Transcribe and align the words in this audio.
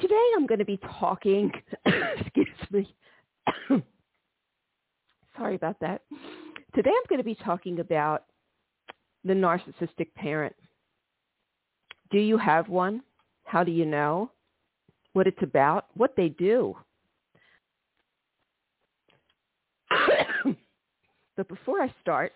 Today 0.00 0.30
I'm 0.36 0.46
going 0.46 0.60
to 0.60 0.64
be 0.64 0.78
talking, 1.00 1.50
excuse 1.86 2.46
me, 2.70 2.94
sorry 5.36 5.56
about 5.56 5.80
that. 5.80 6.02
Today 6.74 6.90
I'm 6.90 7.02
going 7.08 7.18
to 7.18 7.24
be 7.24 7.34
talking 7.34 7.80
about 7.80 8.24
the 9.24 9.34
narcissistic 9.34 10.14
parent. 10.14 10.54
Do 12.10 12.18
you 12.18 12.38
have 12.38 12.68
one? 12.68 13.02
How 13.44 13.64
do 13.64 13.72
you 13.72 13.86
know? 13.86 14.30
What 15.14 15.26
it's 15.26 15.42
about? 15.42 15.86
What 15.94 16.14
they 16.16 16.28
do? 16.28 16.76
But 21.38 21.48
before 21.48 21.80
I 21.80 21.94
start, 22.02 22.32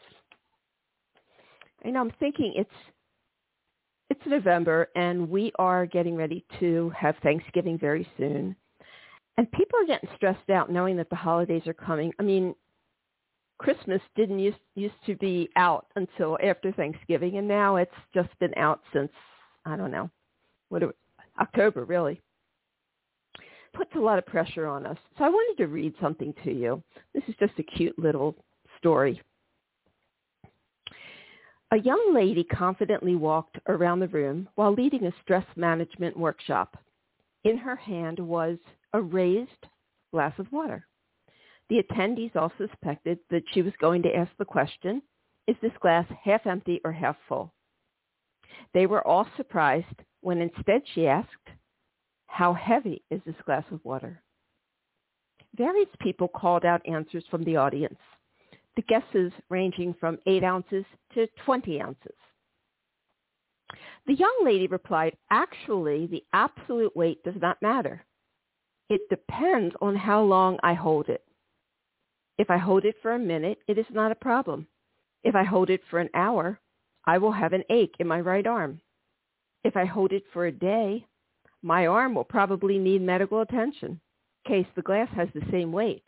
I 1.85 1.91
know 1.91 2.01
I'm 2.01 2.13
thinking 2.21 2.55
it's 2.57 2.71
it's 4.09 4.21
November 4.27 4.89
and 4.95 5.29
we 5.29 5.51
are 5.59 5.87
getting 5.87 6.15
ready 6.15 6.45
to 6.61 6.91
have 6.97 7.17
Thanksgiving 7.23 7.79
very 7.79 8.07
soon. 8.17 8.55
And 9.37 9.51
people 9.51 9.79
are 9.81 9.87
getting 9.87 10.09
stressed 10.15 10.51
out 10.51 10.71
knowing 10.71 10.97
that 10.99 11.11
the 11.11 11.17
holidays 11.17 11.67
are 11.67 11.75
coming. 11.75 12.13
I 12.21 12.23
mean, 12.23 12.55
Christmas 13.59 14.01
didn't 14.15 14.39
used 14.39 14.59
used 14.77 14.95
to 15.07 15.17
be 15.17 15.49
out 15.57 15.87
until 15.97 16.39
after 16.43 16.71
Thanksgiving 16.71 17.39
and 17.39 17.49
now 17.49 17.77
it's 17.77 17.91
just 18.15 18.29
been 18.39 18.55
out 18.57 18.83
since 18.93 19.11
I 19.65 19.77
don't 19.77 19.91
know. 19.91 20.11
What 20.69 20.85
it, 20.85 20.97
October 21.41 21.85
really. 21.85 22.21
Puts 23.75 23.91
a 23.97 24.01
lot 24.01 24.19
of 24.19 24.27
pressure 24.27 24.67
on 24.67 24.87
us. 24.87 24.99
So 25.19 25.25
I 25.25 25.29
wanted 25.29 25.61
to 25.61 25.67
read 25.67 25.95
something 26.01 26.33
to 26.45 26.53
you. 26.53 26.81
This 27.15 27.25
is 27.27 27.35
just 27.41 27.59
a 27.59 27.65
cute 27.65 27.99
little 27.99 28.37
story. 28.83 29.23
A 31.71 31.79
young 31.79 32.13
lady 32.13 32.43
confidently 32.43 33.15
walked 33.15 33.59
around 33.69 34.01
the 34.01 34.09
room 34.09 34.49
while 34.57 34.75
leading 34.75 35.07
a 35.07 35.15
stress 35.23 35.47
management 35.57 36.17
workshop. 36.17 36.77
In 37.45 37.57
her 37.57 37.77
hand 37.77 38.19
was 38.19 38.59
a 38.93 39.01
raised 39.01 39.51
glass 40.13 40.35
of 40.39 40.51
water. 40.51 40.87
The 41.71 41.83
attendees 41.83 42.35
all 42.37 42.53
suspected 42.59 43.21
that 43.31 43.45
she 43.53 43.63
was 43.63 43.73
going 43.81 44.03
to 44.03 44.15
ask 44.15 44.31
the 44.37 44.45
question, 44.45 45.01
is 45.47 45.57
this 45.63 45.73
glass 45.81 46.07
half 46.23 46.47
empty 46.47 46.81
or 46.85 46.93
half 46.93 47.17
full? 47.29 47.55
They 48.75 48.87
were 48.87 49.07
all 49.07 49.27
surprised 49.37 49.87
when 50.21 50.43
instead 50.43 50.83
she 50.93 51.07
asked, 51.07 51.29
how 52.27 52.53
heavy 52.53 53.03
is 53.11 53.21
this 53.25 53.41
glass 53.47 53.65
of 53.71 53.85
water? 53.85 54.21
Various 55.57 55.89
people 56.01 56.29
called 56.29 56.65
out 56.65 56.87
answers 56.87 57.25
from 57.31 57.45
the 57.45 57.57
audience 57.57 57.99
the 58.77 58.83
guesses 58.83 59.33
ranging 59.51 59.95
from 60.01 60.19
8 60.27 60.45
ounces 60.45 60.85
to 61.15 61.27
20 61.45 61.81
ounces. 61.81 62.15
The 64.07 64.15
young 64.15 64.41
lady 64.45 64.67
replied, 64.67 65.17
actually, 65.31 66.07
the 66.07 66.25
absolute 66.33 66.97
weight 66.97 67.23
does 67.25 67.37
not 67.41 67.63
matter. 67.63 68.05
It 68.89 69.03
depends 69.09 69.75
on 69.81 69.97
how 69.97 70.23
long 70.23 70.59
I 70.63 70.75
hold 70.75 71.09
it. 71.09 71.25
If 72.39 72.51
I 72.51 72.59
hold 72.59 72.85
it 72.85 72.97
for 73.03 73.13
a 73.13 73.19
minute, 73.19 73.59
it 73.69 73.79
is 73.79 73.87
not 73.91 74.13
a 74.13 74.17
problem. 74.17 74.67
If 75.23 75.35
I 75.35 75.45
hold 75.45 75.71
it 75.71 75.83
for 75.89 76.01
an 76.01 76.11
hour, 76.15 76.59
I 77.07 77.19
will 77.19 77.33
have 77.33 77.53
an 77.53 77.65
ache 77.71 77.95
in 78.01 78.07
my 78.09 78.21
right 78.21 78.47
arm. 78.47 78.81
If 79.65 79.77
I 79.77 79.85
hold 79.85 80.13
it 80.13 80.25
for 80.33 80.47
a 80.47 80.53
day, 80.53 81.07
my 81.63 81.87
arm 81.87 82.15
will 82.15 82.25
probably 82.25 82.79
need 82.79 83.03
medical 83.03 83.41
attention 83.41 84.01
case 84.47 84.67
the 84.75 84.83
glass 84.83 85.09
has 85.15 85.29
the 85.35 85.47
same 85.51 85.73
weight 85.73 86.03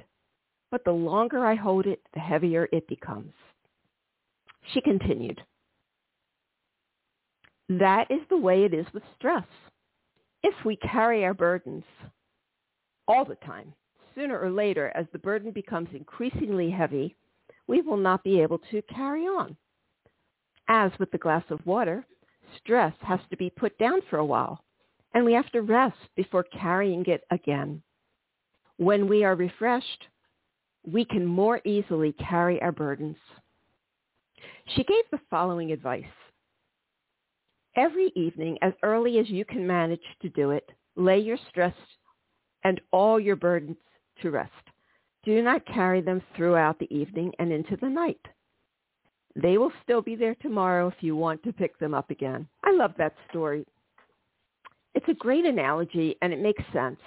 but 0.75 0.83
the 0.83 0.91
longer 0.91 1.47
I 1.47 1.55
hold 1.55 1.87
it, 1.87 2.01
the 2.15 2.19
heavier 2.19 2.69
it 2.73 2.89
becomes. 2.89 3.33
She 4.73 4.81
continued, 4.81 5.41
that 7.69 8.11
is 8.11 8.19
the 8.29 8.37
way 8.37 8.65
it 8.65 8.75
is 8.75 8.85
with 8.93 9.05
stress. 9.17 9.47
If 10.43 10.53
we 10.65 10.75
carry 10.75 11.25
our 11.25 11.33
burdens 11.33 11.85
all 13.07 13.25
the 13.25 13.37
time, 13.37 13.73
sooner 14.17 14.37
or 14.37 14.51
later, 14.51 14.91
as 14.97 15.07
the 15.13 15.19
burden 15.21 15.53
becomes 15.53 15.91
increasingly 15.95 16.73
heavy, 16.73 17.15
we 17.69 17.81
will 17.81 17.97
not 17.97 18.25
be 18.25 18.41
able 18.41 18.59
to 18.73 18.83
carry 18.83 19.27
on. 19.27 19.57
As 20.67 20.91
with 20.99 21.13
the 21.13 21.19
glass 21.19 21.45
of 21.51 21.65
water, 21.65 22.05
stress 22.59 22.95
has 23.03 23.21
to 23.31 23.37
be 23.37 23.49
put 23.49 23.79
down 23.79 24.01
for 24.11 24.19
a 24.19 24.27
while, 24.27 24.65
and 25.15 25.25
we 25.25 25.35
have 25.35 25.53
to 25.53 25.63
rest 25.63 25.99
before 26.17 26.43
carrying 26.43 27.07
it 27.07 27.23
again. 27.31 27.81
When 28.79 29.07
we 29.07 29.23
are 29.23 29.37
refreshed, 29.37 30.09
we 30.87 31.05
can 31.05 31.25
more 31.25 31.61
easily 31.65 32.13
carry 32.13 32.61
our 32.63 32.73
burdens. 32.73 33.17
She 34.75 34.85
gave 34.85 35.05
the 35.11 35.21
following 35.31 35.73
advice. 35.73 36.05
Every 37.77 38.13
evening, 38.15 38.59
as 38.63 38.73
early 38.83 39.19
as 39.19 39.29
you 39.29 39.45
can 39.45 39.67
manage 39.67 40.05
to 40.23 40.29
do 40.31 40.51
it, 40.51 40.71
lay 40.97 41.19
your 41.19 41.39
stress 41.49 41.75
and 42.63 42.81
all 42.93 43.19
your 43.19 43.37
burdens 43.37 43.77
to 44.23 44.31
rest. 44.31 44.53
Do 45.25 45.43
not 45.43 45.67
carry 45.67 46.01
them 46.01 46.23
throughout 46.37 46.79
the 46.79 46.95
evening 46.95 47.33
and 47.39 47.53
into 47.53 47.77
the 47.81 47.89
night. 47.89 48.21
They 49.35 49.59
will 49.59 49.73
still 49.83 50.03
be 50.03 50.15
there 50.15 50.37
tomorrow 50.37 50.89
if 50.89 51.03
you 51.03 51.17
want 51.17 51.43
to 51.43 51.53
pick 51.53 51.79
them 51.79 51.95
up 51.95 52.11
again. 52.11 52.47
I 52.63 52.73
love 52.73 52.93
that 52.99 53.15
story. 53.31 53.67
It's 54.95 55.09
a 55.09 55.15
great 55.15 55.45
analogy 55.45 56.17
and 56.23 56.33
it 56.33 56.41
makes 56.41 56.63
sense. 56.73 57.01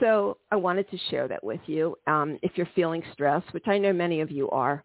So 0.00 0.38
I 0.50 0.56
wanted 0.56 0.90
to 0.90 0.98
share 1.10 1.28
that 1.28 1.44
with 1.44 1.60
you. 1.66 1.96
Um, 2.06 2.38
if 2.42 2.52
you're 2.56 2.68
feeling 2.74 3.02
stressed, 3.12 3.52
which 3.54 3.68
I 3.68 3.78
know 3.78 3.92
many 3.92 4.20
of 4.20 4.30
you 4.30 4.50
are, 4.50 4.84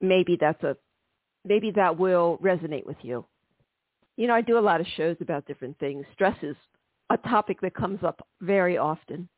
maybe 0.00 0.36
that's 0.38 0.62
a 0.62 0.76
maybe 1.44 1.70
that 1.72 1.98
will 1.98 2.38
resonate 2.42 2.86
with 2.86 2.96
you. 3.02 3.24
You 4.16 4.26
know, 4.26 4.34
I 4.34 4.42
do 4.42 4.58
a 4.58 4.60
lot 4.60 4.80
of 4.80 4.86
shows 4.96 5.16
about 5.20 5.46
different 5.46 5.78
things. 5.78 6.06
Stress 6.12 6.36
is 6.42 6.56
a 7.10 7.16
topic 7.16 7.60
that 7.62 7.74
comes 7.74 8.00
up 8.02 8.26
very 8.40 8.78
often. 8.78 9.28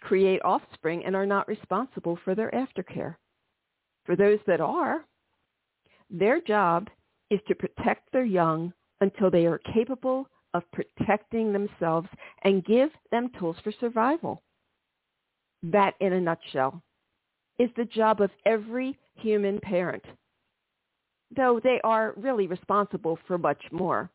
create 0.00 0.40
offspring 0.44 1.04
and 1.04 1.16
are 1.16 1.26
not 1.26 1.48
responsible 1.48 2.18
for 2.24 2.34
their 2.34 2.50
aftercare. 2.50 3.16
For 4.04 4.16
those 4.16 4.38
that 4.46 4.60
are, 4.60 5.04
their 6.10 6.40
job 6.40 6.88
is 7.30 7.40
to 7.48 7.54
protect 7.54 8.12
their 8.12 8.24
young 8.24 8.72
until 9.00 9.30
they 9.30 9.46
are 9.46 9.58
capable 9.58 10.28
of 10.54 10.62
protecting 10.72 11.52
themselves 11.52 12.08
and 12.42 12.64
give 12.64 12.90
them 13.10 13.30
tools 13.38 13.56
for 13.62 13.72
survival. 13.80 14.42
That, 15.62 15.94
in 16.00 16.12
a 16.12 16.20
nutshell, 16.20 16.82
is 17.58 17.70
the 17.76 17.84
job 17.84 18.20
of 18.20 18.30
every 18.46 18.96
human 19.16 19.60
parent, 19.60 20.04
though 21.36 21.60
they 21.62 21.80
are 21.82 22.14
really 22.16 22.46
responsible 22.46 23.18
for 23.26 23.38
much 23.38 23.62
more. 23.72 24.10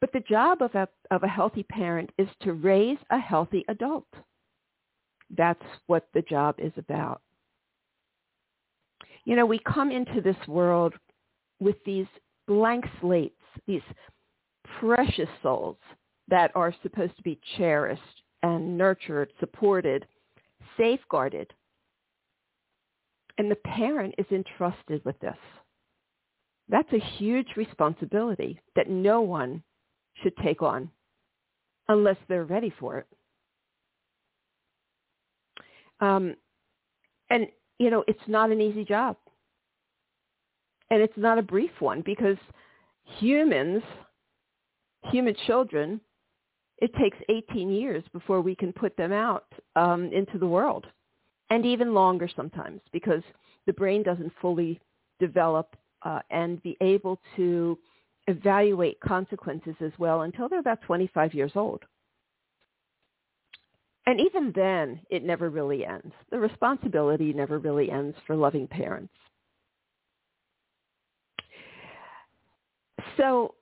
But 0.00 0.12
the 0.12 0.20
job 0.20 0.62
of 0.62 0.74
a, 0.74 0.88
of 1.10 1.22
a 1.22 1.28
healthy 1.28 1.62
parent 1.62 2.10
is 2.18 2.28
to 2.42 2.52
raise 2.52 2.98
a 3.10 3.18
healthy 3.18 3.64
adult. 3.68 4.06
That's 5.36 5.62
what 5.86 6.08
the 6.14 6.22
job 6.22 6.56
is 6.58 6.72
about. 6.76 7.22
You 9.24 9.36
know, 9.36 9.46
we 9.46 9.58
come 9.60 9.90
into 9.90 10.20
this 10.20 10.36
world 10.46 10.94
with 11.60 11.76
these 11.86 12.06
blank 12.46 12.84
slates, 13.00 13.40
these 13.66 13.82
precious 14.78 15.28
souls 15.42 15.78
that 16.28 16.52
are 16.54 16.74
supposed 16.82 17.16
to 17.16 17.22
be 17.22 17.40
cherished 17.56 18.22
and 18.42 18.76
nurtured, 18.76 19.32
supported, 19.40 20.06
safeguarded. 20.76 21.52
And 23.38 23.50
the 23.50 23.56
parent 23.56 24.14
is 24.18 24.26
entrusted 24.30 25.04
with 25.04 25.18
this. 25.20 25.36
That's 26.68 26.92
a 26.92 26.98
huge 27.18 27.48
responsibility 27.56 28.60
that 28.76 28.88
no 28.88 29.20
one 29.20 29.62
should 30.22 30.36
take 30.38 30.62
on 30.62 30.90
unless 31.88 32.16
they're 32.28 32.44
ready 32.44 32.72
for 32.78 32.98
it. 32.98 33.06
Um, 36.00 36.36
and, 37.30 37.46
you 37.78 37.90
know, 37.90 38.04
it's 38.06 38.20
not 38.26 38.50
an 38.50 38.60
easy 38.60 38.84
job. 38.84 39.16
And 40.90 41.02
it's 41.02 41.16
not 41.16 41.38
a 41.38 41.42
brief 41.42 41.70
one 41.80 42.02
because 42.02 42.36
humans, 43.18 43.82
human 45.04 45.34
children, 45.46 46.00
it 46.78 46.94
takes 46.94 47.16
18 47.28 47.70
years 47.70 48.04
before 48.12 48.40
we 48.40 48.54
can 48.54 48.72
put 48.72 48.96
them 48.96 49.12
out 49.12 49.46
um, 49.76 50.10
into 50.12 50.38
the 50.38 50.46
world. 50.46 50.86
And 51.54 51.64
even 51.64 51.94
longer 51.94 52.28
sometimes 52.34 52.80
because 52.92 53.22
the 53.66 53.72
brain 53.74 54.02
doesn't 54.02 54.32
fully 54.42 54.80
develop 55.20 55.76
uh, 56.02 56.18
and 56.28 56.60
be 56.64 56.76
able 56.80 57.20
to 57.36 57.78
evaluate 58.26 58.98
consequences 58.98 59.76
as 59.80 59.92
well 59.96 60.22
until 60.22 60.48
they're 60.48 60.58
about 60.58 60.82
25 60.82 61.32
years 61.32 61.52
old. 61.54 61.84
And 64.04 64.18
even 64.20 64.50
then, 64.56 64.98
it 65.10 65.22
never 65.22 65.48
really 65.48 65.86
ends. 65.86 66.12
The 66.32 66.40
responsibility 66.40 67.32
never 67.32 67.60
really 67.60 67.88
ends 67.88 68.16
for 68.26 68.34
loving 68.34 68.66
parents. 68.66 69.14
So 73.16 73.54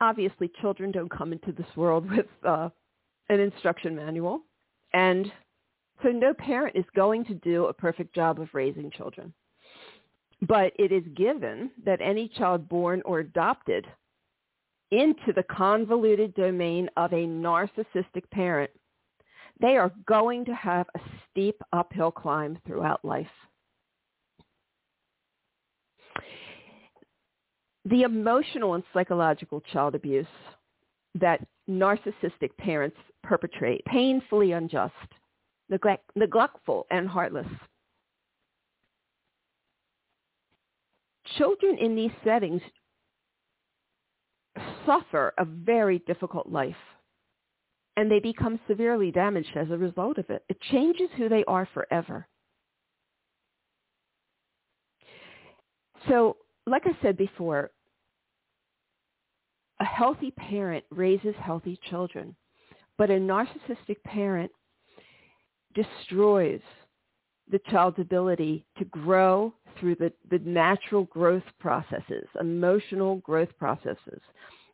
obviously 0.00 0.50
children 0.60 0.90
don't 0.90 1.08
come 1.08 1.32
into 1.32 1.52
this 1.52 1.76
world 1.76 2.10
with 2.10 2.26
uh, 2.44 2.68
an 3.28 3.38
instruction 3.38 3.94
manual. 3.94 4.40
And 4.92 5.30
so 6.02 6.08
no 6.10 6.34
parent 6.34 6.76
is 6.76 6.84
going 6.94 7.24
to 7.26 7.34
do 7.34 7.66
a 7.66 7.72
perfect 7.72 8.14
job 8.14 8.40
of 8.40 8.48
raising 8.52 8.90
children. 8.90 9.32
But 10.42 10.72
it 10.78 10.90
is 10.90 11.04
given 11.14 11.70
that 11.84 12.00
any 12.00 12.28
child 12.28 12.68
born 12.68 13.02
or 13.04 13.20
adopted 13.20 13.86
into 14.90 15.32
the 15.34 15.44
convoluted 15.44 16.34
domain 16.34 16.88
of 16.96 17.12
a 17.12 17.26
narcissistic 17.26 18.28
parent, 18.32 18.70
they 19.60 19.76
are 19.76 19.92
going 20.06 20.44
to 20.44 20.54
have 20.54 20.86
a 20.96 21.00
steep 21.30 21.56
uphill 21.72 22.10
climb 22.10 22.58
throughout 22.66 23.04
life. 23.04 23.26
The 27.84 28.02
emotional 28.02 28.74
and 28.74 28.84
psychological 28.92 29.60
child 29.72 29.94
abuse 29.94 30.26
that 31.14 31.46
narcissistic 31.68 32.56
parents 32.58 32.96
perpetrate, 33.22 33.84
painfully 33.84 34.52
unjust, 34.52 34.94
neglect, 35.72 36.04
neglectful, 36.14 36.86
and 36.90 37.08
heartless, 37.08 37.46
children 41.38 41.78
in 41.78 41.96
these 41.96 42.10
settings 42.22 42.60
suffer 44.84 45.32
a 45.38 45.44
very 45.44 45.98
difficult 46.00 46.46
life 46.48 46.76
and 47.96 48.10
they 48.10 48.20
become 48.20 48.60
severely 48.68 49.10
damaged 49.10 49.56
as 49.56 49.70
a 49.70 49.78
result 49.78 50.18
of 50.18 50.28
it. 50.28 50.44
It 50.48 50.60
changes 50.60 51.08
who 51.16 51.28
they 51.28 51.44
are 51.46 51.66
forever. 51.72 52.26
So, 56.08 56.36
like 56.66 56.82
I 56.84 56.96
said 57.02 57.16
before, 57.16 57.70
a 59.80 59.84
healthy 59.84 60.32
parent 60.32 60.84
raises 60.90 61.34
healthy 61.40 61.78
children, 61.88 62.36
but 62.98 63.10
a 63.10 63.14
narcissistic 63.14 64.02
parent 64.04 64.50
destroys 65.74 66.60
the 67.50 67.60
child's 67.70 67.98
ability 67.98 68.64
to 68.78 68.84
grow 68.86 69.52
through 69.78 69.96
the, 69.96 70.12
the 70.30 70.38
natural 70.40 71.04
growth 71.04 71.42
processes, 71.58 72.26
emotional 72.40 73.16
growth 73.16 73.50
processes 73.58 74.20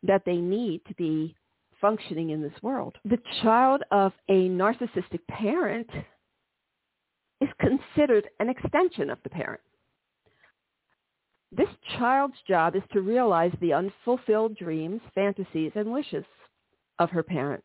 that 0.03 0.23
they 0.25 0.37
need 0.37 0.81
to 0.87 0.95
be 0.95 1.35
functioning 1.81 2.31
in 2.31 2.43
this 2.43 2.63
world. 2.63 2.97
The 3.05 3.19
child 3.43 3.83
of 3.91 4.13
a 4.29 4.49
narcissistic 4.49 5.21
parent 5.29 5.89
is 7.41 7.49
considered 7.61 8.29
an 8.41 8.49
extension 8.49 9.11
of 9.11 9.19
the 9.23 9.31
parent. 9.31 9.61
This 11.51 11.69
child's 11.99 12.37
job 12.47 12.77
is 12.77 12.83
to 12.93 13.01
realize 13.01 13.53
the 13.61 13.73
unfulfilled 13.73 14.57
dreams, 14.57 15.01
fantasies, 15.15 15.73
and 15.75 15.93
wishes 15.93 16.25
of 16.99 17.11
her 17.11 17.23
parent. 17.23 17.65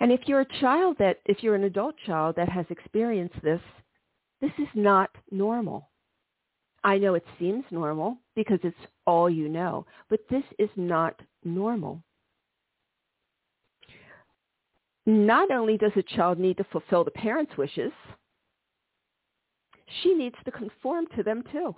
And 0.00 0.10
if 0.10 0.20
you're 0.26 0.40
a 0.40 0.60
child 0.60 0.96
that, 0.98 1.18
if 1.26 1.42
you're 1.42 1.54
an 1.54 1.64
adult 1.64 1.94
child 2.06 2.36
that 2.36 2.48
has 2.48 2.64
experienced 2.70 3.40
this, 3.42 3.60
this 4.40 4.52
is 4.58 4.68
not 4.74 5.10
normal. 5.30 5.90
I 6.82 6.96
know 6.96 7.14
it 7.14 7.24
seems 7.38 7.64
normal 7.70 8.16
because 8.34 8.58
it's 8.62 8.76
all 9.06 9.28
you 9.28 9.50
know, 9.50 9.84
but 10.08 10.20
this 10.30 10.44
is 10.58 10.70
not 10.76 11.20
normal. 11.44 12.02
Not 15.04 15.50
only 15.50 15.76
does 15.76 15.92
a 15.96 16.02
child 16.02 16.38
need 16.38 16.56
to 16.56 16.64
fulfill 16.64 17.04
the 17.04 17.10
parent's 17.10 17.56
wishes, 17.58 17.92
she 20.02 20.14
needs 20.14 20.36
to 20.46 20.50
conform 20.50 21.06
to 21.16 21.22
them 21.22 21.42
too. 21.52 21.76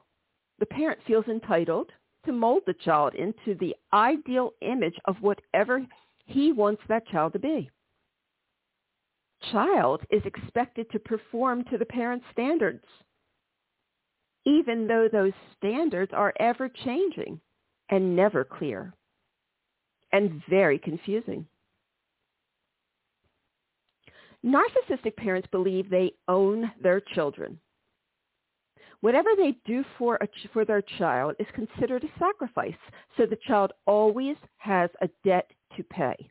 The 0.61 0.67
parent 0.67 1.01
feels 1.07 1.27
entitled 1.27 1.91
to 2.27 2.33
mold 2.33 2.63
the 2.67 2.75
child 2.75 3.15
into 3.15 3.59
the 3.59 3.75
ideal 3.93 4.53
image 4.61 4.95
of 5.07 5.17
whatever 5.21 5.85
he 6.27 6.53
wants 6.53 6.83
that 6.89 7.09
child 7.09 7.33
to 7.33 7.41
be 7.41 7.69
child 9.53 10.01
is 10.11 10.23
expected 10.25 10.91
to 10.91 10.99
perform 10.99 11.65
to 11.65 11.79
the 11.79 11.85
parent's 11.85 12.27
standards, 12.33 12.85
even 14.45 14.87
though 14.89 15.09
those 15.11 15.33
standards 15.57 16.13
are 16.15 16.33
ever 16.41 16.69
changing 16.85 17.41
and 17.91 18.17
never 18.17 18.45
clear 18.45 18.95
and 20.13 20.43
very 20.49 20.79
confusing. 20.79 21.47
Narcissistic 24.45 25.17
parents 25.17 25.49
believe 25.53 25.89
they 25.89 26.13
own 26.27 26.71
their 26.83 27.01
children. 27.01 27.61
Whatever 29.01 29.31
they 29.37 29.57
do 29.65 29.85
for, 29.99 30.17
a, 30.17 30.29
for 30.53 30.65
their 30.65 30.83
child 30.99 31.35
is 31.39 31.47
considered 31.55 32.05
a 32.05 32.19
sacrifice, 32.19 32.75
so 33.17 33.27
the 33.27 33.39
child 33.47 33.73
always 33.87 34.37
has 34.59 34.91
a 35.01 35.09
debt 35.25 35.51
to 35.77 35.83
pay. 35.85 36.31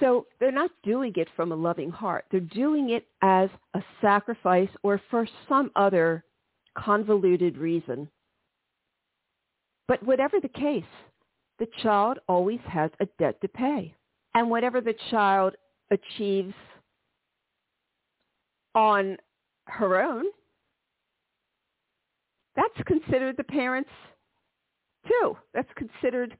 So 0.00 0.26
they're 0.38 0.52
not 0.52 0.70
doing 0.84 1.12
it 1.16 1.28
from 1.34 1.52
a 1.52 1.56
loving 1.56 1.90
heart. 1.90 2.26
They're 2.30 2.40
doing 2.40 2.90
it 2.90 3.06
as 3.22 3.48
a 3.74 3.82
sacrifice 4.00 4.68
or 4.82 5.00
for 5.10 5.26
some 5.48 5.70
other 5.74 6.24
convoluted 6.76 7.56
reason. 7.56 8.08
But 9.88 10.02
whatever 10.02 10.38
the 10.40 10.48
case, 10.48 10.84
the 11.58 11.66
child 11.82 12.18
always 12.28 12.60
has 12.68 12.90
a 13.00 13.06
debt 13.18 13.40
to 13.40 13.48
pay. 13.48 13.94
And 14.34 14.50
whatever 14.50 14.80
the 14.80 14.94
child 15.10 15.54
achieves 15.90 16.54
on 18.74 19.16
her 19.66 20.00
own, 20.00 20.24
that's 22.54 22.86
considered 22.86 23.36
the 23.36 23.44
parent's 23.44 23.90
too. 25.06 25.36
That's 25.54 25.68
considered 25.76 26.36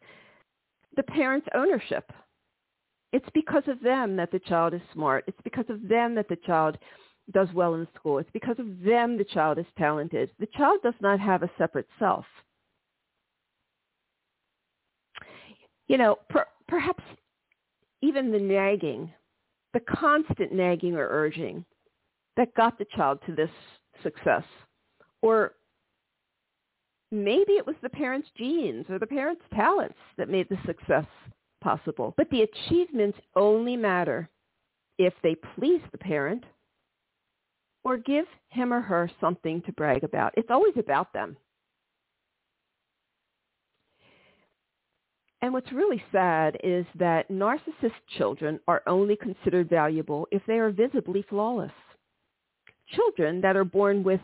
the 0.97 1.03
parent's 1.03 1.47
ownership. 1.55 2.13
It's 3.13 3.29
because 3.33 3.63
of 3.67 3.81
them 3.81 4.17
that 4.17 4.31
the 4.31 4.39
child 4.41 4.75
is 4.75 4.81
smart. 4.93 5.25
It's 5.27 5.41
because 5.43 5.65
of 5.69 5.89
them 5.89 6.15
that 6.15 6.29
the 6.29 6.37
child 6.37 6.77
does 7.33 7.49
well 7.55 7.75
in 7.75 7.87
school. 7.95 8.19
It's 8.19 8.31
because 8.33 8.59
of 8.59 8.83
them 8.83 9.17
the 9.17 9.25
child 9.25 9.59
is 9.59 9.67
talented. 9.79 10.31
The 10.39 10.49
child 10.57 10.81
does 10.83 10.95
not 11.01 11.21
have 11.21 11.43
a 11.43 11.51
separate 11.59 11.89
self. 11.99 12.25
You 15.87 15.97
know, 15.97 16.19
per, 16.29 16.45
perhaps 16.67 17.03
even 18.03 18.31
the 18.31 18.39
nagging, 18.39 19.11
the 19.73 19.81
constant 19.81 20.53
nagging 20.53 20.95
or 20.95 21.09
urging 21.11 21.65
that 22.37 22.55
got 22.55 22.79
the 22.79 22.87
child 22.95 23.21
to 23.27 23.35
this 23.35 23.51
success. 24.03 24.45
Or 25.23 25.55
maybe 27.11 27.53
it 27.53 27.67
was 27.67 27.77
the 27.83 27.89
parents' 27.89 28.29
genes 28.37 28.87
or 28.91 28.99
the 28.99 29.07
parents' 29.07 29.43
talents 29.55 29.99
that 30.19 30.29
made 30.29 30.49
the 30.49 30.59
success 30.67 31.07
possible. 31.61 32.15
But 32.17 32.31
the 32.31 32.43
achievements 32.43 33.19
only 33.37 33.77
matter 33.77 34.29
if 34.99 35.15
they 35.23 35.37
please 35.55 35.81
the 35.93 35.99
parent 35.99 36.45
or 37.85 37.97
give 37.97 38.27
him 38.49 38.73
or 38.73 38.81
her 38.81 39.11
something 39.21 39.63
to 39.63 39.73
brag 39.73 40.05
about. 40.05 40.35
It's 40.37 40.51
always 40.51 40.75
about 40.77 41.13
them. 41.13 41.37
And 45.41 45.53
what's 45.53 45.71
really 45.73 46.03
sad 46.11 46.59
is 46.65 46.85
that 46.97 47.31
narcissist 47.31 47.93
children 48.17 48.59
are 48.67 48.83
only 48.87 49.15
considered 49.15 49.71
valuable 49.71 50.27
if 50.33 50.43
they 50.47 50.59
are 50.59 50.71
visibly 50.71 51.23
flawless. 51.23 51.73
Children 52.95 53.41
that 53.43 53.57
are 53.57 53.65
born 53.65 54.03
with 54.03 54.21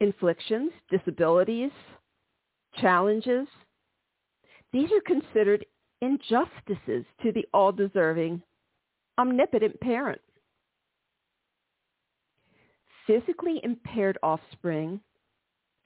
inflictions, 0.00 0.72
disabilities, 0.90 1.70
challenges, 2.80 3.46
these 4.72 4.90
are 4.90 5.00
considered 5.06 5.64
injustices 6.04 7.04
to 7.22 7.32
the 7.32 7.46
all-deserving, 7.54 8.42
omnipotent 9.18 9.80
parent. 9.80 10.20
Physically 13.06 13.60
impaired 13.62 14.18
offspring 14.22 15.00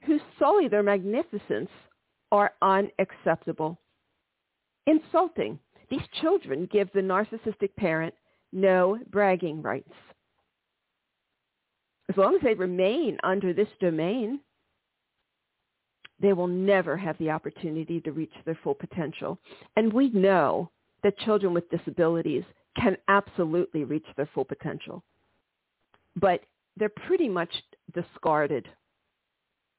who 0.05 0.19
sully 0.37 0.67
their 0.67 0.83
magnificence 0.83 1.69
are 2.31 2.53
unacceptable. 2.61 3.79
Insulting. 4.87 5.59
These 5.89 6.07
children 6.21 6.69
give 6.71 6.89
the 6.93 7.01
narcissistic 7.01 7.75
parent 7.77 8.13
no 8.51 8.99
bragging 9.11 9.61
rights. 9.61 9.91
As 12.09 12.17
long 12.17 12.35
as 12.35 12.41
they 12.41 12.53
remain 12.53 13.17
under 13.23 13.53
this 13.53 13.67
domain, 13.79 14.39
they 16.21 16.33
will 16.33 16.47
never 16.47 16.97
have 16.97 17.17
the 17.17 17.29
opportunity 17.29 18.01
to 18.01 18.11
reach 18.11 18.33
their 18.45 18.59
full 18.63 18.75
potential. 18.75 19.39
And 19.75 19.91
we 19.91 20.09
know 20.09 20.69
that 21.03 21.17
children 21.19 21.53
with 21.53 21.69
disabilities 21.69 22.43
can 22.75 22.97
absolutely 23.07 23.83
reach 23.83 24.05
their 24.17 24.29
full 24.33 24.45
potential. 24.45 25.03
But 26.15 26.41
they're 26.77 26.89
pretty 26.89 27.29
much 27.29 27.49
discarded 27.93 28.67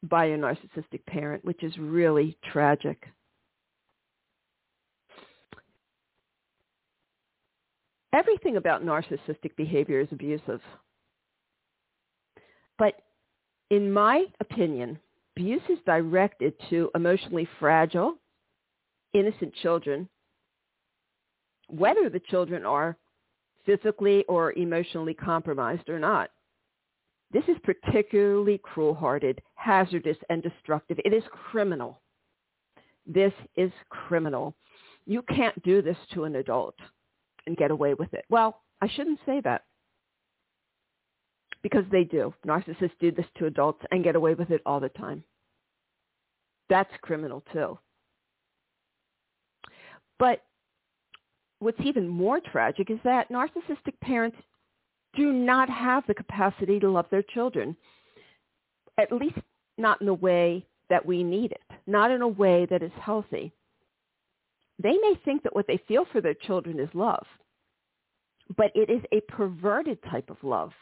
by 0.03 0.27
a 0.27 0.39
narcissistic 0.39 1.05
parent, 1.07 1.45
which 1.45 1.63
is 1.63 1.77
really 1.79 2.37
tragic. 2.53 3.05
Everything 8.13 8.57
about 8.57 8.85
narcissistic 8.85 9.55
behavior 9.57 10.01
is 10.01 10.09
abusive. 10.11 10.61
But 12.79 12.95
in 13.71 13.93
my 13.93 14.25
opinion, 14.41 14.99
abuse 15.37 15.63
is 15.69 15.79
directed 15.87 16.55
to 16.71 16.91
emotionally 16.95 17.49
fragile, 17.59 18.15
innocent 19.13 19.55
children, 19.63 20.09
whether 21.69 22.09
the 22.09 22.21
children 22.21 22.65
are 22.65 22.97
physically 23.65 24.25
or 24.25 24.53
emotionally 24.53 25.15
compromised 25.15 25.89
or 25.89 25.99
not. 25.99 26.31
This 27.33 27.45
is 27.47 27.57
particularly 27.63 28.59
cruel-hearted, 28.59 29.41
hazardous, 29.55 30.17
and 30.31 30.43
destructive. 30.43 30.99
It 31.05 31.13
is 31.13 31.23
criminal. 31.51 32.01
This 33.07 33.33
is 33.57 33.71
criminal. 33.89 34.55
You 35.07 35.23
can't 35.23 35.63
do 35.63 35.81
this 35.81 35.97
to 36.15 36.25
an 36.25 36.37
adult 36.37 36.75
and 37.47 37.57
get 37.57 37.71
away 37.71 37.95
with 37.95 38.13
it. 38.15 38.25
Well, 38.29 38.63
I 38.81 38.89
shouldn't 38.89 39.21
say 39.27 39.41
that 39.45 39.63
because 41.63 41.85
they 41.91 42.05
do. 42.05 42.33
Narcissists 42.47 42.99
do 43.01 43.11
this 43.13 43.27
to 43.39 43.47
adults 43.47 43.83
and 43.91 44.05
get 44.05 44.17
away 44.17 44.35
with 44.35 44.51
it 44.51 44.63
all 44.65 44.81
the 44.81 44.89
time. 44.91 45.23
That's 46.69 46.91
criminal 47.03 47.43
too. 47.53 47.79
But 50.19 50.43
what's 51.59 51.81
even 51.85 52.09
more 52.09 52.41
tragic 52.41 52.91
is 52.91 52.99
that 53.05 53.31
narcissistic 53.31 53.99
parents 54.01 54.37
do 55.17 55.33
not 55.33 55.69
have 55.69 56.05
the 56.07 56.15
capacity 56.15 56.79
to 56.79 56.91
love 56.91 57.07
their 57.11 57.23
children, 57.23 57.77
at 58.99 59.13
least 59.13 59.39
not 59.77 60.01
in 60.01 60.07
the 60.07 60.15
way 60.15 60.65
that 60.89 61.05
we 61.05 61.23
need 61.23 61.53
it, 61.53 61.77
not 61.87 62.11
in 62.11 62.23
a 62.23 62.29
way 62.29 62.67
that 62.71 62.83
is 62.83 62.93
healthy. 63.01 63.53
They 64.83 64.93
may 64.93 65.15
think 65.25 65.43
that 65.43 65.55
what 65.55 65.67
they 65.67 65.81
feel 65.89 66.07
for 66.11 66.21
their 66.21 66.35
children 66.35 66.79
is 66.79 66.89
love, 66.95 67.27
but 68.57 68.73
it 68.75 68.89
is 68.89 69.03
a 69.13 69.21
perverted 69.33 69.99
type 70.11 70.31
of 70.31 70.37
love 70.43 70.73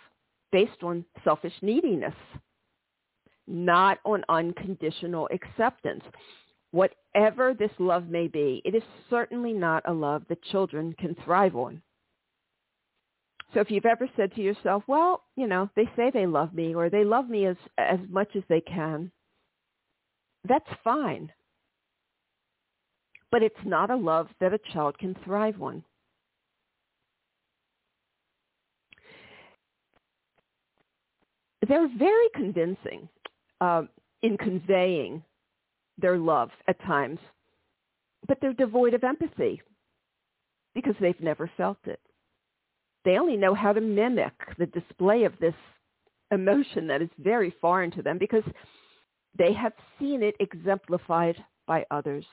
based 0.53 0.83
on 0.83 1.05
selfish 1.25 1.53
neediness, 1.63 2.15
not 3.47 3.99
on 4.05 4.25
unconditional 4.29 5.29
acceptance. 5.33 6.05
Whatever 6.71 7.55
this 7.55 7.71
love 7.79 8.09
may 8.09 8.29
be, 8.29 8.61
it 8.65 8.75
is 8.75 8.83
certainly 9.09 9.53
not 9.53 9.83
a 9.87 9.93
love 9.93 10.23
that 10.29 10.43
children 10.43 10.95
can 10.99 11.17
thrive 11.25 11.57
on. 11.57 11.81
So 13.55 13.61
if 13.61 13.71
you've 13.71 13.87
ever 13.87 14.09
said 14.17 14.35
to 14.35 14.43
yourself, 14.43 14.83
well, 14.87 15.23
you 15.37 15.47
know, 15.47 15.71
they 15.75 15.89
say 15.97 16.11
they 16.13 16.27
love 16.27 16.53
me 16.53 16.75
or 16.75 16.91
they 16.91 17.05
love 17.05 17.31
me 17.31 17.47
as, 17.47 17.57
as 17.79 17.99
much 18.11 18.29
as 18.37 18.43
they 18.49 18.61
can, 18.61 19.11
that's 20.47 20.69
fine. 20.85 21.33
But 23.31 23.43
it's 23.43 23.57
not 23.65 23.91
a 23.91 23.97
love 23.97 24.29
that 24.41 24.53
a 24.53 24.61
child 24.73 24.99
can 24.99 25.17
thrive 25.25 25.63
on. 25.63 25.83
They're 31.69 31.89
very 31.99 32.29
convincing 32.35 33.09
uh, 33.61 33.83
in 34.23 34.37
conveying 34.39 35.23
their 35.99 36.17
love 36.17 36.51
at 36.67 36.81
times, 36.83 37.19
but 38.27 38.39
they're 38.41 38.53
devoid 38.53 38.95
of 38.95 39.05
empathy 39.05 39.61
because 40.75 40.95
they've 41.01 41.21
never 41.21 41.51
felt 41.57 41.79
it. 41.85 42.01
They 43.05 43.19
only 43.19 43.37
know 43.37 43.55
how 43.55 43.73
to 43.73 43.81
mimic 43.81 44.33
the 44.59 44.67
display 44.67 45.25
of 45.25 45.33
this 45.41 45.55
emotion 46.31 46.87
that 46.89 47.03
is 47.03 47.09
very 47.19 47.55
foreign 47.61 47.91
to 47.93 48.03
them 48.03 48.19
because 48.19 48.45
they 49.37 49.53
have 49.53 49.73
seen 49.99 50.23
it 50.23 50.35
exemplified 50.41 51.37
by 51.67 51.85
others. 51.91 52.25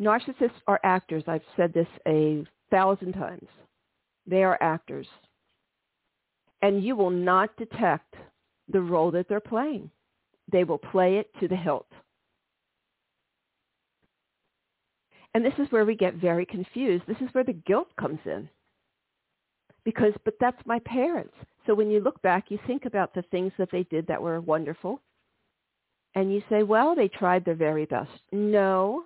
Narcissists 0.00 0.60
are 0.66 0.80
actors. 0.84 1.24
I've 1.26 1.42
said 1.56 1.72
this 1.72 1.88
a 2.06 2.44
thousand 2.70 3.14
times. 3.14 3.48
They 4.26 4.44
are 4.44 4.58
actors 4.60 5.06
and 6.62 6.82
you 6.82 6.96
will 6.96 7.10
not 7.10 7.56
detect 7.56 8.14
the 8.68 8.80
role 8.80 9.10
that 9.12 9.28
they're 9.28 9.40
playing. 9.40 9.90
They 10.50 10.64
will 10.64 10.78
play 10.78 11.16
it 11.16 11.30
to 11.40 11.48
the 11.48 11.56
hilt. 11.56 11.86
And 15.34 15.44
this 15.44 15.54
is 15.58 15.70
where 15.70 15.84
we 15.84 15.94
get 15.94 16.14
very 16.14 16.46
confused. 16.46 17.04
This 17.06 17.20
is 17.20 17.28
where 17.32 17.44
the 17.44 17.52
guilt 17.52 17.88
comes 18.00 18.20
in. 18.24 18.48
Because, 19.84 20.12
but 20.24 20.34
that's 20.40 20.60
my 20.66 20.78
parents. 20.80 21.34
So 21.66 21.74
when 21.74 21.90
you 21.90 22.00
look 22.00 22.20
back, 22.22 22.50
you 22.50 22.58
think 22.66 22.86
about 22.86 23.14
the 23.14 23.22
things 23.30 23.52
that 23.58 23.70
they 23.70 23.84
did 23.84 24.06
that 24.06 24.20
were 24.20 24.40
wonderful. 24.40 25.00
And 26.14 26.32
you 26.32 26.42
say, 26.48 26.62
well, 26.62 26.94
they 26.94 27.08
tried 27.08 27.44
their 27.44 27.54
very 27.54 27.84
best. 27.84 28.10
No, 28.32 29.04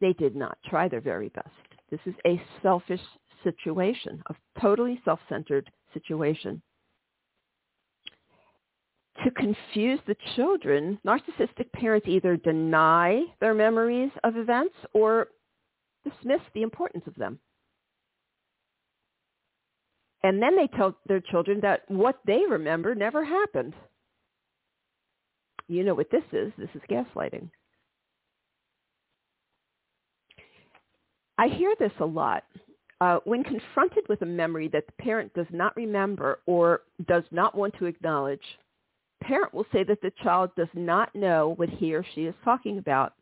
they 0.00 0.12
did 0.12 0.34
not 0.36 0.58
try 0.66 0.88
their 0.88 1.00
very 1.00 1.28
best. 1.30 1.48
This 1.90 2.00
is 2.06 2.14
a 2.26 2.42
selfish 2.62 3.00
situation, 3.44 4.22
a 4.28 4.60
totally 4.60 5.00
self-centered 5.04 5.70
situation. 5.92 6.60
To 9.24 9.30
confuse 9.30 10.00
the 10.06 10.16
children, 10.34 10.98
narcissistic 11.06 11.70
parents 11.72 12.08
either 12.08 12.36
deny 12.36 13.22
their 13.40 13.54
memories 13.54 14.10
of 14.24 14.36
events 14.36 14.74
or 14.92 15.28
dismiss 16.02 16.40
the 16.52 16.62
importance 16.62 17.04
of 17.06 17.14
them. 17.14 17.38
And 20.24 20.42
then 20.42 20.56
they 20.56 20.66
tell 20.76 20.96
their 21.06 21.20
children 21.20 21.60
that 21.62 21.82
what 21.88 22.18
they 22.26 22.40
remember 22.48 22.94
never 22.94 23.24
happened. 23.24 23.74
You 25.68 25.84
know 25.84 25.94
what 25.94 26.10
this 26.10 26.24
is. 26.32 26.52
This 26.58 26.70
is 26.74 26.82
gaslighting. 26.90 27.50
I 31.38 31.48
hear 31.48 31.74
this 31.78 31.92
a 32.00 32.04
lot 32.04 32.44
uh, 33.04 33.20
when 33.24 33.44
confronted 33.44 34.02
with 34.08 34.22
a 34.22 34.26
memory 34.26 34.66
that 34.68 34.86
the 34.86 35.02
parent 35.02 35.30
does 35.34 35.46
not 35.50 35.76
remember 35.76 36.40
or 36.46 36.80
does 37.06 37.24
not 37.30 37.54
want 37.54 37.74
to 37.78 37.84
acknowledge, 37.84 38.40
parent 39.22 39.52
will 39.52 39.66
say 39.72 39.84
that 39.84 40.00
the 40.00 40.12
child 40.22 40.50
does 40.56 40.72
not 40.72 41.14
know 41.14 41.52
what 41.56 41.68
he 41.68 41.94
or 41.94 42.02
she 42.14 42.22
is 42.22 42.34
talking 42.42 42.78
about. 42.78 43.12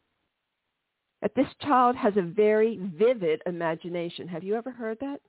That 1.21 1.35
this 1.35 1.49
child 1.63 1.97
has 1.97 2.13
a 2.17 2.23
very 2.23 2.79
vivid 2.97 3.43
imagination. 3.47 4.29
Have 4.29 4.45
you 4.45 4.55
ever 4.55 4.71
heard 4.71 4.99
that? 5.01 5.21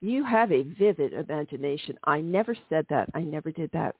You 0.00 0.24
have 0.24 0.52
a 0.52 0.62
vivid 0.62 1.12
imagination. 1.12 1.98
I 2.04 2.20
never 2.20 2.56
said 2.68 2.86
that. 2.90 3.08
I 3.12 3.22
never 3.22 3.50
did 3.50 3.70
that. 3.72 3.96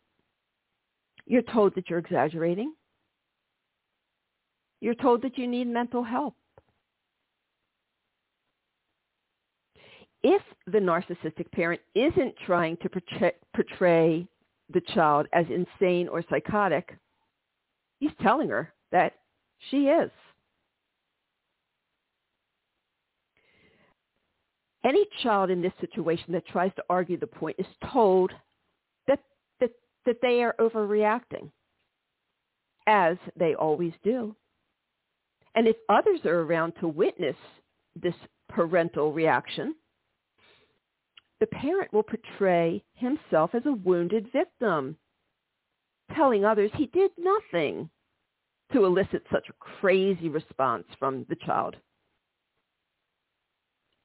You're 1.27 1.43
told 1.43 1.75
that 1.75 1.91
you're 1.91 1.99
exaggerating. 1.99 2.75
You're 4.81 4.95
told 4.95 5.23
that 5.23 5.37
you 5.37 5.49
need 5.49 5.67
mental 5.67 6.05
help. 6.05 6.37
If 10.23 10.43
the 10.67 10.79
narcissistic 10.79 11.51
parent 11.53 11.81
isn't 11.95 12.35
trying 12.45 12.77
to 12.79 12.91
portray 13.55 14.27
the 14.73 14.81
child 14.95 15.27
as 15.33 15.47
insane 15.49 16.09
or 16.09 16.23
psychotic, 16.29 16.97
he's 17.99 18.11
telling 18.21 18.51
her 18.51 18.73
that 18.93 19.15
she 19.71 19.87
is. 19.87 20.11
Any 24.85 25.07
child 25.23 25.51
in 25.51 25.61
this 25.61 25.73
situation 25.81 26.33
that 26.33 26.47
tries 26.47 26.75
to 26.77 26.85
argue 26.89 27.19
the 27.19 27.27
point 27.27 27.57
is 27.59 27.67
told 27.93 28.33
that, 29.07 29.21
that, 29.61 29.71
that 30.07 30.17
they 30.23 30.43
are 30.43 30.55
overreacting, 30.59 31.51
as 32.87 33.17
they 33.37 33.55
always 33.55 33.93
do. 34.03 34.35
And 35.55 35.67
if 35.67 35.77
others 35.89 36.21
are 36.25 36.41
around 36.41 36.75
to 36.81 36.89
witness 36.89 37.37
this 37.95 38.15
parental 38.49 39.13
reaction, 39.13 39.75
the 41.41 41.47
parent 41.47 41.93
will 41.93 42.03
portray 42.03 42.85
himself 42.95 43.51
as 43.55 43.63
a 43.67 43.73
wounded 43.73 44.31
victim, 44.33 44.97
telling 46.15 46.45
others 46.45 46.71
he 46.75 46.87
did 46.87 47.11
nothing 47.19 47.89
to 48.73 48.85
elicit 48.85 49.25
such 49.33 49.49
a 49.49 49.55
crazy 49.81 50.29
response 50.29 50.85
from 50.99 51.27
the 51.29 51.37
child. 51.47 51.77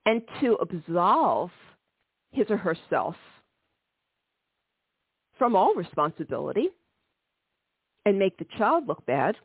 And 0.05 0.21
to 0.41 0.57
absolve 0.61 1.51
his 2.31 2.47
or 2.49 2.57
herself 2.57 3.15
from 5.37 5.55
all 5.55 5.73
responsibility 5.75 6.69
and 8.05 8.17
make 8.17 8.37
the 8.37 8.47
child 8.57 8.87
look 8.87 9.05
bad, 9.05 9.35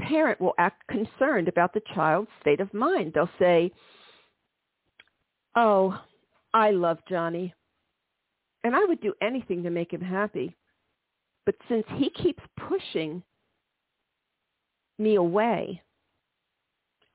parent 0.00 0.40
will 0.40 0.54
act 0.58 0.86
concerned 0.88 1.46
about 1.46 1.72
the 1.72 1.82
child's 1.94 2.30
state 2.40 2.60
of 2.60 2.72
mind. 2.74 3.12
They'll 3.14 3.28
say, 3.38 3.70
oh, 5.54 6.00
I 6.52 6.70
love 6.70 6.98
Johnny, 7.08 7.54
and 8.64 8.74
I 8.74 8.84
would 8.84 9.00
do 9.00 9.14
anything 9.22 9.62
to 9.62 9.70
make 9.70 9.92
him 9.92 10.00
happy. 10.00 10.56
But 11.46 11.54
since 11.68 11.84
he 11.96 12.10
keeps 12.10 12.42
pushing 12.68 13.22
me 14.98 15.14
away, 15.14 15.82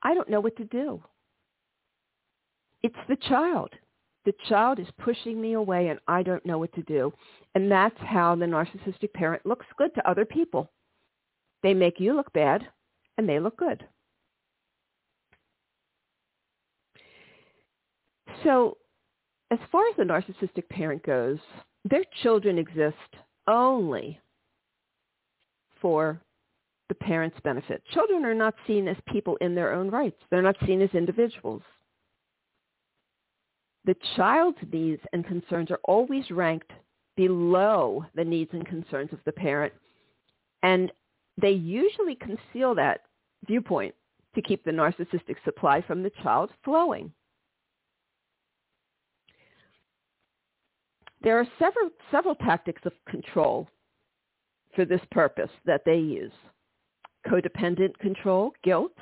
I 0.02 0.14
don't 0.14 0.28
know 0.28 0.40
what 0.40 0.56
to 0.56 0.64
do. 0.64 1.02
It's 2.82 2.94
the 3.08 3.16
child. 3.16 3.70
The 4.24 4.34
child 4.48 4.78
is 4.80 4.88
pushing 4.98 5.40
me 5.40 5.52
away 5.52 5.88
and 5.88 6.00
I 6.08 6.22
don't 6.22 6.44
know 6.44 6.58
what 6.58 6.72
to 6.74 6.82
do. 6.82 7.12
And 7.54 7.70
that's 7.70 7.98
how 7.98 8.34
the 8.34 8.44
narcissistic 8.44 9.12
parent 9.14 9.46
looks 9.46 9.66
good 9.78 9.94
to 9.94 10.08
other 10.08 10.24
people. 10.24 10.70
They 11.62 11.74
make 11.74 12.00
you 12.00 12.14
look 12.14 12.32
bad 12.32 12.66
and 13.18 13.28
they 13.28 13.38
look 13.38 13.56
good. 13.56 13.86
So 18.44 18.76
as 19.50 19.58
far 19.70 19.86
as 19.88 19.96
the 19.96 20.02
narcissistic 20.02 20.68
parent 20.68 21.04
goes, 21.04 21.38
their 21.84 22.04
children 22.22 22.58
exist 22.58 22.96
only 23.46 24.20
for 25.80 26.20
the 26.88 26.94
parent's 26.94 27.38
benefit. 27.44 27.82
Children 27.92 28.24
are 28.24 28.34
not 28.34 28.54
seen 28.66 28.88
as 28.88 28.96
people 29.08 29.36
in 29.40 29.54
their 29.54 29.72
own 29.72 29.90
rights. 29.90 30.20
They're 30.30 30.42
not 30.42 30.56
seen 30.66 30.82
as 30.82 30.90
individuals. 30.94 31.62
The 33.84 33.96
child's 34.16 34.58
needs 34.72 35.02
and 35.12 35.24
concerns 35.24 35.70
are 35.70 35.80
always 35.84 36.28
ranked 36.30 36.72
below 37.16 38.04
the 38.14 38.24
needs 38.24 38.50
and 38.52 38.66
concerns 38.66 39.12
of 39.12 39.20
the 39.24 39.32
parent, 39.32 39.72
and 40.62 40.92
they 41.40 41.52
usually 41.52 42.16
conceal 42.16 42.74
that 42.74 43.02
viewpoint 43.46 43.94
to 44.34 44.42
keep 44.42 44.64
the 44.64 44.70
narcissistic 44.70 45.36
supply 45.44 45.80
from 45.82 46.02
the 46.02 46.10
child 46.22 46.50
flowing. 46.64 47.12
There 51.22 51.38
are 51.38 51.46
several, 51.58 51.90
several 52.10 52.34
tactics 52.34 52.82
of 52.84 52.92
control 53.08 53.68
for 54.74 54.84
this 54.84 55.00
purpose 55.10 55.50
that 55.64 55.82
they 55.84 55.96
use. 55.96 56.32
Codependent 57.26 57.98
control, 57.98 58.52
guilt, 58.62 58.96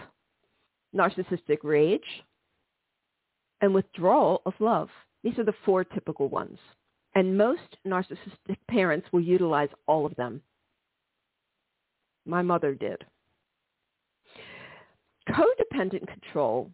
narcissistic 0.95 1.59
rage, 1.63 2.25
and 3.61 3.75
withdrawal 3.75 4.43
of 4.47 4.55
love. 4.61 4.89
These 5.23 5.39
are 5.39 5.45
the 5.45 5.55
four 5.65 5.85
typical 5.85 6.29
ones. 6.29 6.59
And 7.15 7.37
most 7.37 7.77
narcissistic 7.87 8.59
parents 8.69 9.07
will 9.13 9.21
utilize 9.21 9.69
all 9.87 10.07
of 10.07 10.15
them. 10.17 10.43
My 12.27 12.43
mother 12.43 12.75
did. 12.75 13.05
Codependent 15.29 16.07
control 16.07 16.71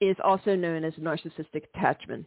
is 0.00 0.16
also 0.22 0.54
known 0.54 0.84
as 0.84 0.94
narcissistic 0.94 1.64
attachment 1.74 2.26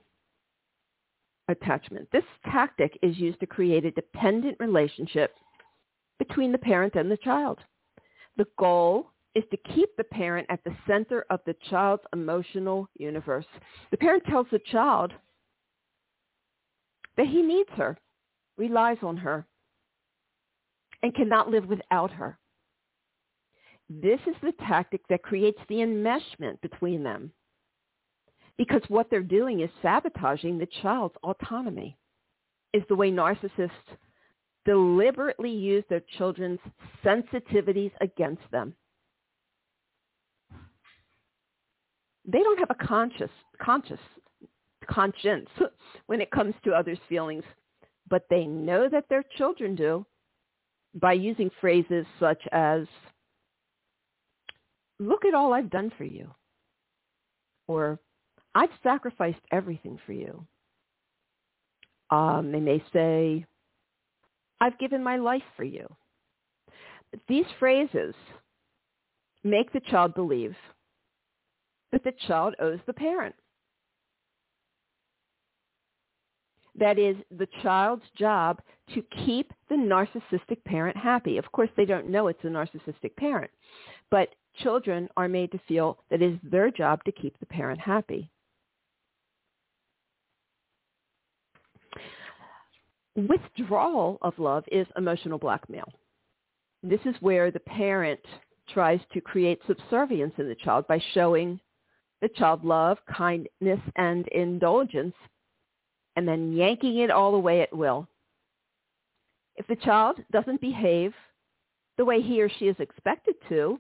attachment. 1.48 2.08
This 2.12 2.24
tactic 2.46 2.98
is 3.02 3.18
used 3.18 3.40
to 3.40 3.48
create 3.48 3.86
a 3.86 3.92
dependent 3.92 4.58
relationship 4.60 5.34
between 6.20 6.52
the 6.52 6.58
parent 6.58 6.96
and 6.96 7.10
the 7.10 7.18
child. 7.18 7.60
The 8.38 8.48
goal 8.58 9.12
is 9.36 9.44
to 9.52 9.58
keep 9.76 9.90
the 9.96 10.04
parent 10.04 10.48
at 10.50 10.64
the 10.64 10.76
center 10.88 11.26
of 11.30 11.40
the 11.46 11.56
child's 11.70 12.04
emotional 12.14 12.90
universe. 12.98 13.46
The 13.92 13.98
parent 13.98 14.24
tells 14.26 14.48
the 14.52 14.60
child 14.72 15.14
that 17.18 17.28
he 17.28 17.42
needs 17.42 17.70
her, 17.76 17.98
relies 18.58 18.98
on 19.02 19.18
her, 19.18 19.46
and 21.04 21.14
cannot 21.16 21.50
live 21.50 21.68
without 21.68 22.12
her. 22.12 22.38
This 23.90 24.20
is 24.28 24.36
the 24.42 24.54
tactic 24.68 25.08
that 25.08 25.24
creates 25.24 25.60
the 25.70 25.76
enmeshment 25.76 26.60
between 26.62 27.04
them 27.04 27.32
because 28.58 28.82
what 28.88 29.10
they're 29.10 29.22
doing 29.22 29.62
is 29.62 29.70
sabotaging 29.82 30.58
the 30.58 30.68
child's 30.82 31.16
autonomy 31.24 31.98
is 32.74 32.84
the 32.90 32.96
way 32.96 33.12
narcissists 33.12 33.70
deliberately 34.66 35.52
use 35.52 35.84
their 35.90 36.02
children's 36.18 36.60
sensitivities 37.04 37.92
against 38.02 38.44
them. 38.52 38.74
They 42.26 42.40
don't 42.40 42.60
have 42.60 42.72
a 42.72 42.86
conscious, 42.86 43.30
conscious 43.62 44.00
conscience 44.90 45.50
when 46.08 46.20
it 46.20 46.32
comes 46.32 46.54
to 46.64 46.74
others' 46.74 47.00
feelings, 47.08 47.44
but 48.10 48.26
they 48.30 48.46
know 48.46 48.90
that 48.90 49.06
their 49.10 49.24
children 49.38 49.76
do 49.76 50.06
by 50.94 51.14
using 51.14 51.50
phrases 51.62 52.06
such 52.20 52.42
as, 52.52 52.86
look 55.00 55.26
at 55.26 55.34
all 55.34 55.54
I've 55.54 55.70
done 55.70 55.92
for 55.98 56.04
you, 56.04 56.34
or 57.68 58.00
I've 58.56 58.70
sacrificed 58.84 59.42
everything 59.52 60.00
for 60.06 60.14
you. 60.14 60.46
Um, 62.10 62.52
they 62.52 62.60
may 62.60 62.84
say, 62.94 63.46
I've 64.60 64.80
given 64.80 65.04
my 65.04 65.18
life 65.18 65.44
for 65.56 65.64
you. 65.64 65.88
These 67.28 67.46
phrases 67.60 68.16
make 69.44 69.72
the 69.72 69.82
child 69.92 70.14
believe 70.16 70.56
that 71.92 72.04
the 72.04 72.14
child 72.28 72.56
owes 72.60 72.80
the 72.86 72.94
parent. 72.94 73.36
That 76.76 77.00
is 77.00 77.16
the 77.36 77.48
child's 77.64 78.04
job 78.18 78.62
to 78.94 79.02
keep 79.26 79.52
the 79.70 79.76
narcissistic 79.76 80.64
parent 80.64 80.96
happy. 80.96 81.38
Of 81.38 81.52
course, 81.52 81.70
they 81.76 81.86
don't 81.86 82.10
know 82.10 82.28
it's 82.28 82.44
a 82.44 82.48
narcissistic 82.48 83.16
parent, 83.18 83.50
but 84.12 84.30
children 84.62 85.10
are 85.18 85.28
made 85.28 85.52
to 85.52 85.60
feel 85.68 85.98
that 86.10 86.22
it 86.22 86.34
is 86.34 86.40
their 86.44 86.70
job 86.70 87.04
to 87.06 87.12
keep 87.12 87.38
the 87.40 87.46
parent 87.48 87.80
happy. 87.80 88.30
Withdrawal 93.18 94.20
of 94.22 94.38
love 94.38 94.64
is 94.72 94.86
emotional 94.96 95.40
blackmail. 95.40 95.92
This 96.84 97.00
is 97.04 97.16
where 97.20 97.50
the 97.50 97.60
parent 97.62 98.20
tries 98.70 99.00
to 99.12 99.22
create 99.22 99.60
subservience 99.66 100.36
in 100.38 100.48
the 100.48 100.54
child 100.54 100.86
by 100.88 101.02
showing 101.16 101.60
the 102.22 102.30
child 102.30 102.64
love, 102.64 103.00
kindness, 103.12 103.80
and 103.96 104.28
indulgence, 104.28 105.16
and 106.16 106.28
then 106.28 106.54
yanking 106.54 107.00
it 107.00 107.10
all 107.10 107.34
away 107.34 107.62
at 107.62 107.76
will. 107.76 108.08
If 109.56 109.66
the 109.66 109.78
child 109.78 110.18
doesn't 110.32 110.62
behave 110.62 111.12
the 111.98 112.06
way 112.06 112.22
he 112.22 112.40
or 112.40 112.50
she 112.50 112.68
is 112.68 112.76
expected 112.80 113.34
to, 113.50 113.80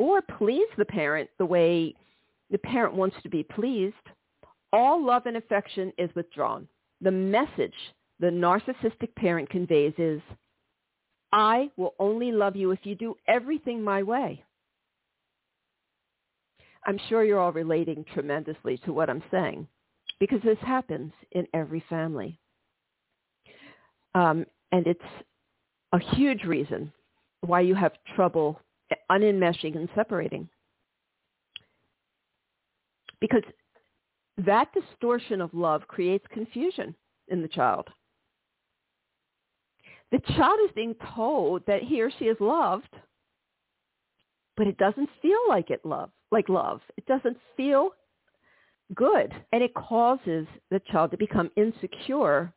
or 0.00 0.20
please 0.20 0.66
the 0.76 0.84
parent 0.84 1.30
the 1.38 1.46
way 1.46 1.94
the 2.50 2.58
parent 2.58 2.94
wants 2.94 3.16
to 3.22 3.28
be 3.28 3.44
pleased, 3.44 3.94
all 4.72 5.00
love 5.04 5.26
and 5.26 5.36
affection 5.36 5.92
is 5.96 6.12
withdrawn. 6.16 6.66
The 7.00 7.12
message 7.12 7.74
the 8.20 8.28
narcissistic 8.28 9.14
parent 9.16 9.48
conveys 9.50 9.94
is, 9.98 10.20
I 11.32 11.70
will 11.76 11.94
only 11.98 12.32
love 12.32 12.56
you 12.56 12.70
if 12.70 12.80
you 12.84 12.94
do 12.94 13.14
everything 13.26 13.82
my 13.82 14.02
way. 14.02 14.42
I'm 16.86 16.98
sure 17.08 17.22
you're 17.22 17.38
all 17.38 17.52
relating 17.52 18.04
tremendously 18.14 18.78
to 18.84 18.92
what 18.92 19.10
I'm 19.10 19.22
saying 19.30 19.68
because 20.20 20.40
this 20.42 20.58
happens 20.62 21.12
in 21.32 21.46
every 21.52 21.84
family. 21.88 22.40
Um, 24.14 24.46
and 24.72 24.86
it's 24.86 25.00
a 25.92 25.98
huge 26.16 26.44
reason 26.44 26.92
why 27.42 27.60
you 27.60 27.74
have 27.74 27.92
trouble 28.16 28.60
unenmeshing 29.10 29.76
and 29.76 29.88
separating. 29.94 30.48
Because 33.20 33.42
that 34.38 34.68
distortion 34.72 35.40
of 35.40 35.52
love 35.52 35.86
creates 35.88 36.24
confusion 36.32 36.94
in 37.28 37.42
the 37.42 37.48
child. 37.48 37.88
The 40.10 40.20
child 40.36 40.58
is 40.64 40.70
being 40.74 40.94
told 41.14 41.62
that 41.66 41.82
he 41.82 42.00
or 42.00 42.10
she 42.18 42.26
is 42.26 42.36
loved, 42.40 42.94
but 44.56 44.66
it 44.66 44.78
doesn't 44.78 45.10
feel 45.20 45.38
like 45.48 45.70
it 45.70 45.84
love, 45.84 46.10
like 46.30 46.48
love. 46.48 46.80
It 46.96 47.06
doesn't 47.06 47.36
feel 47.56 47.90
good. 48.94 49.32
And 49.52 49.62
it 49.62 49.74
causes 49.74 50.46
the 50.70 50.80
child 50.90 51.10
to 51.10 51.18
become 51.18 51.50
insecure 51.56 52.52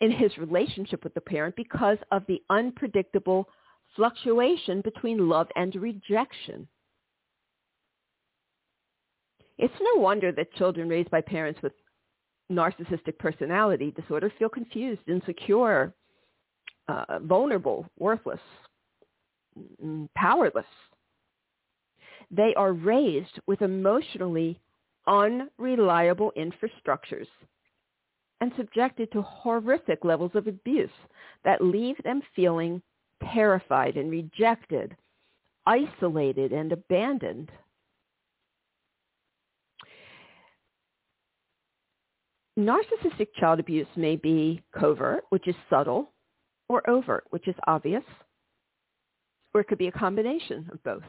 in 0.00 0.10
his 0.10 0.36
relationship 0.38 1.04
with 1.04 1.14
the 1.14 1.20
parent 1.20 1.56
because 1.56 1.98
of 2.10 2.22
the 2.26 2.42
unpredictable 2.50 3.48
fluctuation 3.96 4.80
between 4.82 5.28
love 5.28 5.48
and 5.56 5.74
rejection. 5.74 6.68
It's 9.58 9.74
no 9.80 10.00
wonder 10.00 10.32
that 10.32 10.54
children 10.54 10.88
raised 10.88 11.10
by 11.10 11.20
parents 11.20 11.60
with 11.62 11.72
narcissistic 12.50 13.18
personality 13.18 13.90
disorder 13.90 14.32
feel 14.38 14.48
confused, 14.48 15.02
insecure, 15.06 15.94
uh, 16.90 17.18
vulnerable, 17.20 17.86
worthless, 17.98 18.40
mm, 19.84 20.08
powerless. 20.16 20.66
They 22.30 22.54
are 22.56 22.72
raised 22.72 23.40
with 23.46 23.62
emotionally 23.62 24.60
unreliable 25.06 26.32
infrastructures 26.36 27.26
and 28.40 28.52
subjected 28.56 29.10
to 29.12 29.22
horrific 29.22 30.04
levels 30.04 30.32
of 30.34 30.46
abuse 30.46 30.90
that 31.44 31.62
leave 31.62 31.96
them 32.04 32.22
feeling 32.34 32.82
terrified 33.32 33.96
and 33.96 34.10
rejected, 34.10 34.96
isolated 35.66 36.52
and 36.52 36.72
abandoned. 36.72 37.50
Narcissistic 42.58 43.28
child 43.38 43.60
abuse 43.60 43.86
may 43.96 44.16
be 44.16 44.62
covert, 44.78 45.24
which 45.30 45.46
is 45.48 45.54
subtle, 45.68 46.10
or 46.70 46.88
overt, 46.88 47.24
which 47.30 47.48
is 47.48 47.56
obvious, 47.66 48.04
or 49.52 49.60
it 49.60 49.66
could 49.66 49.76
be 49.76 49.88
a 49.88 49.92
combination 49.92 50.70
of 50.72 50.80
both. 50.84 51.02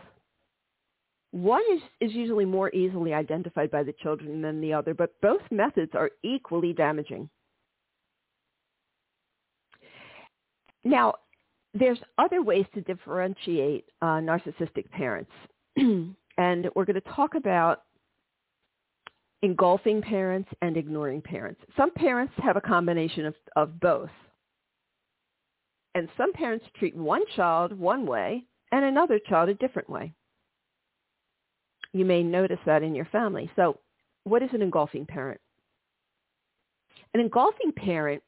One 1.30 1.62
is, 1.72 1.82
is 2.10 2.16
usually 2.16 2.46
more 2.46 2.74
easily 2.74 3.14
identified 3.14 3.70
by 3.70 3.84
the 3.84 3.94
children 4.02 4.42
than 4.42 4.60
the 4.60 4.74
other, 4.74 4.96
but 4.96 5.14
both 5.22 5.42
methods 5.52 5.92
are 5.94 6.10
equally 6.24 6.74
damaging. 6.74 7.30
Now, 10.84 11.14
there's 11.76 12.00
other 12.18 12.42
ways 12.42 12.66
to 12.74 12.82
differentiate 12.82 13.86
uh, 14.02 14.20
narcissistic 14.20 14.90
parents, 14.90 15.32
and 15.78 16.70
we're 16.76 16.86
going 16.86 16.96
to 16.96 17.14
talk 17.14 17.36
about 17.36 17.84
engulfing 19.44 20.02
parents 20.02 20.50
and 20.64 20.76
ignoring 20.76 21.22
parents. 21.22 21.62
Some 21.78 21.92
parents 21.92 22.34
have 22.38 22.58
a 22.58 22.62
combination 22.62 23.28
of, 23.28 23.36
of 23.56 23.80
both. 23.80 24.10
And 25.96 26.08
some 26.18 26.34
parents 26.34 26.66
treat 26.78 26.96
one 26.96 27.24
child 27.36 27.78
one 27.78 28.06
way 28.06 28.46
and 28.72 28.86
another 28.86 29.20
child 29.20 29.50
a 29.50 29.54
different 29.56 29.90
way. 29.90 30.14
You 31.94 32.06
may 32.06 32.24
notice 32.24 32.60
that 32.66 32.84
in 32.84 32.96
your 32.96 33.06
family. 33.06 33.52
So 33.56 33.80
what 34.24 34.42
is 34.42 34.50
an 34.54 34.62
engulfing 34.62 35.06
parent? 35.06 35.42
An 37.14 37.20
engulfing 37.20 37.74
parent 37.76 38.24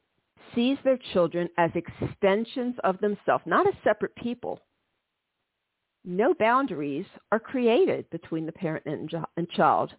sees 0.53 0.77
their 0.83 0.99
children 1.13 1.47
as 1.57 1.71
extensions 1.73 2.75
of 2.83 2.99
themselves, 2.99 3.43
not 3.45 3.67
as 3.67 3.73
separate 3.83 4.15
people. 4.15 4.59
No 6.03 6.33
boundaries 6.33 7.05
are 7.31 7.39
created 7.39 8.09
between 8.09 8.45
the 8.45 8.51
parent 8.51 8.85
and 8.85 9.49
child. 9.51 9.93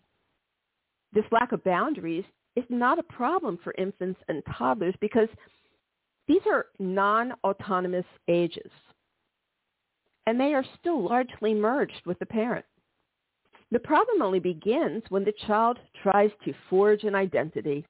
This 1.14 1.24
lack 1.33 1.53
of 1.53 1.64
boundaries 1.64 2.24
is 2.57 2.64
not 2.68 2.98
a 2.98 3.05
problem 3.05 3.59
for 3.64 3.74
infants 3.79 4.20
and 4.29 4.42
toddlers 4.59 4.94
because 5.00 5.29
these 6.26 6.42
are 6.46 6.66
non-autonomous 6.78 8.06
ages, 8.28 8.70
and 10.26 10.40
they 10.40 10.54
are 10.54 10.64
still 10.80 11.02
largely 11.02 11.54
merged 11.54 12.06
with 12.06 12.18
the 12.18 12.26
parent. 12.26 12.64
The 13.70 13.78
problem 13.80 14.22
only 14.22 14.40
begins 14.40 15.02
when 15.08 15.24
the 15.24 15.34
child 15.46 15.78
tries 16.02 16.30
to 16.44 16.54
forge 16.70 17.04
an 17.04 17.14
identity 17.14 17.84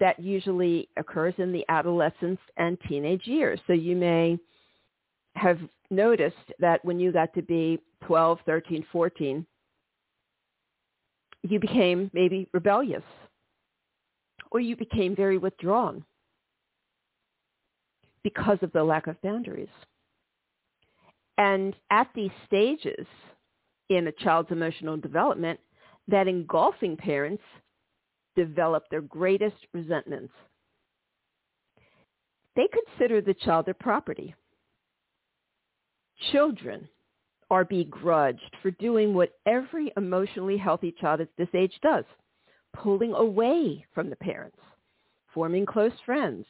that 0.00 0.18
usually 0.18 0.88
occurs 0.96 1.34
in 1.38 1.52
the 1.52 1.64
adolescence 1.68 2.40
and 2.56 2.76
teenage 2.88 3.26
years. 3.26 3.60
So 3.66 3.72
you 3.72 3.94
may 3.94 4.38
have 5.36 5.58
noticed 5.90 6.36
that 6.58 6.84
when 6.84 6.98
you 6.98 7.12
got 7.12 7.32
to 7.34 7.42
be 7.42 7.78
12, 8.06 8.38
13, 8.44 8.84
14, 8.90 9.46
you 11.44 11.60
became 11.60 12.10
maybe 12.12 12.48
rebellious 12.52 13.04
or 14.50 14.60
you 14.60 14.76
became 14.76 15.14
very 15.14 15.38
withdrawn 15.38 16.04
because 18.24 18.58
of 18.62 18.72
the 18.72 18.84
lack 18.84 19.06
of 19.06 19.20
boundaries. 19.22 19.68
And 21.38 21.74
at 21.90 22.08
these 22.14 22.30
stages, 22.46 23.06
in 23.88 24.06
a 24.06 24.12
child's 24.12 24.50
emotional 24.50 24.96
development 24.96 25.60
that 26.08 26.28
engulfing 26.28 26.96
parents 26.96 27.42
develop 28.36 28.84
their 28.90 29.00
greatest 29.02 29.56
resentments. 29.72 30.32
They 32.56 32.68
consider 32.68 33.20
the 33.20 33.34
child 33.34 33.66
their 33.66 33.74
property. 33.74 34.34
Children 36.32 36.88
are 37.50 37.64
begrudged 37.64 38.56
for 38.62 38.70
doing 38.72 39.14
what 39.14 39.32
every 39.46 39.92
emotionally 39.96 40.56
healthy 40.56 40.94
child 41.00 41.20
at 41.20 41.28
this 41.36 41.48
age 41.54 41.78
does, 41.82 42.04
pulling 42.74 43.12
away 43.12 43.84
from 43.94 44.08
the 44.08 44.16
parents, 44.16 44.58
forming 45.34 45.66
close 45.66 45.92
friends, 46.04 46.46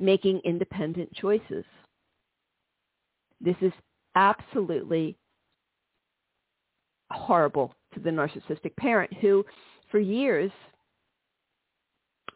making 0.00 0.40
independent 0.44 1.12
choices. 1.14 1.64
This 3.40 3.56
is 3.60 3.72
absolutely 4.16 5.16
horrible 7.10 7.74
to 7.94 8.00
the 8.00 8.10
narcissistic 8.10 8.74
parent 8.76 9.12
who 9.20 9.44
for 9.90 9.98
years 9.98 10.50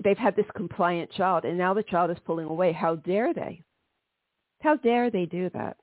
they've 0.02 0.18
had 0.18 0.34
this 0.34 0.46
compliant 0.56 1.10
child 1.12 1.44
and 1.44 1.56
now 1.56 1.72
the 1.72 1.82
child 1.84 2.10
is 2.10 2.16
pulling 2.26 2.46
away. 2.46 2.72
How 2.72 2.96
dare 2.96 3.32
they? 3.32 3.62
How 4.62 4.76
dare 4.76 5.10
they 5.10 5.26
do 5.26 5.50
that? 5.54 5.76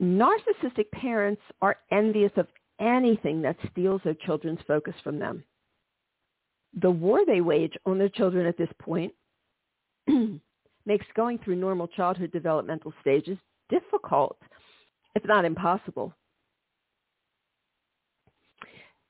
Narcissistic 0.00 0.90
parents 0.92 1.42
are 1.60 1.76
envious 1.90 2.32
of 2.36 2.46
anything 2.80 3.42
that 3.42 3.56
steals 3.70 4.00
their 4.04 4.14
children's 4.14 4.60
focus 4.66 4.94
from 5.02 5.18
them. 5.18 5.44
The 6.80 6.90
war 6.90 7.24
they 7.26 7.40
wage 7.40 7.74
on 7.84 7.98
their 7.98 8.08
children 8.08 8.46
at 8.46 8.56
this 8.56 8.70
point 8.80 9.12
makes 10.86 11.06
going 11.14 11.38
through 11.38 11.56
normal 11.56 11.88
childhood 11.88 12.32
developmental 12.32 12.92
stages 13.02 13.38
difficult 13.68 14.38
if 15.14 15.24
not 15.24 15.44
impossible. 15.44 16.14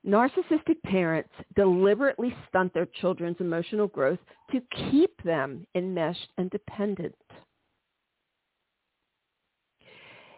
Narcissistic 0.05 0.81
parents 0.83 1.29
deliberately 1.55 2.35
stunt 2.49 2.73
their 2.73 2.87
children's 2.99 3.37
emotional 3.39 3.87
growth 3.87 4.19
to 4.51 4.61
keep 4.91 5.11
them 5.23 5.65
enmeshed 5.75 6.27
and 6.37 6.49
dependent. 6.49 7.15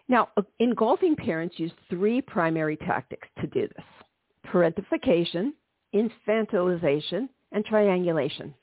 Now, 0.08 0.28
engulfing 0.60 1.16
parents 1.16 1.58
use 1.58 1.72
three 1.90 2.20
primary 2.20 2.76
tactics 2.76 3.26
to 3.40 3.48
do 3.48 3.68
this. 3.74 3.84
Parentification, 4.46 5.52
infantilization, 5.96 7.28
and 7.52 7.64
triangulation. 7.64 8.54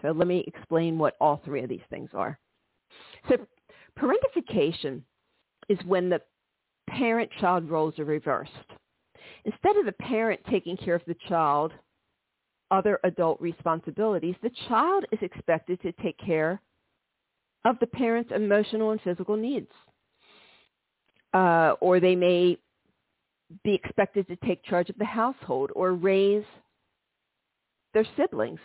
So 0.00 0.10
let 0.10 0.26
me 0.26 0.44
explain 0.46 0.98
what 0.98 1.16
all 1.20 1.40
three 1.44 1.62
of 1.62 1.68
these 1.68 1.80
things 1.90 2.10
are. 2.12 2.38
So 3.28 3.36
parentification 3.98 5.02
is 5.68 5.78
when 5.86 6.08
the 6.08 6.20
parent-child 6.88 7.70
roles 7.70 7.98
are 7.98 8.04
reversed. 8.04 8.50
Instead 9.44 9.76
of 9.76 9.86
the 9.86 9.92
parent 9.92 10.40
taking 10.50 10.76
care 10.76 10.94
of 10.94 11.02
the 11.06 11.16
child, 11.28 11.72
other 12.70 12.98
adult 13.04 13.40
responsibilities, 13.40 14.34
the 14.42 14.50
child 14.68 15.04
is 15.12 15.18
expected 15.22 15.80
to 15.82 15.92
take 15.92 16.18
care 16.18 16.60
of 17.64 17.78
the 17.80 17.86
parent's 17.86 18.32
emotional 18.34 18.90
and 18.90 19.00
physical 19.02 19.36
needs. 19.36 19.70
Uh, 21.32 21.74
or 21.80 22.00
they 22.00 22.16
may 22.16 22.58
be 23.64 23.74
expected 23.74 24.26
to 24.28 24.36
take 24.44 24.62
charge 24.64 24.90
of 24.90 24.98
the 24.98 25.04
household 25.04 25.70
or 25.74 25.92
raise 25.92 26.44
their 27.94 28.06
siblings. 28.16 28.60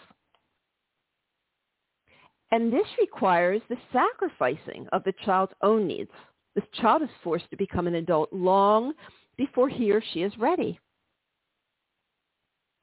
And 2.52 2.72
this 2.72 2.88
requires 3.00 3.62
the 3.70 3.78
sacrificing 3.92 4.88
of 4.94 5.04
the 5.04 5.14
child's 5.26 5.54
own 5.62 5.88
needs. 5.88 6.12
This 6.56 6.64
child 6.82 7.02
is 7.02 7.10
forced 7.24 7.50
to 7.52 7.58
become 7.58 7.88
an 7.88 7.96
adult 7.96 8.32
long 8.32 8.94
before 9.38 9.70
he 9.70 9.92
or 9.92 10.02
she 10.14 10.22
is 10.22 10.38
ready. 10.38 10.80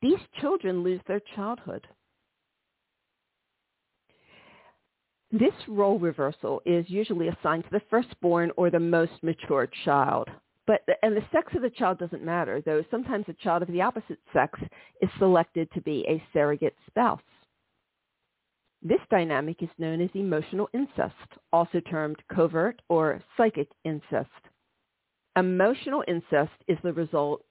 These 0.03 0.21
children 0.41 0.83
lose 0.83 1.01
their 1.07 1.23
childhood. 1.35 1.87
This 5.33 5.55
role 5.67 5.99
reversal 5.99 6.61
is 6.65 6.85
usually 6.89 7.29
assigned 7.29 7.65
to 7.65 7.71
the 7.71 7.83
firstborn 7.91 8.53
or 8.57 8.71
the 8.71 8.79
most 8.79 9.13
mature 9.23 9.69
child. 9.85 10.29
But 10.67 10.81
and 11.03 11.17
the 11.17 11.25
sex 11.31 11.53
of 11.55 11.63
the 11.63 11.71
child 11.71 11.99
doesn't 11.99 12.25
matter, 12.25 12.63
though 12.63 12.83
sometimes 12.91 13.27
a 13.29 13.35
child 13.35 13.63
of 13.63 13.69
the 13.69 13.83
opposite 13.83 14.19
sex 14.33 14.59
is 15.03 15.11
selected 15.19 15.71
to 15.73 15.83
be 15.83 16.07
a 16.09 16.23
surrogate 16.33 16.77
spouse. 16.87 17.21
This 18.81 19.01
dynamic 19.11 19.63
is 19.63 19.69
known 19.79 20.01
as 20.01 20.11
emotional 20.15 20.69
incest, 20.73 21.15
also 21.53 21.81
termed 21.81 22.23
covert 22.35 22.81
or 22.89 23.23
psychic 23.37 23.69
incest. 23.85 24.31
Emotional 25.37 26.05
incest 26.07 26.53
is 26.69 26.79
the 26.83 26.93
result 26.93 27.43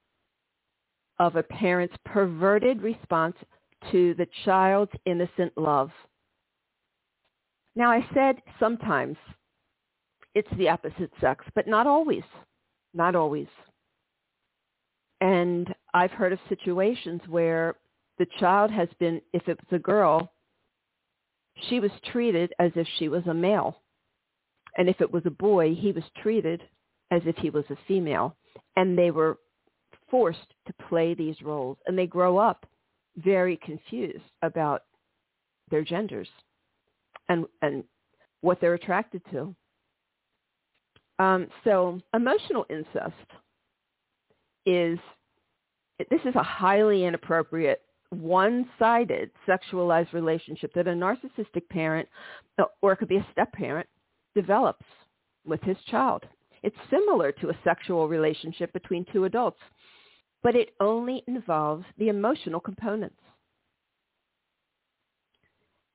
of 1.20 1.36
a 1.36 1.44
parent's 1.44 1.96
perverted 2.06 2.82
response 2.82 3.36
to 3.92 4.14
the 4.16 4.28
child's 4.46 4.92
innocent 5.06 5.52
love. 5.58 5.92
Now 7.76 7.92
I 7.92 8.08
said 8.14 8.42
sometimes 8.60 9.18
it's 10.36 10.50
the 10.58 10.70
opposite 10.70 11.12
sex, 11.20 11.46
but 11.56 11.68
not 11.68 11.88
always. 11.88 12.24
Not 12.94 13.16
always. 13.16 13.48
And 15.22 15.74
I've 15.94 16.12
heard 16.12 16.34
of 16.34 16.40
situations 16.50 17.22
where 17.28 17.76
the 18.20 18.28
child 18.40 18.72
has 18.72 18.90
been, 19.00 19.22
if 19.32 19.48
it's 19.48 19.62
a 19.72 19.80
girl, 19.80 20.32
she 21.70 21.80
was 21.80 21.92
treated 22.12 22.54
as 22.60 22.72
if 22.76 22.88
she 22.98 23.08
was 23.08 23.26
a 23.28 23.34
male. 23.34 23.82
And 24.78 24.90
if 24.90 25.02
it 25.02 25.12
was 25.12 25.24
a 25.26 25.32
boy, 25.32 25.76
he 25.76 25.92
was 25.92 26.04
treated 26.22 26.62
as 27.12 27.22
if 27.26 27.36
he 27.38 27.50
was 27.50 27.66
a 27.70 27.78
female. 27.88 28.36
And 28.76 28.98
they 28.98 29.12
were 29.12 29.38
forced 30.10 30.54
to 30.68 30.74
play 30.90 31.14
these 31.14 31.42
roles. 31.42 31.78
And 31.88 31.98
they 31.98 32.08
grow 32.08 32.38
up 32.38 32.66
very 33.18 33.58
confused 33.58 34.24
about 34.42 34.84
their 35.70 35.84
genders 35.84 36.30
and, 37.30 37.46
and 37.62 37.84
what 38.42 38.60
they're 38.60 38.74
attracted 38.74 39.22
to. 39.32 39.56
Um, 41.20 41.48
so 41.64 42.00
emotional 42.14 42.66
incest 42.70 43.14
is, 44.66 45.00
this 46.10 46.22
is 46.26 46.36
a 46.36 46.44
highly 46.44 47.06
inappropriate, 47.06 47.82
one-sided 48.10 49.32
sexualized 49.48 50.14
relationship 50.14 50.74
that 50.74 50.88
a 50.88 50.92
narcissistic 50.92 51.68
parent, 51.70 52.08
or 52.82 52.94
it 52.94 52.98
could 52.98 53.08
be 53.10 53.18
a 53.18 53.28
step-parent, 53.32 53.88
develops 54.36 54.86
with 55.46 55.62
his 55.62 55.78
child. 55.88 56.24
It's 56.64 56.76
similar 56.90 57.32
to 57.34 57.50
a 57.50 57.58
sexual 57.64 58.08
relationship 58.08 58.72
between 58.74 59.06
two 59.12 59.26
adults, 59.26 59.60
but 60.42 60.56
it 60.56 60.70
only 60.80 61.24
involves 61.28 61.86
the 61.98 62.10
emotional 62.10 62.60
components. 62.60 63.20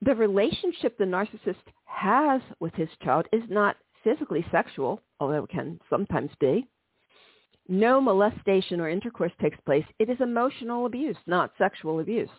The 0.02 0.14
relationship 0.14 0.96
the 0.96 1.04
narcissist 1.04 1.56
has 1.84 2.40
with 2.60 2.74
his 2.74 2.88
child 3.02 3.26
is 3.32 3.42
not 3.48 3.76
physically 4.04 4.44
sexual, 4.50 5.00
although 5.20 5.44
it 5.44 5.50
can 5.50 5.80
sometimes 5.90 6.30
be. 6.40 6.66
No 7.68 8.00
molestation 8.00 8.80
or 8.80 8.88
intercourse 8.88 9.32
takes 9.40 9.58
place. 9.66 9.84
It 9.98 10.08
is 10.08 10.16
emotional 10.20 10.86
abuse, 10.86 11.16
not 11.26 11.52
sexual 11.58 12.00
abuse. 12.00 12.30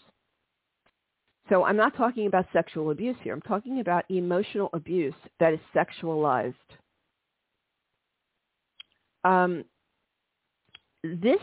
So 1.49 1.63
I'm 1.63 1.77
not 1.77 1.95
talking 1.95 2.27
about 2.27 2.45
sexual 2.53 2.91
abuse 2.91 3.15
here. 3.21 3.33
I'm 3.33 3.41
talking 3.41 3.79
about 3.79 4.05
emotional 4.09 4.69
abuse 4.73 5.15
that 5.39 5.53
is 5.53 5.59
sexualized. 5.75 6.53
Um, 9.23 9.65
this 11.03 11.39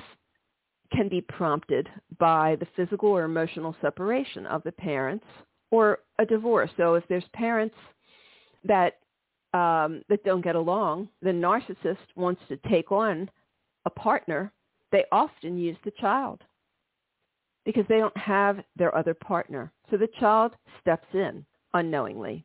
can 0.93 1.09
be 1.09 1.21
prompted 1.21 1.89
by 2.19 2.57
the 2.61 2.67
physical 2.77 3.11
or 3.11 3.25
emotional 3.25 3.75
separation 3.81 4.47
of 4.47 4.63
the 4.63 4.73
parents 4.73 5.25
or 5.71 5.99
a 6.19 6.27
divorce. 6.27 6.71
So 6.77 6.95
if 6.95 7.05
there's 7.09 7.25
parents 7.33 7.75
that 8.65 8.95
um, 9.57 10.03
that 10.09 10.23
don't 10.25 10.45
get 10.45 10.55
along, 10.55 11.09
the 11.23 11.31
narcissist 11.31 12.07
wants 12.15 12.43
to 12.49 12.59
take 12.69 12.93
on 12.93 13.31
a 13.87 13.91
partner, 13.91 14.53
they 14.93 15.05
often 15.11 15.57
use 15.57 15.77
the 15.85 15.93
child 15.93 16.43
because 17.65 17.85
they 17.89 17.99
don't 17.99 18.17
have 18.17 18.59
their 18.77 18.95
other 18.95 19.15
partner. 19.15 19.73
So 19.91 19.97
the 19.97 20.09
child 20.21 20.53
steps 20.81 21.07
in 21.15 21.45
unknowingly. 21.73 22.45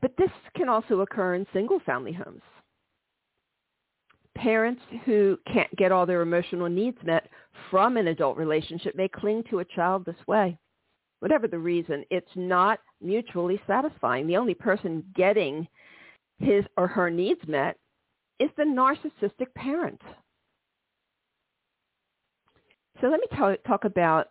But 0.00 0.16
this 0.16 0.30
can 0.56 0.68
also 0.68 1.00
occur 1.00 1.34
in 1.34 1.46
single-family 1.52 2.12
homes. 2.12 2.42
Parents 4.36 4.82
who 5.04 5.38
can't 5.52 5.74
get 5.76 5.92
all 5.92 6.06
their 6.06 6.22
emotional 6.22 6.68
needs 6.68 6.98
met 7.02 7.28
from 7.70 7.96
an 7.96 8.08
adult 8.08 8.36
relationship 8.36 8.94
may 8.94 9.08
cling 9.08 9.44
to 9.50 9.60
a 9.60 9.64
child 9.64 10.04
this 10.04 10.26
way 10.26 10.58
whatever 11.24 11.48
the 11.48 11.58
reason, 11.58 12.04
it's 12.10 12.28
not 12.36 12.80
mutually 13.00 13.58
satisfying. 13.66 14.26
The 14.26 14.36
only 14.36 14.52
person 14.52 15.02
getting 15.16 15.66
his 16.38 16.66
or 16.76 16.86
her 16.86 17.08
needs 17.08 17.40
met 17.48 17.78
is 18.38 18.50
the 18.58 18.64
narcissistic 18.64 19.46
parent. 19.56 20.02
So 23.00 23.06
let 23.06 23.20
me 23.20 23.38
talk, 23.38 23.58
talk 23.66 23.84
about 23.86 24.26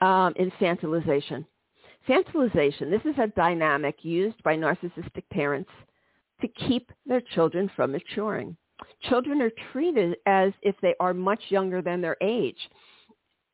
um, 0.00 0.32
infantilization. 0.40 1.44
Infantilization, 2.08 2.88
this 2.88 3.04
is 3.04 3.18
a 3.18 3.26
dynamic 3.36 3.96
used 4.00 4.42
by 4.44 4.56
narcissistic 4.56 5.24
parents 5.30 5.70
to 6.40 6.48
keep 6.48 6.90
their 7.04 7.20
children 7.20 7.70
from 7.76 7.92
maturing. 7.92 8.56
Children 9.10 9.42
are 9.42 9.52
treated 9.72 10.16
as 10.24 10.54
if 10.62 10.74
they 10.80 10.94
are 11.00 11.12
much 11.12 11.42
younger 11.50 11.82
than 11.82 12.00
their 12.00 12.16
age. 12.22 12.56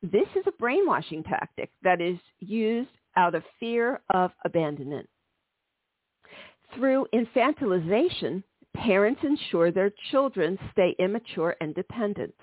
This 0.03 0.27
is 0.35 0.43
a 0.47 0.51
brainwashing 0.53 1.23
tactic 1.23 1.69
that 1.83 2.01
is 2.01 2.17
used 2.39 2.89
out 3.15 3.35
of 3.35 3.43
fear 3.59 4.01
of 4.09 4.31
abandonment. 4.45 5.07
Through 6.75 7.07
infantilization, 7.13 8.43
parents 8.75 9.21
ensure 9.23 9.71
their 9.71 9.91
children 10.09 10.57
stay 10.71 10.95
immature 10.97 11.55
and 11.61 11.75
dependent. 11.75 12.33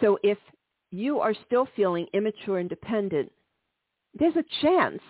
So 0.00 0.18
if 0.22 0.38
you 0.90 1.20
are 1.20 1.34
still 1.46 1.68
feeling 1.76 2.06
immature 2.14 2.58
and 2.58 2.68
dependent, 2.68 3.30
there's 4.14 4.36
a 4.36 4.44
chance 4.62 5.02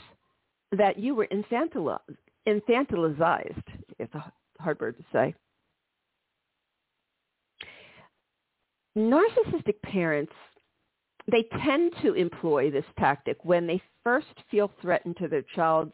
that 0.72 0.98
you 0.98 1.14
were 1.14 1.28
infantilized. 1.28 2.00
It's 2.46 4.14
a 4.14 4.32
hard 4.58 4.80
word 4.80 4.96
to 4.96 5.04
say. 5.12 5.34
Narcissistic 8.96 9.80
parents 9.82 10.32
they 11.30 11.44
tend 11.64 11.92
to 12.02 12.14
employ 12.14 12.70
this 12.70 12.84
tactic 12.98 13.38
when 13.44 13.66
they 13.66 13.82
first 14.04 14.34
feel 14.50 14.70
threatened 14.80 15.16
to 15.18 15.28
their 15.28 15.44
child's 15.54 15.92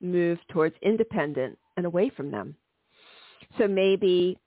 move 0.00 0.38
towards 0.50 0.76
independent 0.82 1.58
and 1.76 1.86
away 1.86 2.10
from 2.16 2.30
them. 2.30 2.54
So 3.58 3.66
maybe 3.66 4.38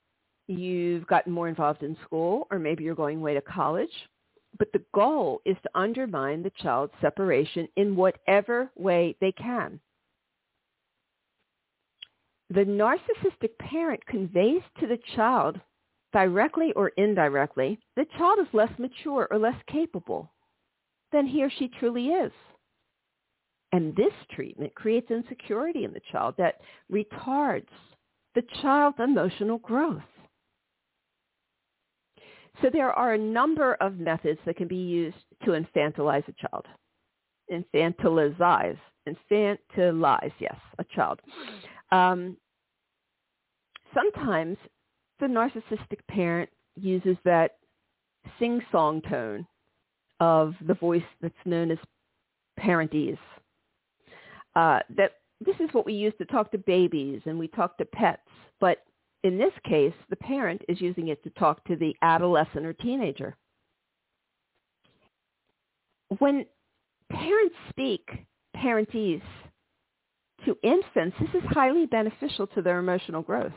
you've 0.48 1.08
gotten 1.08 1.32
more 1.32 1.48
involved 1.48 1.84
in 1.84 1.98
school 2.06 2.48
or 2.52 2.60
maybe 2.60 2.84
you're 2.84 2.96
going 2.96 3.20
away 3.20 3.34
to 3.34 3.42
college, 3.42 3.92
but 4.58 4.72
the 4.74 4.84
goal 4.94 5.42
is 5.46 5.58
to 5.64 5.70
undermine 5.76 6.44
the 6.44 6.52
child's 6.62 6.94
separation 7.02 7.68
in 7.78 7.96
whatever 7.96 8.70
way 8.76 9.16
they 9.22 9.32
can. 9.32 9.80
The 12.50 12.66
narcissistic 12.66 13.58
parent 13.60 14.06
conveys 14.06 14.62
to 14.80 14.88
the 14.88 15.00
child 15.16 15.60
directly 16.14 16.74
or 16.74 16.90
indirectly, 16.90 17.80
the 17.96 18.06
child 18.18 18.40
is 18.40 18.54
less 18.54 18.72
mature 18.78 19.28
or 19.32 19.38
less 19.38 19.56
capable 19.68 20.32
than 21.12 21.26
he 21.26 21.44
or 21.44 21.50
she 21.50 21.70
truly 21.80 22.08
is. 22.08 22.32
And 23.72 23.96
this 23.96 24.14
treatment 24.32 24.76
creates 24.76 25.10
insecurity 25.12 25.86
in 25.86 25.94
the 25.94 26.02
child 26.12 26.36
that 26.38 26.60
retards 26.92 27.68
the 28.36 28.44
child's 28.62 28.98
emotional 29.00 29.60
growth. 29.60 30.02
So 32.62 32.70
there 32.70 32.92
are 32.92 33.14
a 33.14 33.18
number 33.18 33.76
of 33.76 33.98
methods 33.98 34.40
that 34.46 34.58
can 34.58 34.68
be 34.68 34.76
used 34.76 35.18
to 35.46 35.52
infantilize 35.52 36.28
a 36.28 36.34
child. 36.34 36.66
Infantilize, 37.52 38.78
infantilize, 39.08 40.32
yes, 40.40 40.56
a 40.78 40.84
child. 40.96 41.20
Um, 41.92 42.38
sometimes 43.94 44.58
the 45.22 45.28
narcissistic 45.28 46.00
parent 46.10 46.50
uses 46.76 47.16
that 47.24 47.58
sing-song 48.40 49.02
tone 49.10 49.48
of 50.20 50.54
the 50.68 50.74
voice 50.74 51.04
that's 51.22 51.34
known 51.46 51.72
as 51.72 51.78
parentese. 52.60 53.18
Uh, 54.56 54.80
that 54.98 55.14
this 55.40 55.56
is 55.60 55.70
what 55.72 55.86
we 55.86 55.94
use 55.94 56.14
to 56.18 56.26
talk 56.26 56.52
to 56.52 56.58
babies 56.58 57.22
and 57.26 57.40
we 57.40 57.48
talk 57.48 57.78
to 57.78 57.86
pets, 57.86 58.22
but 58.60 58.80
in 59.24 59.38
this 59.38 59.54
case, 59.64 59.94
the 60.10 60.16
parent 60.16 60.62
is 60.68 60.82
using 60.82 61.08
it 61.10 61.24
to 61.24 61.30
talk 61.32 61.64
to 61.66 61.76
the 61.76 61.96
adolescent 62.02 62.66
or 62.66 62.74
teenager. 62.74 63.38
When 66.18 66.46
parents 67.12 67.56
speak 67.70 68.10
parentese 68.58 69.22
to 70.46 70.58
infants, 70.64 71.16
this 71.20 71.42
is 71.42 71.50
highly 71.50 71.86
beneficial 71.86 72.48
to 72.48 72.62
their 72.62 72.80
emotional 72.80 73.22
growth. 73.22 73.54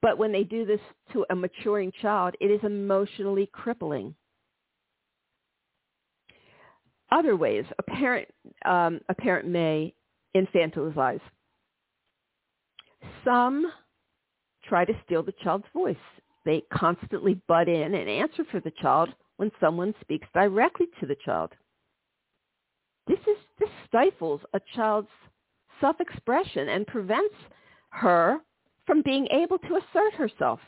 But 0.00 0.18
when 0.18 0.32
they 0.32 0.44
do 0.44 0.64
this 0.64 0.80
to 1.12 1.24
a 1.30 1.36
maturing 1.36 1.92
child, 2.00 2.34
it 2.40 2.46
is 2.46 2.60
emotionally 2.62 3.48
crippling. 3.52 4.14
Other 7.10 7.36
ways, 7.36 7.64
a 7.78 7.82
parent, 7.82 8.28
um, 8.64 9.00
a 9.08 9.14
parent 9.14 9.46
may 9.46 9.94
infantilize. 10.34 11.20
Some 13.24 13.70
try 14.64 14.84
to 14.84 14.92
steal 15.04 15.22
the 15.22 15.34
child's 15.42 15.66
voice. 15.74 15.96
They 16.44 16.62
constantly 16.72 17.40
butt 17.46 17.68
in 17.68 17.94
and 17.94 18.08
answer 18.08 18.44
for 18.50 18.60
the 18.60 18.72
child 18.80 19.10
when 19.36 19.50
someone 19.60 19.94
speaks 20.00 20.26
directly 20.32 20.86
to 21.00 21.06
the 21.06 21.16
child. 21.24 21.52
This, 23.06 23.18
is, 23.20 23.36
this 23.58 23.68
stifles 23.86 24.40
a 24.54 24.60
child's 24.74 25.08
self-expression 25.82 26.70
and 26.70 26.86
prevents 26.86 27.34
her 27.90 28.38
from 28.86 29.02
being 29.02 29.26
able 29.30 29.58
to 29.58 29.76
assert 29.76 30.14
herself. 30.14 30.60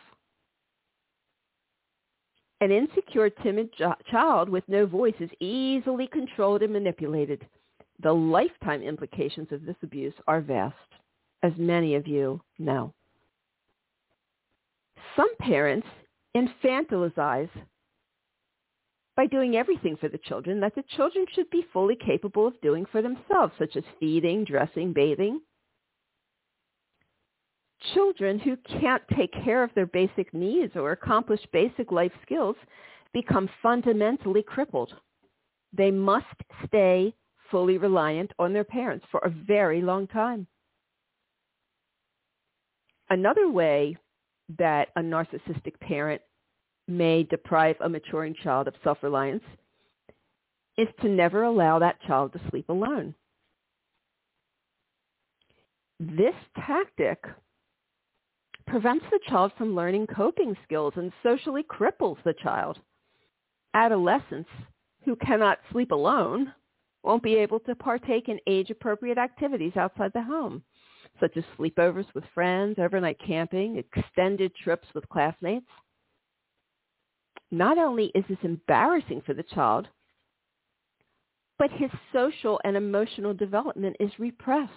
An 2.60 2.70
insecure, 2.70 3.30
timid 3.30 3.70
child 4.10 4.48
with 4.50 4.64
no 4.68 4.84
voice 4.86 5.14
is 5.20 5.30
easily 5.40 6.06
controlled 6.06 6.62
and 6.62 6.72
manipulated. 6.72 7.46
The 8.02 8.12
lifetime 8.12 8.82
implications 8.82 9.48
of 9.52 9.64
this 9.64 9.76
abuse 9.82 10.14
are 10.26 10.40
vast, 10.40 10.74
as 11.42 11.52
many 11.56 11.94
of 11.94 12.06
you 12.06 12.40
know. 12.58 12.92
Some 15.16 15.34
parents 15.36 15.86
infantilize 16.36 17.50
by 19.16 19.26
doing 19.26 19.56
everything 19.56 19.96
for 19.96 20.08
the 20.08 20.18
children 20.18 20.60
that 20.60 20.74
the 20.74 20.84
children 20.96 21.24
should 21.34 21.48
be 21.50 21.66
fully 21.72 21.96
capable 21.96 22.46
of 22.46 22.60
doing 22.60 22.84
for 22.90 23.00
themselves, 23.00 23.52
such 23.58 23.76
as 23.76 23.84
feeding, 24.00 24.44
dressing, 24.44 24.92
bathing. 24.92 25.40
Children 27.92 28.38
who 28.38 28.56
can't 28.80 29.02
take 29.16 29.32
care 29.44 29.62
of 29.62 29.70
their 29.74 29.86
basic 29.86 30.32
needs 30.32 30.74
or 30.74 30.92
accomplish 30.92 31.40
basic 31.52 31.92
life 31.92 32.12
skills 32.22 32.56
become 33.12 33.48
fundamentally 33.62 34.42
crippled. 34.42 34.92
They 35.72 35.90
must 35.90 36.26
stay 36.66 37.14
fully 37.50 37.78
reliant 37.78 38.32
on 38.38 38.52
their 38.52 38.64
parents 38.64 39.06
for 39.10 39.20
a 39.20 39.30
very 39.30 39.82
long 39.82 40.06
time. 40.06 40.46
Another 43.10 43.48
way 43.48 43.96
that 44.58 44.88
a 44.96 45.00
narcissistic 45.00 45.78
parent 45.80 46.22
may 46.86 47.22
deprive 47.24 47.76
a 47.80 47.88
maturing 47.88 48.34
child 48.42 48.68
of 48.68 48.74
self-reliance 48.82 49.44
is 50.76 50.88
to 51.00 51.08
never 51.08 51.44
allow 51.44 51.78
that 51.78 52.00
child 52.02 52.32
to 52.32 52.40
sleep 52.50 52.68
alone. 52.68 53.14
This 56.00 56.34
tactic 56.56 57.22
prevents 58.66 59.04
the 59.10 59.20
child 59.28 59.52
from 59.56 59.74
learning 59.74 60.08
coping 60.08 60.56
skills 60.64 60.94
and 60.96 61.12
socially 61.22 61.62
cripples 61.62 62.22
the 62.24 62.34
child. 62.42 62.78
Adolescents 63.74 64.50
who 65.04 65.16
cannot 65.16 65.58
sleep 65.70 65.92
alone 65.92 66.52
won't 67.02 67.22
be 67.22 67.36
able 67.36 67.60
to 67.60 67.74
partake 67.74 68.28
in 68.28 68.40
age-appropriate 68.46 69.18
activities 69.18 69.76
outside 69.76 70.10
the 70.14 70.22
home, 70.22 70.62
such 71.20 71.36
as 71.36 71.44
sleepovers 71.58 72.06
with 72.14 72.24
friends, 72.34 72.78
overnight 72.78 73.18
camping, 73.24 73.76
extended 73.76 74.54
trips 74.56 74.88
with 74.94 75.08
classmates. 75.08 75.68
Not 77.50 77.78
only 77.78 78.06
is 78.14 78.24
this 78.28 78.38
embarrassing 78.42 79.22
for 79.24 79.34
the 79.34 79.42
child, 79.42 79.88
but 81.58 81.70
his 81.70 81.90
social 82.12 82.60
and 82.64 82.76
emotional 82.76 83.32
development 83.32 83.96
is 84.00 84.10
repressed. 84.18 84.72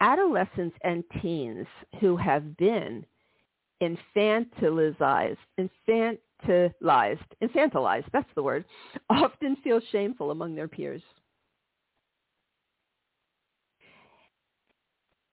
Adolescents 0.00 0.76
and 0.82 1.04
teens 1.20 1.66
who 2.00 2.16
have 2.16 2.56
been 2.56 3.04
infantilized, 3.82 5.36
infantilized, 5.58 7.18
infantilized, 7.42 8.06
that's 8.12 8.34
the 8.34 8.42
word, 8.42 8.64
often 9.10 9.56
feel 9.56 9.80
shameful 9.90 10.30
among 10.30 10.54
their 10.54 10.68
peers. 10.68 11.02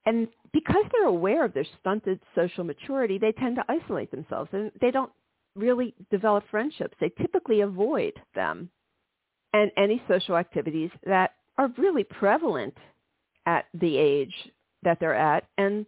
And 0.06 0.30
because 0.54 0.86
they're 0.92 1.08
aware 1.08 1.46
of 1.46 1.54
their 1.54 1.66
stunted 1.80 2.20
social 2.36 2.64
maturity, 2.64 3.18
they 3.18 3.32
tend 3.34 3.56
to 3.58 3.66
isolate 3.68 4.12
themselves 4.12 4.50
and 4.54 4.72
they 4.82 4.92
don't 4.92 5.12
really 5.56 5.94
develop 6.12 6.44
friendships. 6.50 6.96
They 7.00 7.10
typically 7.22 7.62
avoid 7.62 8.14
them 8.36 8.70
and 9.54 9.72
any 9.78 10.02
social 10.08 10.38
activities 10.38 10.92
that 11.06 11.32
are 11.58 11.72
really 11.78 12.04
prevalent 12.04 12.76
at 13.46 13.66
the 13.74 13.98
age 13.98 14.34
that 14.84 15.00
they're 15.00 15.16
at. 15.16 15.46
And 15.58 15.86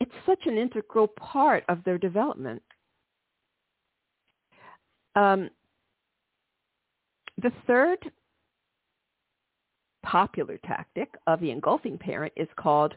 it's 0.00 0.12
such 0.26 0.40
an 0.46 0.58
integral 0.58 1.08
part 1.08 1.64
of 1.68 1.82
their 1.84 1.98
development. 1.98 2.62
Um, 5.14 5.48
the 7.42 7.52
third 7.66 7.98
popular 10.04 10.58
tactic 10.58 11.14
of 11.26 11.40
the 11.40 11.50
engulfing 11.50 11.98
parent 11.98 12.32
is 12.36 12.48
called 12.56 12.94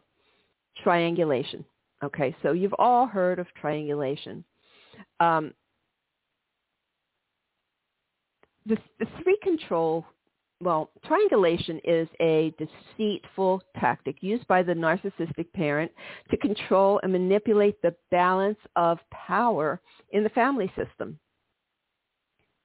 triangulation. 0.84 1.66
Okay, 2.04 2.36
so 2.42 2.54
you've 2.54 2.76
all 2.80 3.08
heard 3.08 3.40
of 3.40 3.48
triangulation. 3.60 4.44
Um, 5.20 5.54
the, 8.66 8.78
the 9.00 9.08
three 9.22 9.38
control, 9.44 10.06
well, 10.62 10.92
triangulation 11.06 11.82
is 11.84 12.08
a 12.22 12.54
deceitful 12.58 13.62
tactic 13.80 14.18
used 14.22 14.48
by 14.48 14.64
the 14.64 14.74
narcissistic 14.74 15.52
parent 15.54 15.92
to 16.32 16.38
control 16.38 17.00
and 17.04 17.12
manipulate 17.12 17.82
the 17.82 17.96
balance 18.12 18.60
of 18.76 19.00
power 19.12 19.82
in 20.12 20.24
the 20.24 20.30
family 20.30 20.72
system. 20.78 21.20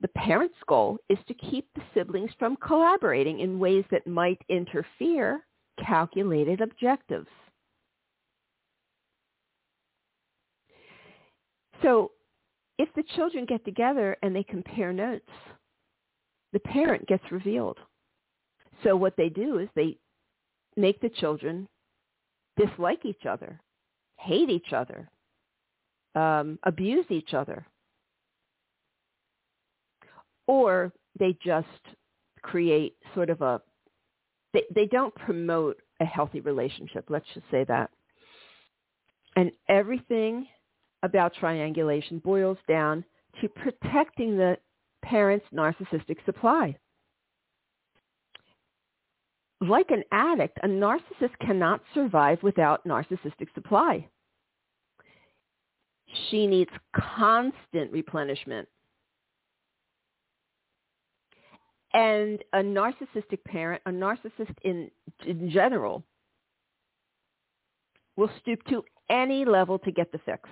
The 0.00 0.08
parent's 0.08 0.54
goal 0.68 0.98
is 1.08 1.18
to 1.26 1.34
keep 1.34 1.66
the 1.74 1.82
siblings 1.94 2.30
from 2.38 2.56
collaborating 2.56 3.40
in 3.40 3.58
ways 3.58 3.84
that 3.90 4.06
might 4.06 4.40
interfere 4.48 5.46
calculated 5.84 6.60
objectives. 6.60 7.28
So 11.82 12.12
if 12.78 12.88
the 12.94 13.04
children 13.14 13.44
get 13.44 13.64
together 13.64 14.16
and 14.22 14.34
they 14.34 14.42
compare 14.42 14.92
notes, 14.92 15.30
the 16.52 16.60
parent 16.60 17.06
gets 17.06 17.24
revealed. 17.30 17.78
So 18.82 18.96
what 18.96 19.16
they 19.16 19.28
do 19.28 19.58
is 19.58 19.68
they 19.74 19.98
make 20.76 21.00
the 21.00 21.08
children 21.08 21.68
dislike 22.56 23.04
each 23.04 23.26
other, 23.26 23.60
hate 24.18 24.50
each 24.50 24.72
other, 24.72 25.08
um, 26.14 26.58
abuse 26.64 27.06
each 27.10 27.34
other. 27.34 27.66
Or 30.46 30.92
they 31.18 31.36
just 31.44 31.66
create 32.42 32.96
sort 33.14 33.30
of 33.30 33.40
a, 33.40 33.60
they, 34.52 34.62
they 34.74 34.86
don't 34.86 35.14
promote 35.14 35.80
a 36.00 36.04
healthy 36.04 36.40
relationship, 36.40 37.06
let's 37.08 37.26
just 37.34 37.46
say 37.50 37.64
that. 37.64 37.90
And 39.36 39.50
everything 39.68 40.46
about 41.04 41.34
triangulation 41.34 42.18
boils 42.18 42.58
down 42.66 43.04
to 43.40 43.48
protecting 43.48 44.36
the 44.36 44.56
parent's 45.04 45.46
narcissistic 45.54 46.24
supply. 46.24 46.76
Like 49.60 49.90
an 49.90 50.02
addict, 50.10 50.58
a 50.62 50.66
narcissist 50.66 51.38
cannot 51.40 51.82
survive 51.92 52.42
without 52.42 52.86
narcissistic 52.86 53.52
supply. 53.54 54.08
She 56.28 56.46
needs 56.46 56.70
constant 56.96 57.92
replenishment. 57.92 58.68
And 61.92 62.42
a 62.52 62.58
narcissistic 62.58 63.44
parent, 63.46 63.82
a 63.86 63.90
narcissist 63.90 64.54
in, 64.62 64.90
in 65.26 65.50
general, 65.50 66.02
will 68.16 68.30
stoop 68.40 68.64
to 68.68 68.82
any 69.10 69.44
level 69.44 69.78
to 69.80 69.92
get 69.92 70.10
the 70.10 70.18
fix 70.24 70.48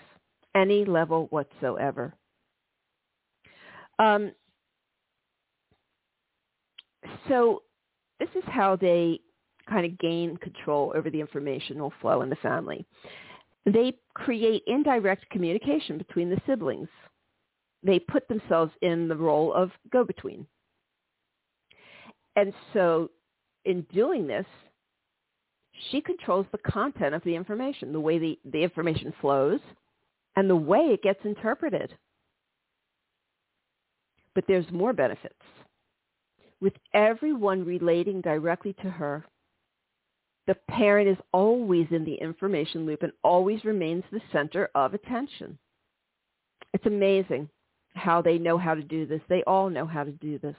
any 0.55 0.85
level 0.85 1.27
whatsoever. 1.31 2.15
Um, 3.99 4.33
so 7.29 7.63
this 8.21 8.29
is 8.35 8.45
how 8.47 8.77
they 8.77 9.21
kind 9.69 9.87
of 9.87 9.99
gain 9.99 10.37
control 10.39 10.93
over 10.95 11.11
the 11.11 11.21
informational 11.21 11.93
flow 12.01 12.23
in 12.23 12.31
the 12.31 12.37
family. 12.37 12.85
They 13.65 13.95
create 14.15 14.63
indirect 14.67 15.29
communication 15.31 15.99
between 15.99 16.31
the 16.31 16.41
siblings. 16.47 16.89
They 17.83 17.99
put 17.99 18.27
themselves 18.29 18.73
in 18.83 19.09
the 19.09 19.17
role 19.17 19.53
of 19.53 19.71
go-between. 19.93 20.47
And 22.37 22.53
so 22.73 23.11
in 23.65 23.83
doing 23.93 24.27
this, 24.27 24.47
she 25.91 26.01
controls 26.01 26.47
the 26.53 26.59
content 26.59 27.15
of 27.15 27.23
the 27.25 27.35
information, 27.35 27.93
the 27.93 28.01
way 28.01 28.19
the, 28.19 28.39
the 28.53 28.63
information 28.63 29.13
flows, 29.21 29.61
and 30.37 30.49
the 30.49 30.57
way 30.57 30.91
it 30.93 31.03
gets 31.03 31.21
interpreted. 31.25 31.95
But 34.35 34.45
there's 34.49 34.71
more 34.71 34.93
benefits. 34.93 35.35
With 36.61 36.75
everyone 36.95 37.65
relating 37.65 38.21
directly 38.21 38.73
to 38.83 38.91
her, 38.91 39.25
the 40.47 40.57
parent 40.69 41.09
is 41.09 41.19
always 41.33 41.87
in 41.91 42.05
the 42.05 42.15
information 42.15 42.87
loop 42.87 43.03
and 43.03 43.13
always 43.23 43.65
remains 43.65 44.05
the 44.11 44.21
center 44.33 44.71
of 44.75 44.95
attention. 44.95 45.59
It's 46.73 46.87
amazing 46.87 47.49
how 47.95 48.23
they 48.23 48.39
know 48.39 48.59
how 48.59 48.75
to 48.75 48.83
do 48.83 49.07
this. 49.07 49.21
They 49.29 49.43
all 49.47 49.69
know 49.69 49.87
how 49.87 50.05
to 50.05 50.13
do 50.13 50.39
this. 50.39 50.57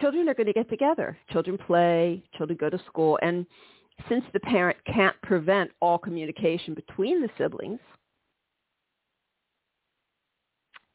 Children 0.00 0.28
are 0.28 0.34
going 0.34 0.46
to 0.46 0.52
get 0.52 0.70
together. 0.70 1.18
Children 1.32 1.58
play, 1.58 2.22
children 2.36 2.56
go 2.60 2.70
to 2.70 2.78
school, 2.86 3.18
and 3.20 3.44
since 4.08 4.24
the 4.32 4.40
parent 4.40 4.78
can't 4.84 5.20
prevent 5.22 5.70
all 5.80 5.98
communication 5.98 6.74
between 6.74 7.20
the 7.20 7.30
siblings, 7.36 7.80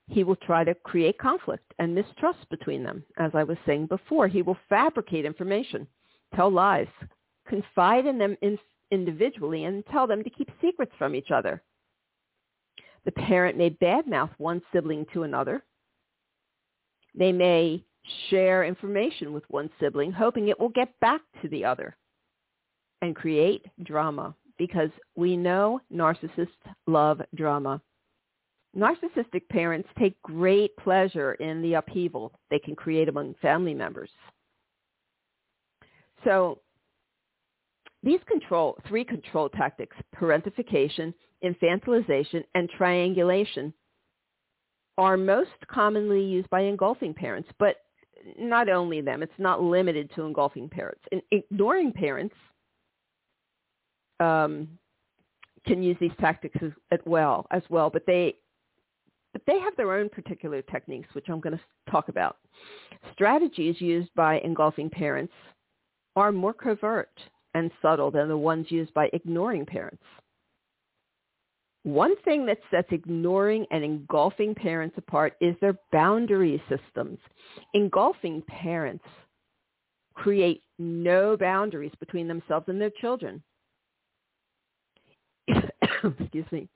he 0.07 0.23
will 0.23 0.35
try 0.35 0.63
to 0.63 0.75
create 0.75 1.17
conflict 1.17 1.73
and 1.79 1.93
mistrust 1.93 2.49
between 2.49 2.83
them. 2.83 3.03
As 3.17 3.31
I 3.33 3.43
was 3.43 3.57
saying 3.65 3.87
before, 3.87 4.27
he 4.27 4.41
will 4.41 4.57
fabricate 4.69 5.25
information, 5.25 5.87
tell 6.35 6.51
lies, 6.51 6.87
confide 7.47 8.05
in 8.05 8.17
them 8.17 8.37
in, 8.41 8.57
individually, 8.91 9.65
and 9.65 9.85
tell 9.87 10.07
them 10.07 10.23
to 10.23 10.29
keep 10.29 10.49
secrets 10.61 10.91
from 10.97 11.15
each 11.15 11.31
other. 11.31 11.61
The 13.05 13.11
parent 13.11 13.57
may 13.57 13.69
badmouth 13.69 14.31
one 14.37 14.61
sibling 14.71 15.05
to 15.13 15.23
another. 15.23 15.63
They 17.15 17.31
may 17.31 17.83
share 18.29 18.63
information 18.63 19.33
with 19.33 19.43
one 19.49 19.69
sibling, 19.79 20.11
hoping 20.11 20.47
it 20.47 20.59
will 20.59 20.69
get 20.69 20.99
back 20.99 21.21
to 21.41 21.47
the 21.49 21.65
other 21.65 21.95
and 23.03 23.15
create 23.15 23.65
drama 23.83 24.33
because 24.57 24.89
we 25.15 25.35
know 25.35 25.81
narcissists 25.93 26.47
love 26.87 27.21
drama. 27.35 27.81
Narcissistic 28.75 29.47
parents 29.49 29.89
take 29.99 30.19
great 30.21 30.75
pleasure 30.77 31.33
in 31.33 31.61
the 31.61 31.73
upheaval 31.73 32.31
they 32.49 32.59
can 32.59 32.75
create 32.75 33.09
among 33.09 33.35
family 33.41 33.73
members. 33.73 34.09
So 36.23 36.59
these 38.03 38.21
control, 38.25 38.77
three 38.87 39.03
control 39.03 39.49
tactics, 39.49 39.97
parentification, 40.15 41.13
infantilization, 41.43 42.45
and 42.55 42.69
triangulation, 42.69 43.73
are 44.97 45.17
most 45.17 45.49
commonly 45.69 46.23
used 46.23 46.49
by 46.49 46.61
engulfing 46.61 47.13
parents, 47.13 47.49
but 47.59 47.77
not 48.39 48.69
only 48.69 49.01
them. 49.01 49.23
It's 49.23 49.33
not 49.37 49.61
limited 49.61 50.09
to 50.15 50.21
engulfing 50.21 50.69
parents. 50.69 51.01
Ignoring 51.31 51.91
parents 51.91 52.35
um, 54.23 54.67
can 55.65 55.81
use 55.81 55.97
these 55.99 56.11
tactics 56.19 56.57
as, 56.61 56.71
as 56.91 56.99
well, 57.05 57.45
as 57.51 57.63
well, 57.69 57.89
but 57.89 58.03
they 58.05 58.35
but 59.33 59.41
they 59.47 59.59
have 59.59 59.75
their 59.75 59.93
own 59.93 60.09
particular 60.09 60.61
techniques, 60.61 61.09
which 61.13 61.25
I'm 61.27 61.39
going 61.39 61.57
to 61.57 61.91
talk 61.91 62.07
about. 62.07 62.37
Strategies 63.13 63.81
used 63.81 64.13
by 64.15 64.39
engulfing 64.41 64.91
parents 64.91 65.33
are 66.15 66.31
more 66.31 66.53
covert 66.53 67.09
and 67.55 67.71
subtle 67.81 68.11
than 68.11 68.27
the 68.27 68.37
ones 68.37 68.67
used 68.69 68.93
by 68.93 69.09
ignoring 69.11 69.65
parents. 69.65 70.03
One 71.81 72.15
thing 72.23 72.45
that 72.45 72.59
sets 72.69 72.89
ignoring 72.91 73.65
and 73.71 73.83
engulfing 73.83 74.53
parents 74.53 74.97
apart 74.99 75.33
is 75.41 75.55
their 75.59 75.77
boundary 75.91 76.61
systems. 76.69 77.17
Engulfing 77.73 78.43
parents 78.43 79.03
create 80.13 80.61
no 80.77 81.35
boundaries 81.35 81.91
between 81.99 82.27
themselves 82.27 82.67
and 82.69 82.79
their 82.79 82.91
children. 83.01 83.41
Excuse 86.19 86.45
me. 86.51 86.69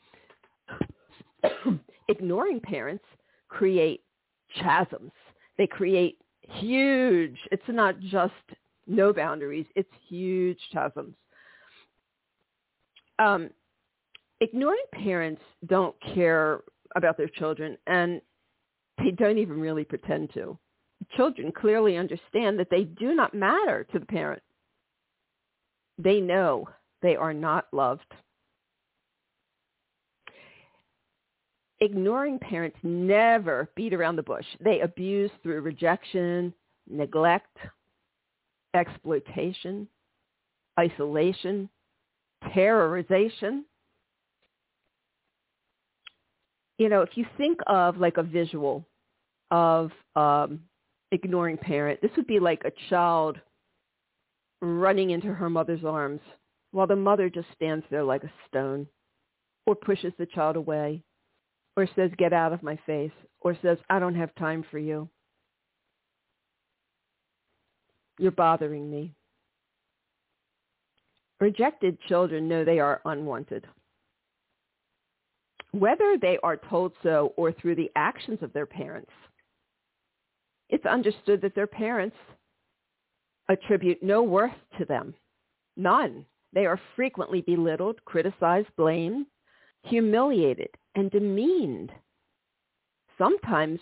ignoring 2.08 2.60
parents 2.60 3.04
create 3.50 4.02
chasms. 4.62 5.12
They 5.58 5.68
create 5.68 6.18
huge, 6.42 7.38
it's 7.52 7.64
not 7.68 8.00
just 8.00 8.34
no 8.86 9.12
boundaries, 9.12 9.66
it's 9.76 9.92
huge 10.08 10.60
chasms. 10.72 11.16
Um, 13.20 13.50
ignoring 14.40 14.84
parents 14.94 15.42
don't 15.66 15.96
care 16.14 16.62
about 16.96 17.18
their 17.18 17.28
children 17.28 17.78
and 17.88 18.22
they 18.98 19.12
don't 19.12 19.38
even 19.38 19.60
really 19.60 19.84
pretend 19.84 20.34
to. 20.34 20.58
Children 21.16 21.52
clearly 21.52 21.98
understand 21.98 22.60
that 22.60 22.70
they 22.70 22.84
do 22.84 23.14
not 23.14 23.34
matter 23.34 23.86
to 23.92 24.00
the 24.00 24.06
parent. 24.06 24.42
They 25.98 26.20
know 26.20 26.68
they 27.02 27.16
are 27.16 27.34
not 27.34 27.68
loved. 27.72 28.14
Ignoring 31.80 32.40
parents 32.40 32.78
never 32.84 33.70
beat 33.76 33.94
around 33.94 34.16
the 34.16 34.24
bush. 34.24 34.46
They 34.60 34.82
abuse 34.82 35.32
through 35.44 35.62
rejection, 35.62 36.54
neglect, 36.90 37.56
exploitation, 38.74 39.88
isolation, 40.80 41.70
terrorization. 42.56 43.64
You 46.78 46.90
know, 46.90 47.02
if 47.02 47.10
you 47.16 47.26
think 47.38 47.60
of 47.68 47.98
like 47.98 48.18
a 48.18 48.24
visual 48.24 48.86
of 49.50 49.92
um, 50.16 50.62
ignoring 51.12 51.58
parent, 51.58 52.02
this 52.02 52.12
would 52.18 52.28
be 52.28 52.40
like 52.40 52.62
a 52.66 52.72
child 52.90 53.40
running 54.62 55.12
into 55.12 55.28
her 55.28 55.50
mother's 55.50 55.84
arms 55.84 56.22
while 56.72 56.88
the 56.88 56.96
mother 56.96 57.30
just 57.30 57.48
stands 57.56 57.86
there 57.90 58.04
like 58.04 58.24
a 58.24 58.32
stone 58.48 58.88
or 59.66 59.76
pushes 59.76 60.14
the 60.18 60.26
child 60.26 60.56
away 60.56 61.02
or 61.78 61.88
says, 61.96 62.10
get 62.18 62.34
out 62.34 62.52
of 62.52 62.64
my 62.64 62.78
face, 62.88 63.12
or 63.40 63.56
says, 63.62 63.78
I 63.90 64.00
don't 64.00 64.16
have 64.16 64.34
time 64.36 64.66
for 64.70 64.80
you. 64.80 65.08
You're 68.18 68.32
bothering 68.32 68.90
me. 68.90 69.14
Rejected 71.40 72.00
children 72.08 72.48
know 72.48 72.66
they 72.66 72.80
are 72.80 73.00
unwanted. 73.06 73.66
Whether 75.72 76.18
they 76.20 76.40
are 76.42 76.58
told 76.58 76.94
so 77.04 77.34
or 77.38 77.52
through 77.52 77.76
the 77.76 77.92
actions 77.96 78.40
of 78.42 78.52
their 78.54 78.66
parents, 78.66 79.12
it's 80.70 80.86
understood 80.88 81.42
that 81.44 81.54
their 81.54 81.68
parents 81.68 82.16
attribute 83.50 84.02
no 84.02 84.24
worth 84.24 84.52
to 84.80 84.86
them. 84.86 85.14
None. 85.76 86.26
They 86.54 86.66
are 86.66 86.82
frequently 86.96 87.42
belittled, 87.42 88.04
criticized, 88.04 88.70
blamed, 88.78 89.28
humiliated, 89.88 90.70
and 90.96 91.12
demeaned. 91.12 91.92
Sometimes 93.18 93.80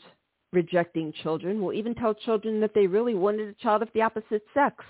rejecting 0.54 1.14
children 1.24 1.62
will 1.62 1.74
even 1.74 1.94
tell 1.94 2.14
children 2.14 2.60
that 2.62 2.74
they 2.74 2.88
really 2.88 3.16
wanted 3.16 3.50
a 3.50 3.64
child 3.64 3.82
of 3.82 3.90
the 3.94 4.02
opposite 4.02 4.44
sex. 4.54 4.84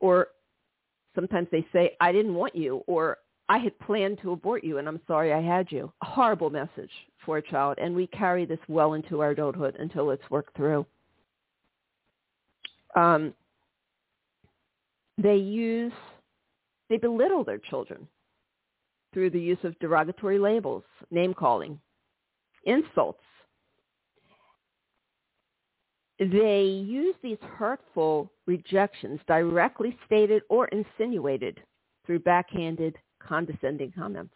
Or 0.00 0.28
sometimes 1.14 1.48
they 1.50 1.66
say, 1.72 1.96
I 2.00 2.12
didn't 2.12 2.34
want 2.34 2.54
you, 2.54 2.82
or 2.86 3.18
I 3.48 3.58
had 3.58 3.78
planned 3.80 4.18
to 4.22 4.32
abort 4.32 4.64
you 4.64 4.78
and 4.78 4.88
I'm 4.88 5.00
sorry 5.06 5.32
I 5.32 5.40
had 5.40 5.70
you. 5.70 5.92
A 6.02 6.06
horrible 6.06 6.50
message 6.50 6.90
for 7.24 7.38
a 7.38 7.42
child. 7.42 7.78
And 7.80 7.94
we 7.94 8.06
carry 8.08 8.44
this 8.44 8.58
well 8.68 8.94
into 8.94 9.20
our 9.20 9.30
adulthood 9.30 9.76
until 9.78 10.10
it's 10.10 10.30
worked 10.30 10.56
through. 10.56 10.86
Um, 12.96 13.34
they 15.18 15.36
use, 15.36 15.92
they 16.88 16.96
belittle 16.96 17.44
their 17.44 17.58
children 17.58 18.08
through 19.14 19.30
the 19.30 19.40
use 19.40 19.58
of 19.62 19.78
derogatory 19.78 20.38
labels, 20.38 20.82
name 21.10 21.32
calling, 21.32 21.80
insults. 22.64 23.22
They 26.18 26.64
use 26.64 27.14
these 27.22 27.38
hurtful 27.56 28.30
rejections 28.46 29.20
directly 29.26 29.96
stated 30.04 30.42
or 30.50 30.66
insinuated 30.68 31.60
through 32.04 32.20
backhanded, 32.20 32.96
condescending 33.20 33.92
comments. 33.96 34.34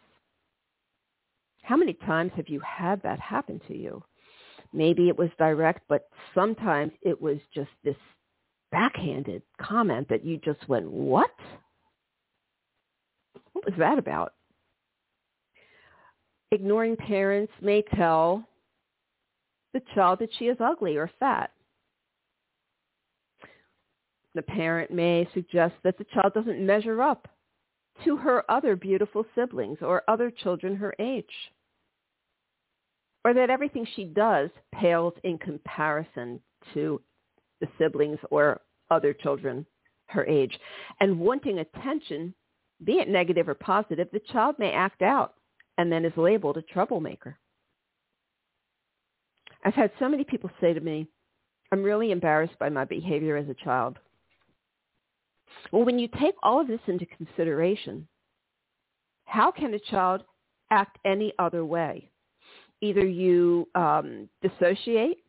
How 1.61 1.77
many 1.77 1.93
times 1.93 2.31
have 2.35 2.49
you 2.49 2.59
had 2.61 3.01
that 3.03 3.19
happen 3.19 3.61
to 3.67 3.77
you? 3.77 4.01
Maybe 4.73 5.07
it 5.09 5.17
was 5.17 5.29
direct, 5.37 5.81
but 5.87 6.09
sometimes 6.33 6.91
it 7.01 7.19
was 7.19 7.37
just 7.53 7.69
this 7.83 7.95
backhanded 8.71 9.41
comment 9.61 10.07
that 10.09 10.25
you 10.25 10.37
just 10.37 10.67
went, 10.67 10.89
what? 10.89 11.31
What 13.53 13.65
was 13.65 13.75
that 13.77 13.97
about? 13.97 14.33
Ignoring 16.51 16.95
parents 16.95 17.53
may 17.61 17.83
tell 17.95 18.43
the 19.73 19.81
child 19.93 20.19
that 20.19 20.29
she 20.37 20.45
is 20.45 20.57
ugly 20.59 20.97
or 20.97 21.09
fat. 21.19 21.51
The 24.35 24.41
parent 24.41 24.91
may 24.91 25.27
suggest 25.33 25.75
that 25.83 25.97
the 25.97 26.05
child 26.13 26.33
doesn't 26.33 26.65
measure 26.65 27.01
up 27.01 27.27
to 28.05 28.15
her 28.17 28.49
other 28.49 28.75
beautiful 28.75 29.25
siblings 29.35 29.79
or 29.81 30.03
other 30.07 30.31
children 30.31 30.75
her 30.75 30.93
age. 30.99 31.25
Or 33.25 33.33
that 33.33 33.49
everything 33.49 33.85
she 33.95 34.05
does 34.05 34.49
pales 34.73 35.13
in 35.23 35.37
comparison 35.37 36.39
to 36.73 37.01
the 37.59 37.67
siblings 37.77 38.19
or 38.31 38.61
other 38.89 39.13
children 39.13 39.65
her 40.07 40.25
age. 40.25 40.57
And 40.99 41.19
wanting 41.19 41.59
attention, 41.59 42.33
be 42.83 42.93
it 42.93 43.09
negative 43.09 43.49
or 43.49 43.55
positive, 43.55 44.07
the 44.11 44.21
child 44.31 44.55
may 44.57 44.71
act 44.71 45.01
out 45.01 45.33
and 45.79 45.89
then 45.89 46.03
is 46.03 46.11
labeled 46.17 46.57
a 46.57 46.61
troublemaker. 46.61 47.39
I've 49.63 49.73
had 49.73 49.91
so 49.97 50.09
many 50.09 50.25
people 50.25 50.49
say 50.59 50.73
to 50.73 50.81
me, 50.81 51.07
I'm 51.71 51.81
really 51.81 52.11
embarrassed 52.11 52.59
by 52.59 52.67
my 52.67 52.83
behavior 52.83 53.37
as 53.37 53.47
a 53.47 53.53
child. 53.63 53.97
Well, 55.71 55.85
when 55.85 55.97
you 55.97 56.09
take 56.19 56.35
all 56.43 56.59
of 56.59 56.67
this 56.67 56.81
into 56.87 57.05
consideration, 57.05 58.09
how 59.23 59.51
can 59.51 59.73
a 59.73 59.79
child 59.79 60.23
act 60.69 60.97
any 61.05 61.31
other 61.39 61.63
way? 61.63 62.09
Either 62.81 63.05
you 63.05 63.69
um, 63.73 64.27
dissociate, 64.41 65.19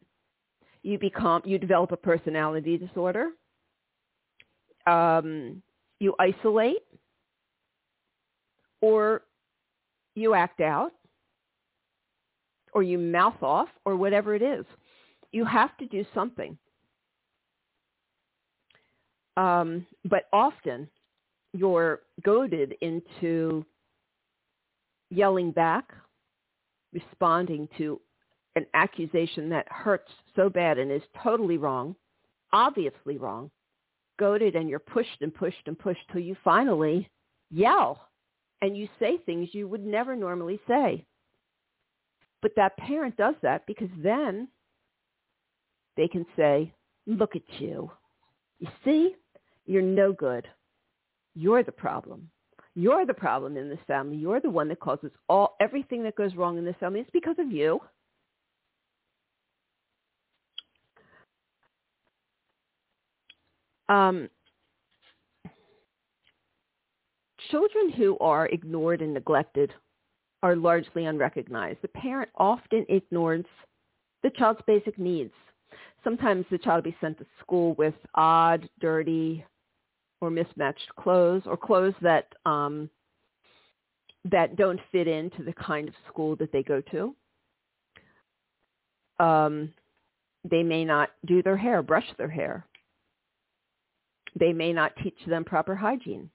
you 0.82 0.98
become, 0.98 1.42
you 1.44 1.58
develop 1.58 1.92
a 1.92 1.96
personality 1.96 2.76
disorder, 2.76 3.28
um, 4.88 5.62
you 6.00 6.12
isolate, 6.18 6.82
or 8.80 9.22
you 10.14 10.34
act 10.34 10.60
out, 10.60 10.92
or 12.72 12.82
you 12.82 12.98
mouth 12.98 13.42
off, 13.42 13.68
or 13.84 13.96
whatever 13.96 14.34
it 14.34 14.42
is. 14.42 14.64
You 15.32 15.44
have 15.44 15.76
to 15.78 15.86
do 15.86 16.04
something. 16.14 16.56
Um, 19.36 19.86
but 20.04 20.24
often 20.32 20.88
you're 21.52 22.00
goaded 22.22 22.74
into 22.80 23.64
yelling 25.10 25.50
back, 25.50 25.92
responding 26.92 27.68
to 27.78 28.00
an 28.56 28.66
accusation 28.74 29.48
that 29.48 29.66
hurts 29.70 30.10
so 30.36 30.48
bad 30.48 30.78
and 30.78 30.90
is 30.90 31.02
totally 31.22 31.56
wrong, 31.56 31.94
obviously 32.52 33.16
wrong, 33.16 33.50
goaded 34.18 34.56
and 34.56 34.68
you're 34.68 34.78
pushed 34.78 35.22
and 35.22 35.34
pushed 35.34 35.66
and 35.66 35.78
pushed 35.78 36.00
till 36.12 36.20
you 36.20 36.36
finally 36.44 37.08
yell 37.50 38.09
and 38.62 38.76
you 38.76 38.88
say 38.98 39.18
things 39.18 39.48
you 39.52 39.68
would 39.68 39.84
never 39.84 40.14
normally 40.14 40.60
say. 40.68 41.04
But 42.42 42.52
that 42.56 42.76
parent 42.76 43.16
does 43.16 43.34
that 43.42 43.66
because 43.66 43.90
then 44.02 44.48
they 45.96 46.08
can 46.08 46.24
say, 46.36 46.72
look 47.06 47.36
at 47.36 47.42
you. 47.60 47.90
You 48.58 48.68
see, 48.84 49.14
you're 49.66 49.82
no 49.82 50.12
good. 50.12 50.46
You're 51.34 51.62
the 51.62 51.72
problem. 51.72 52.30
You're 52.74 53.04
the 53.04 53.14
problem 53.14 53.56
in 53.56 53.68
this 53.68 53.78
family. 53.86 54.16
You're 54.16 54.40
the 54.40 54.50
one 54.50 54.68
that 54.68 54.80
causes 54.80 55.10
all 55.28 55.56
everything 55.60 56.02
that 56.04 56.16
goes 56.16 56.34
wrong 56.34 56.56
in 56.56 56.64
this 56.64 56.76
family. 56.80 57.00
It's 57.00 57.10
because 57.12 57.36
of 57.38 57.50
you. 57.50 57.80
Um, 63.88 64.30
children 67.50 67.90
who 67.92 68.18
are 68.18 68.46
ignored 68.46 69.02
and 69.02 69.14
neglected 69.14 69.72
are 70.42 70.56
largely 70.56 71.04
unrecognized. 71.06 71.78
The 71.82 71.88
parent 71.88 72.30
often 72.36 72.86
ignores 72.88 73.44
the 74.22 74.30
child's 74.30 74.60
basic 74.66 74.98
needs. 74.98 75.32
Sometimes 76.02 76.46
the 76.50 76.58
child 76.58 76.84
will 76.84 76.92
be 76.92 76.96
sent 77.00 77.18
to 77.18 77.26
school 77.40 77.74
with 77.74 77.94
odd, 78.14 78.68
dirty, 78.80 79.44
or 80.20 80.30
mismatched 80.30 80.88
clothes, 80.98 81.42
or 81.46 81.56
clothes 81.56 81.94
that 82.00 82.26
um, 82.46 82.88
that 84.30 84.56
don't 84.56 84.80
fit 84.92 85.08
into 85.08 85.42
the 85.42 85.52
kind 85.54 85.88
of 85.88 85.94
school 86.08 86.36
that 86.36 86.52
they 86.52 86.62
go 86.62 86.82
to. 86.90 87.14
Um, 89.18 89.72
they 90.50 90.62
may 90.62 90.84
not 90.84 91.10
do 91.26 91.42
their 91.42 91.56
hair, 91.56 91.82
brush 91.82 92.06
their 92.18 92.28
hair. 92.28 92.66
They 94.38 94.52
may 94.52 94.72
not 94.72 94.92
teach 95.02 95.18
them 95.26 95.44
proper 95.44 95.74
hygiene. 95.74 96.30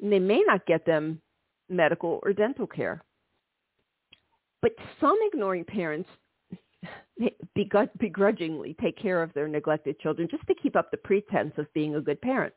They 0.00 0.18
may 0.18 0.42
not 0.46 0.66
get 0.66 0.84
them 0.86 1.20
medical 1.68 2.20
or 2.22 2.32
dental 2.32 2.66
care. 2.66 3.02
But 4.62 4.72
some 5.00 5.16
ignoring 5.32 5.64
parents 5.64 6.08
begrudgingly 7.98 8.76
take 8.80 8.96
care 8.96 9.22
of 9.22 9.32
their 9.34 9.48
neglected 9.48 9.98
children 10.00 10.28
just 10.30 10.46
to 10.46 10.54
keep 10.54 10.76
up 10.76 10.90
the 10.90 10.96
pretense 10.96 11.52
of 11.58 11.72
being 11.74 11.96
a 11.96 12.00
good 12.00 12.20
parent 12.20 12.54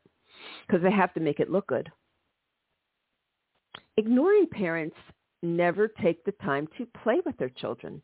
because 0.66 0.82
they 0.82 0.90
have 0.90 1.12
to 1.14 1.20
make 1.20 1.40
it 1.40 1.50
look 1.50 1.66
good. 1.66 1.90
Ignoring 3.96 4.46
parents 4.50 4.96
never 5.42 5.88
take 5.88 6.24
the 6.24 6.32
time 6.32 6.68
to 6.78 6.86
play 7.02 7.20
with 7.26 7.36
their 7.36 7.50
children, 7.50 8.00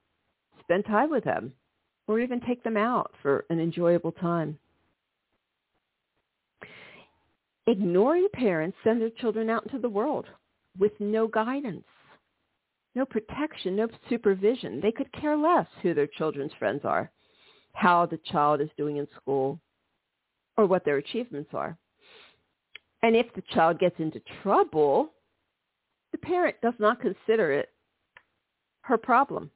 spend 0.61 0.85
time 0.85 1.11
with 1.11 1.25
them, 1.25 1.53
or 2.07 2.21
even 2.21 2.41
take 2.41 2.63
them 2.63 2.77
out 2.77 3.13
for 3.23 3.47
an 3.51 3.61
enjoyable 3.61 4.13
time. 4.13 4.59
Ignoring 7.69 8.29
parents 8.33 8.79
send 8.83 8.99
their 8.99 9.11
children 9.11 9.51
out 9.51 9.63
into 9.65 9.79
the 9.79 9.91
world 9.91 10.25
with 10.79 10.93
no 11.01 11.29
guidance, 11.29 11.85
no 12.95 13.05
protection, 13.05 13.77
no 13.77 13.89
supervision. 14.09 14.81
They 14.81 14.91
could 14.91 15.13
care 15.13 15.37
less 15.37 15.67
who 15.83 15.93
their 15.93 16.07
children's 16.07 16.55
friends 16.59 16.81
are, 16.85 17.11
how 17.75 18.07
the 18.07 18.19
child 18.33 18.63
is 18.63 18.71
doing 18.79 18.97
in 18.97 19.07
school, 19.21 19.61
or 20.57 20.65
what 20.65 20.87
their 20.87 20.97
achievements 20.97 21.51
are. 21.53 21.77
And 23.03 23.15
if 23.15 23.27
the 23.35 23.43
child 23.53 23.79
gets 23.79 23.97
into 23.99 24.23
trouble, 24.43 25.13
the 26.13 26.19
parent 26.19 26.57
does 26.63 26.75
not 26.79 27.03
consider 27.03 27.53
it 27.53 27.69
her 28.81 28.97
problem. 28.97 29.51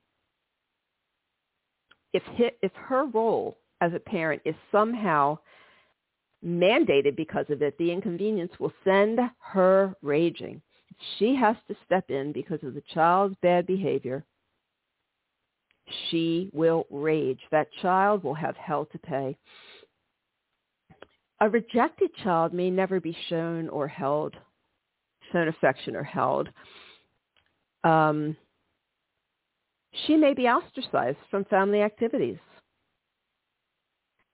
If, 2.13 2.23
if 2.37 2.73
her 2.75 3.07
role 3.07 3.57
as 3.81 3.95
a 3.95 3.99
parent 3.99 4.43
is 4.45 4.55
somehow 4.71 5.39
mandated 6.45 7.17
because 7.17 7.47
of 7.51 7.63
it, 7.63 7.77
the 7.79 7.91
inconvenience 7.91 8.53
will 8.59 8.73
send 8.85 9.19
her 9.39 9.95
raging. 10.03 10.61
She 11.19 11.35
has 11.37 11.57
to 11.69 11.77
step 11.85 12.11
in 12.11 12.33
because 12.33 12.63
of 12.63 12.75
the 12.75 12.83
child's 12.93 13.37
bad 13.43 13.67
behavior. 13.67 14.25
She 16.11 16.51
will 16.53 16.87
rage. 16.91 17.41
That 17.51 17.69
child 17.81 18.23
will 18.23 18.35
have 18.35 18.57
hell 18.57 18.87
to 18.93 18.99
pay. 18.99 19.37
A 21.41 21.49
rejected 21.49 22.11
child 22.23 22.53
may 22.53 22.71
never 22.71 23.01
be 23.01 23.17
shown 23.29 23.69
or 23.69 23.89
held, 23.89 24.37
shown 25.33 25.49
affection 25.49 25.97
or 25.97 26.05
held. 26.05 26.49
Um, 27.83 28.37
she 30.07 30.17
may 30.17 30.35
be 30.35 30.47
ostracized 30.47 31.19
from 31.31 31.45
family 31.47 31.83
activities. 31.83 32.39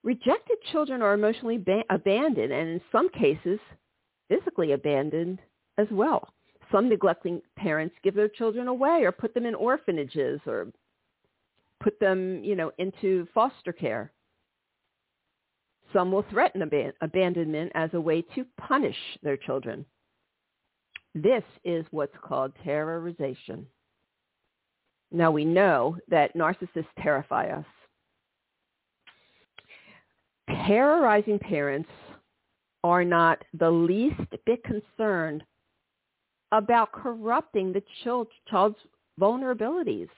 Rejected 0.05 0.57
children 0.72 1.03
are 1.03 1.14
emotionally 1.14 1.59
ba- 1.59 1.84
abandoned 1.90 2.53
and 2.53 2.68
in 2.68 2.80
some 2.92 3.09
cases 3.11 3.59
physically 4.28 4.72
abandoned 4.72 5.40
as 5.76 5.86
well. 5.90 6.32
Some 6.70 6.88
neglecting 6.88 7.40
parents 7.57 7.94
give 8.03 8.14
their 8.14 8.28
children 8.28 8.68
away 8.68 9.03
or 9.05 9.12
put 9.12 9.34
them 9.34 9.46
in 9.46 9.55
orphanages 9.55 10.40
or 10.46 10.68
put 11.80 11.99
them, 11.99 12.42
you 12.44 12.55
know, 12.55 12.70
into 12.78 13.26
foster 13.34 13.72
care. 13.72 14.12
Some 15.92 16.12
will 16.12 16.24
threaten 16.30 16.62
ab- 16.62 16.94
abandonment 17.01 17.72
as 17.74 17.90
a 17.94 18.01
way 18.01 18.22
to 18.34 18.44
punish 18.59 18.96
their 19.22 19.36
children. 19.36 19.84
This 21.14 21.44
is 21.64 21.86
what's 21.90 22.16
called 22.22 22.53
terrorization. 22.64 23.64
Now 25.11 25.30
we 25.30 25.44
know 25.44 25.96
that 26.09 26.36
narcissists 26.36 26.86
terrify 27.03 27.46
us 27.49 27.64
terrorizing 30.66 31.38
parents 31.38 31.88
are 32.84 33.05
not 33.05 33.42
the 33.59 33.70
least 33.70 34.20
bit 34.46 34.62
concerned 34.64 35.44
about 36.53 36.92
corrupting 36.92 37.72
the 37.72 37.82
child's 38.05 38.78
vulnerabilities, 39.20 40.09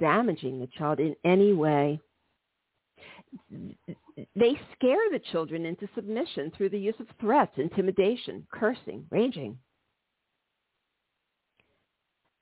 damaging 0.00 0.58
the 0.58 0.68
child 0.78 0.98
in 0.98 1.14
any 1.24 1.52
way. 1.52 2.00
They 4.34 4.60
scare 4.74 5.10
the 5.12 5.20
children 5.30 5.64
into 5.64 5.88
submission 5.94 6.52
through 6.56 6.70
the 6.70 6.78
use 6.78 6.96
of 6.98 7.06
threats, 7.20 7.52
intimidation, 7.56 8.46
cursing, 8.52 9.06
raging. 9.10 9.58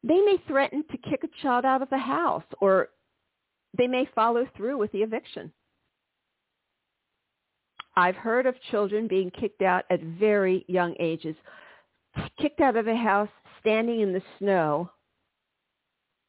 They 0.02 0.20
may 0.20 0.36
threaten 0.46 0.84
to 0.90 1.10
kick 1.10 1.24
a 1.24 1.42
child 1.42 1.64
out 1.64 1.82
of 1.82 1.90
the 1.90 1.98
house 1.98 2.44
or 2.60 2.88
they 3.76 3.86
may 3.86 4.08
follow 4.14 4.46
through 4.56 4.78
with 4.78 4.90
the 4.92 5.02
eviction. 5.02 5.52
I've 7.98 8.14
heard 8.14 8.46
of 8.46 8.54
children 8.70 9.08
being 9.08 9.28
kicked 9.28 9.60
out 9.60 9.84
at 9.90 10.00
very 10.00 10.64
young 10.68 10.94
ages, 11.00 11.34
kicked 12.40 12.60
out 12.60 12.76
of 12.76 12.86
a 12.86 12.94
house 12.94 13.28
standing 13.58 13.98
in 14.02 14.12
the 14.12 14.22
snow 14.38 14.88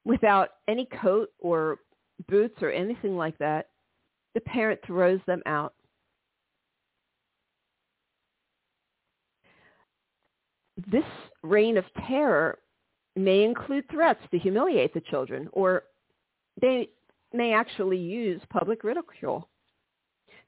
without 0.03 0.49
any 0.67 0.87
coat 0.99 1.29
or 1.37 1.77
boots 2.27 2.55
or 2.63 2.71
anything 2.71 3.15
like 3.15 3.37
that. 3.37 3.69
The 4.33 4.41
parent 4.41 4.79
throws 4.83 5.19
them 5.27 5.43
out. 5.45 5.75
This 10.91 11.05
reign 11.43 11.77
of 11.77 11.85
terror 12.07 12.57
may 13.15 13.43
include 13.43 13.87
threats 13.91 14.21
to 14.31 14.39
humiliate 14.39 14.95
the 14.95 15.01
children, 15.01 15.47
or 15.53 15.83
they 16.59 16.89
may 17.31 17.53
actually 17.53 17.99
use 17.99 18.41
public 18.49 18.83
ridicule. 18.83 19.47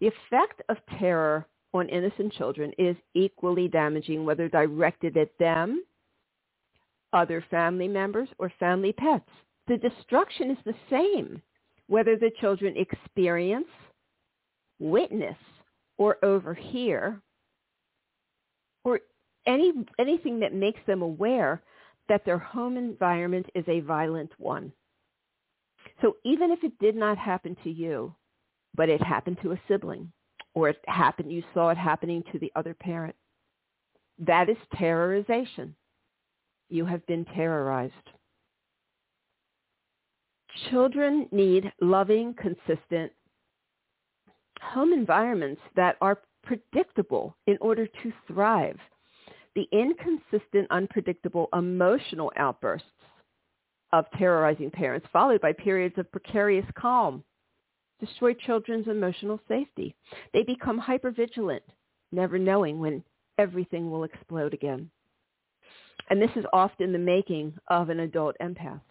The 0.01 0.07
effect 0.07 0.61
of 0.67 0.77
terror 0.99 1.45
on 1.73 1.87
innocent 1.87 2.33
children 2.33 2.73
is 2.77 2.97
equally 3.13 3.67
damaging, 3.67 4.25
whether 4.25 4.49
directed 4.49 5.15
at 5.15 5.37
them, 5.37 5.85
other 7.13 7.45
family 7.51 7.87
members, 7.87 8.27
or 8.39 8.51
family 8.59 8.93
pets. 8.93 9.29
The 9.67 9.77
destruction 9.77 10.49
is 10.51 10.57
the 10.65 10.75
same, 10.89 11.41
whether 11.87 12.17
the 12.17 12.31
children 12.41 12.75
experience, 12.77 13.67
witness, 14.79 15.37
or 15.97 16.17
overhear, 16.25 17.21
or 18.83 19.01
any, 19.45 19.71
anything 19.99 20.39
that 20.39 20.53
makes 20.53 20.79
them 20.87 21.03
aware 21.03 21.61
that 22.09 22.25
their 22.25 22.39
home 22.39 22.75
environment 22.75 23.45
is 23.53 23.65
a 23.67 23.81
violent 23.81 24.31
one. 24.39 24.73
So 26.01 26.17
even 26.25 26.51
if 26.51 26.63
it 26.63 26.77
did 26.79 26.95
not 26.95 27.17
happen 27.19 27.55
to 27.63 27.69
you, 27.69 28.15
but 28.75 28.89
it 28.89 29.01
happened 29.01 29.37
to 29.41 29.51
a 29.51 29.61
sibling, 29.67 30.11
or 30.53 30.69
it 30.69 30.77
happened, 30.87 31.31
you 31.31 31.43
saw 31.53 31.69
it 31.69 31.77
happening 31.77 32.23
to 32.31 32.39
the 32.39 32.51
other 32.55 32.73
parent, 32.73 33.15
that 34.19 34.49
is 34.49 34.57
terrorization. 34.75 35.73
You 36.69 36.85
have 36.85 37.05
been 37.05 37.25
terrorized. 37.25 37.93
Children 40.69 41.27
need 41.31 41.71
loving, 41.81 42.35
consistent 42.35 43.11
home 44.61 44.93
environments 44.93 45.61
that 45.75 45.97
are 46.01 46.19
predictable 46.43 47.35
in 47.47 47.57
order 47.61 47.87
to 47.87 48.13
thrive. 48.27 48.77
The 49.55 49.67
inconsistent, 49.71 50.67
unpredictable 50.69 51.49
emotional 51.53 52.31
outbursts 52.37 52.87
of 53.91 54.05
terrorizing 54.17 54.71
parents, 54.71 55.07
followed 55.11 55.41
by 55.41 55.51
periods 55.53 55.97
of 55.97 56.11
precarious 56.11 56.65
calm, 56.77 57.23
destroy 58.01 58.33
children's 58.33 58.87
emotional 58.87 59.39
safety. 59.47 59.95
They 60.33 60.43
become 60.43 60.81
hypervigilant, 60.81 61.61
never 62.11 62.37
knowing 62.37 62.79
when 62.79 63.03
everything 63.37 63.89
will 63.89 64.03
explode 64.03 64.53
again. 64.53 64.89
And 66.09 66.21
this 66.21 66.31
is 66.35 66.45
often 66.51 66.91
the 66.91 66.99
making 66.99 67.53
of 67.69 67.89
an 67.89 68.01
adult 68.01 68.35
empath 68.41 68.81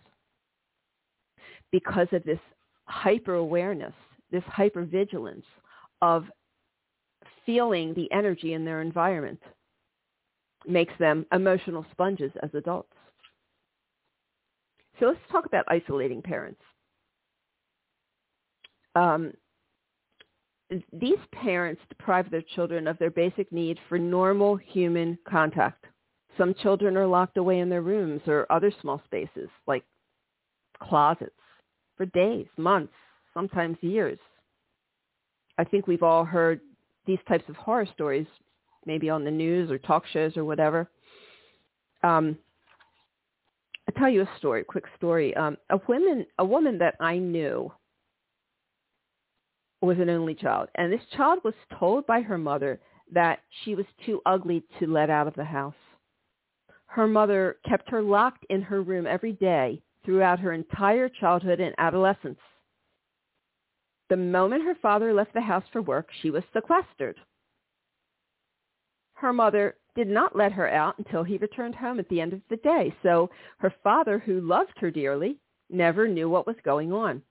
because 1.73 2.09
of 2.13 2.25
this 2.25 2.39
hyper-awareness, 2.87 3.95
this 4.31 4.43
hyper-vigilance 4.47 5.45
of 6.03 6.25
feeling 7.45 7.95
the 7.95 8.11
energy 8.13 8.55
in 8.55 8.65
their 8.65 8.81
environment 8.81 9.41
makes 10.67 10.93
them 10.99 11.27
emotional 11.33 11.85
sponges 11.91 12.33
as 12.43 12.51
adults. 12.55 12.93
So 14.99 15.07
let's 15.07 15.19
talk 15.31 15.47
about 15.47 15.65
isolating 15.69 16.23
parents. 16.23 16.61
Um, 18.95 19.33
these 20.93 21.19
parents 21.33 21.83
deprive 21.89 22.31
their 22.31 22.43
children 22.55 22.87
of 22.87 22.99
their 22.99 23.11
basic 23.11 23.51
need 23.51 23.79
for 23.89 23.99
normal 23.99 24.57
human 24.57 25.19
contact. 25.29 25.87
Some 26.39 26.55
children 26.55 26.97
are 26.97 27.07
locked 27.07 27.37
away 27.37 27.59
in 27.59 27.69
their 27.69 27.83
rooms 27.83 28.23
or 28.27 28.47
other 28.51 28.73
small 28.81 29.03
spaces 29.05 29.49
like 29.67 29.85
closets 30.81 31.33
for 31.97 32.07
days, 32.07 32.47
months, 32.57 32.93
sometimes 33.35 33.77
years. 33.81 34.19
I 35.59 35.65
think 35.65 35.87
we've 35.87 36.03
all 36.03 36.25
heard 36.25 36.61
these 37.07 37.19
types 37.29 37.45
of 37.49 37.57
horror 37.57 37.87
stories, 37.93 38.27
maybe 38.87 39.11
on 39.11 39.25
the 39.25 39.31
news 39.31 39.71
or 39.71 39.79
talk 39.79 40.07
shows 40.07 40.37
or 40.37 40.45
whatever. 40.45 40.89
Um, 42.03 42.39
I'll 43.89 43.95
tell 44.01 44.09
you 44.09 44.23
a 44.23 44.39
story, 44.39 44.63
quick 44.65 44.85
story. 44.97 45.35
Um, 45.37 45.57
a 45.71 45.79
woman, 45.89 46.25
a 46.39 46.45
woman 46.45 46.79
that 46.79 46.95
I 47.01 47.19
knew 47.19 47.73
was 49.81 49.99
an 49.99 50.11
only 50.11 50.35
child, 50.35 50.69
and 50.75 50.93
this 50.93 51.05
child 51.17 51.41
was 51.45 51.55
told 51.79 52.07
by 52.07 52.21
her 52.21 52.39
mother 52.39 52.81
that 53.13 53.41
she 53.63 53.75
was 53.75 53.87
too 54.05 54.21
ugly 54.27 54.63
to 54.79 54.87
let 54.87 55.11
out 55.11 55.27
of 55.27 55.35
the 55.35 55.45
house. 55.45 55.75
Her 56.87 57.07
mother 57.07 57.57
kept 57.69 57.89
her 57.91 58.03
locked 58.03 58.45
in 58.51 58.63
her 58.63 58.83
room 58.83 59.07
every 59.07 59.33
day 59.33 59.83
throughout 60.05 60.41
her 60.41 60.53
entire 60.53 61.09
childhood 61.09 61.61
and 61.61 61.75
adolescence. 61.79 62.41
The 64.09 64.17
moment 64.17 64.65
her 64.65 64.75
father 64.83 65.15
left 65.15 65.33
the 65.35 65.41
house 65.41 65.65
for 65.73 65.83
work, 65.83 66.09
she 66.21 66.31
was 66.31 66.43
sequestered. 66.53 67.17
Her 69.15 69.33
mother 69.33 69.77
did 69.95 70.09
not 70.09 70.35
let 70.35 70.53
her 70.53 70.69
out 70.69 70.99
until 70.99 71.23
he 71.23 71.37
returned 71.37 71.75
home 71.75 72.01
at 72.01 72.09
the 72.09 72.21
end 72.21 72.33
of 72.33 72.41
the 72.49 72.57
day. 72.57 72.95
So 73.03 73.31
her 73.59 73.73
father, 73.85 74.19
who 74.19 74.41
loved 74.41 74.73
her 74.79 74.91
dearly, 74.91 75.39
never 75.69 76.09
knew 76.09 76.29
what 76.29 76.47
was 76.47 76.57
going 76.65 76.93
on. 76.93 77.23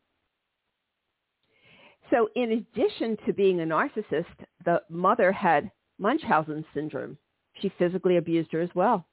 So 2.10 2.30
in 2.36 2.52
addition 2.52 3.18
to 3.26 3.34
being 3.34 3.62
a 3.62 3.66
narcissist, 3.66 4.26
the 4.66 4.82
mother 4.90 5.32
had 5.32 5.72
Munchausen 6.00 6.66
syndrome. 6.74 7.18
She 7.62 7.72
physically 7.78 8.18
abused 8.18 8.52
her 8.52 8.62
as 8.62 8.74
well. 8.74 9.06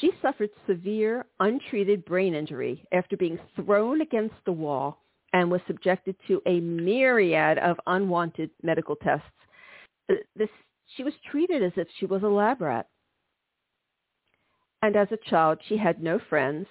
She 0.00 0.10
suffered 0.20 0.50
severe, 0.66 1.26
untreated 1.40 2.04
brain 2.04 2.34
injury 2.34 2.86
after 2.92 3.16
being 3.16 3.38
thrown 3.56 4.02
against 4.02 4.34
the 4.44 4.52
wall 4.52 5.02
and 5.32 5.50
was 5.50 5.60
subjected 5.66 6.16
to 6.26 6.42
a 6.46 6.60
myriad 6.60 7.58
of 7.58 7.80
unwanted 7.86 8.50
medical 8.62 8.96
tests. 8.96 9.26
Uh, 10.10 10.14
this 10.36 10.48
she 10.96 11.04
was 11.04 11.12
treated 11.30 11.62
as 11.62 11.72
if 11.76 11.86
she 11.98 12.06
was 12.06 12.22
a 12.22 12.28
lab 12.28 12.62
rat. 12.62 12.86
And 14.80 14.96
as 14.96 15.08
a 15.10 15.28
child, 15.28 15.58
she 15.68 15.76
had 15.76 16.02
no 16.02 16.18
friends, 16.30 16.66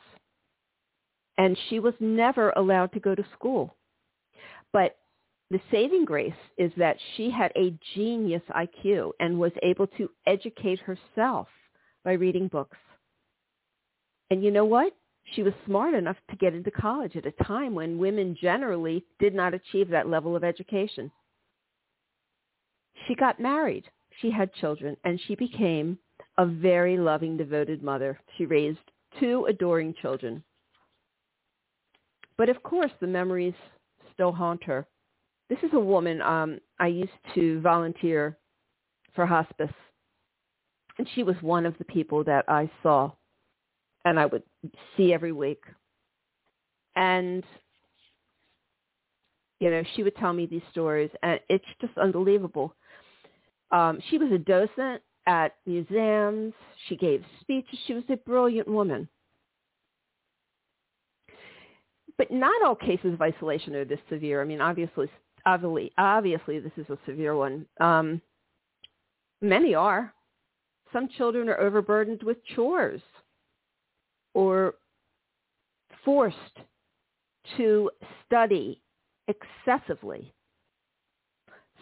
and 1.38 1.58
she 1.70 1.80
was 1.80 1.94
never 2.00 2.52
allowed 2.52 2.94
to 2.94 3.00
go 3.00 3.14
to 3.14 3.26
school. 3.34 3.76
But 4.78 4.96
the 5.50 5.60
saving 5.72 6.06
grace 6.06 6.44
is 6.60 6.72
that 6.78 6.98
she 7.16 7.32
had 7.32 7.52
a 7.56 7.74
genius 7.96 8.44
IQ 8.56 9.14
and 9.20 9.40
was 9.40 9.52
able 9.64 9.88
to 9.98 10.08
educate 10.28 10.80
herself 10.82 11.48
by 12.06 12.12
reading 12.12 12.48
books. 12.48 12.78
And 14.30 14.44
you 14.44 14.52
know 14.52 14.66
what? 14.66 14.94
She 15.34 15.42
was 15.42 15.54
smart 15.66 15.96
enough 15.96 16.18
to 16.30 16.36
get 16.36 16.54
into 16.54 16.70
college 16.70 17.16
at 17.16 17.26
a 17.26 17.44
time 17.44 17.74
when 17.74 17.98
women 17.98 18.38
generally 18.40 19.04
did 19.18 19.34
not 19.34 19.56
achieve 19.56 19.90
that 19.90 20.10
level 20.10 20.36
of 20.36 20.44
education. 20.44 21.12
She 23.08 23.16
got 23.16 23.40
married 23.40 23.86
she 24.22 24.30
had 24.30 24.54
children, 24.54 24.96
and 25.04 25.20
she 25.28 25.34
became 25.34 25.98
a 26.38 26.46
very 26.46 26.98
loving, 26.98 27.36
devoted 27.36 27.82
mother. 27.82 28.20
She 28.38 28.46
raised 28.46 28.92
two 29.20 29.46
adoring 29.46 29.96
children. 30.02 30.44
But 32.38 32.50
of 32.50 32.62
course, 32.62 32.92
the 33.00 33.08
memories 33.08 33.56
still 34.18 34.32
haunt 34.32 34.64
her. 34.64 34.88
This 35.48 35.60
is 35.62 35.70
a 35.74 35.80
woman 35.80 36.22
um, 36.22 36.60
I 36.80 36.88
used 36.88 37.12
to 37.36 37.62
volunteer 37.62 38.38
for 39.14 39.26
hospice, 39.26 39.72
and 40.98 41.08
she 41.14 41.24
was 41.24 41.36
one 41.42 41.66
of 41.66 41.78
the 41.78 41.86
people 41.86 42.24
that 42.24 42.44
I 42.48 42.70
saw, 42.82 43.12
and 44.04 44.20
I 44.20 44.26
would 44.26 44.44
see 44.98 45.14
every 45.14 45.32
week. 45.32 45.62
And 46.96 47.44
you 49.60 49.72
know, 49.72 49.84
she 49.96 50.04
would 50.04 50.16
tell 50.18 50.34
me 50.34 50.46
these 50.46 50.62
stories, 50.72 51.10
and 51.24 51.40
it's 51.50 51.66
just 51.80 51.98
unbelievable. 51.98 52.76
Um, 53.72 54.00
she 54.10 54.18
was 54.18 54.32
a 54.32 54.38
docent 54.38 55.02
at 55.26 55.56
museums. 55.66 56.54
She 56.88 56.96
gave 56.96 57.24
speeches. 57.42 57.78
She 57.86 57.94
was 57.94 58.04
a 58.10 58.18
brilliant 58.18 58.68
woman. 58.68 59.08
But 62.18 62.32
not 62.32 62.64
all 62.64 62.76
cases 62.76 63.14
of 63.14 63.22
isolation 63.22 63.76
are 63.76 63.86
this 63.86 64.00
severe. 64.10 64.42
I 64.42 64.46
mean, 64.46 64.62
obviously, 64.62 65.10
obviously, 65.46 65.92
obviously, 65.98 66.60
this 66.60 66.72
is 66.78 66.90
a 66.90 66.98
severe 67.06 67.36
one. 67.36 67.66
Um, 67.80 68.22
many 69.42 69.76
are. 69.76 70.14
Some 70.94 71.10
children 71.18 71.50
are 71.50 71.60
overburdened 71.60 72.24
with 72.24 72.38
chores 72.56 73.02
or 74.34 74.76
forced 76.04 76.38
to 77.58 77.92
study 78.26 78.82
excessively. 79.28 80.34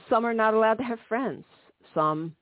Some 0.10 0.26
are 0.26 0.34
not 0.34 0.54
allowed 0.54 0.78
to 0.80 0.84
have 0.84 1.00
friends 1.08 1.46
some 1.96 2.36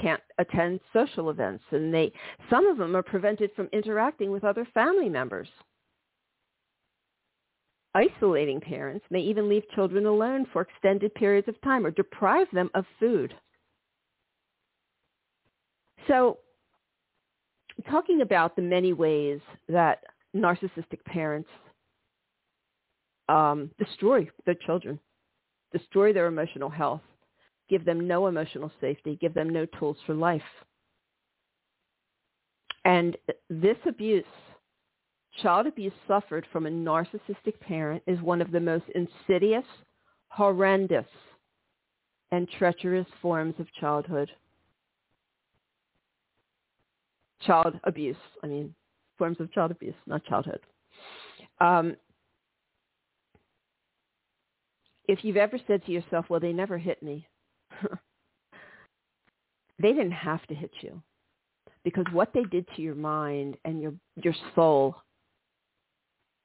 can't 0.00 0.22
attend 0.38 0.80
social 0.92 1.30
events 1.30 1.64
and 1.72 1.92
they 1.92 2.12
some 2.48 2.66
of 2.66 2.78
them 2.78 2.94
are 2.96 3.02
prevented 3.02 3.50
from 3.56 3.68
interacting 3.72 4.30
with 4.30 4.44
other 4.44 4.66
family 4.72 5.08
members 5.08 5.48
isolating 7.94 8.60
parents 8.60 9.04
may 9.10 9.20
even 9.20 9.48
leave 9.48 9.62
children 9.74 10.06
alone 10.06 10.46
for 10.52 10.62
extended 10.62 11.14
periods 11.14 11.48
of 11.48 11.60
time 11.62 11.84
or 11.84 11.90
deprive 11.90 12.46
them 12.52 12.70
of 12.74 12.84
food 12.98 13.34
so 16.06 16.38
talking 17.90 18.20
about 18.20 18.54
the 18.56 18.62
many 18.62 18.92
ways 18.92 19.40
that 19.68 20.02
narcissistic 20.36 21.02
parents 21.06 21.48
um, 23.28 23.70
destroy 23.78 24.28
their 24.46 24.56
children 24.66 24.98
destroy 25.72 26.12
their 26.12 26.26
emotional 26.26 26.68
health 26.68 27.02
give 27.70 27.84
them 27.84 28.06
no 28.06 28.26
emotional 28.26 28.70
safety, 28.80 29.16
give 29.20 29.32
them 29.32 29.48
no 29.48 29.64
tools 29.78 29.96
for 30.04 30.14
life. 30.14 30.42
And 32.84 33.16
this 33.48 33.76
abuse, 33.86 34.24
child 35.42 35.66
abuse 35.66 35.92
suffered 36.06 36.46
from 36.52 36.66
a 36.66 36.70
narcissistic 36.70 37.58
parent 37.60 38.02
is 38.06 38.20
one 38.20 38.40
of 38.40 38.50
the 38.50 38.60
most 38.60 38.84
insidious, 38.94 39.64
horrendous, 40.28 41.06
and 42.32 42.48
treacherous 42.58 43.06
forms 43.20 43.54
of 43.58 43.72
childhood. 43.74 44.30
Child 47.42 47.80
abuse, 47.84 48.16
I 48.42 48.46
mean, 48.48 48.74
forms 49.18 49.40
of 49.40 49.52
child 49.52 49.70
abuse, 49.70 49.94
not 50.06 50.24
childhood. 50.24 50.60
Um, 51.60 51.96
if 55.08 55.24
you've 55.24 55.36
ever 55.36 55.58
said 55.66 55.84
to 55.86 55.92
yourself, 55.92 56.26
well, 56.28 56.40
they 56.40 56.52
never 56.52 56.78
hit 56.78 57.02
me, 57.02 57.26
they 59.78 59.92
didn't 59.92 60.12
have 60.12 60.46
to 60.46 60.54
hit 60.54 60.70
you 60.80 61.02
because 61.82 62.04
what 62.12 62.32
they 62.34 62.44
did 62.44 62.66
to 62.76 62.82
your 62.82 62.94
mind 62.94 63.56
and 63.64 63.80
your, 63.80 63.94
your 64.16 64.34
soul 64.54 64.96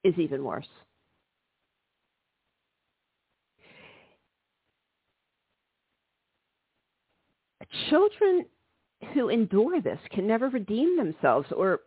is 0.06 0.18
even 0.18 0.44
worse. 0.44 0.68
Children 7.90 8.46
who 9.14 9.30
endure 9.30 9.82
this 9.82 10.00
can 10.12 10.28
never 10.28 10.50
redeem 10.50 10.96
themselves 10.96 11.52
or 11.52 11.82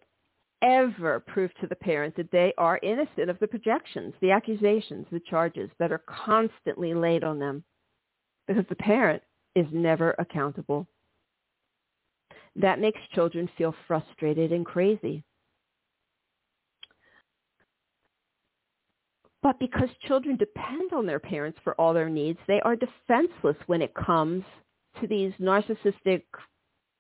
ever 0.61 1.21
prove 1.21 1.55
to 1.61 1.69
the 1.69 1.77
parent 1.77 2.17
that 2.17 2.31
they 2.33 2.53
are 2.59 2.81
innocent 2.83 3.31
of 3.31 3.39
the 3.39 3.47
projections, 3.47 4.13
the 4.21 4.33
accusations, 4.33 5.07
the 5.13 5.21
charges 5.21 5.71
that 5.79 5.93
are 5.93 6.03
constantly 6.07 6.95
laid 6.95 7.23
on 7.23 7.39
them 7.39 7.63
because 8.49 8.65
the 8.69 8.77
parent 8.77 9.23
is 9.55 9.67
never 9.73 10.17
accountable. 10.19 10.89
That 12.57 12.81
makes 12.81 13.01
children 13.15 13.49
feel 13.57 13.75
frustrated 13.87 14.51
and 14.53 14.67
crazy. 14.67 15.23
But 19.43 19.59
because 19.59 19.89
children 20.07 20.37
depend 20.37 20.93
on 20.93 21.07
their 21.07 21.21
parents 21.21 21.59
for 21.63 21.75
all 21.75 21.95
their 21.95 22.09
needs, 22.09 22.39
they 22.47 22.61
are 22.61 22.77
defenseless 22.77 23.57
when 23.67 23.83
it 23.83 23.95
comes 23.95 24.45
to 25.01 25.07
these 25.07 25.33
narcissistic, 25.41 26.23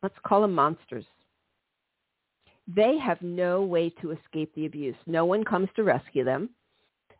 let's 0.02 0.14
call 0.24 0.42
them 0.42 0.54
monsters. 0.54 1.04
They 2.68 2.98
have 2.98 3.20
no 3.22 3.62
way 3.62 3.90
to 4.00 4.12
escape 4.12 4.54
the 4.54 4.66
abuse. 4.66 4.96
No 5.06 5.24
one 5.24 5.42
comes 5.42 5.68
to 5.74 5.84
rescue 5.84 6.22
them 6.22 6.50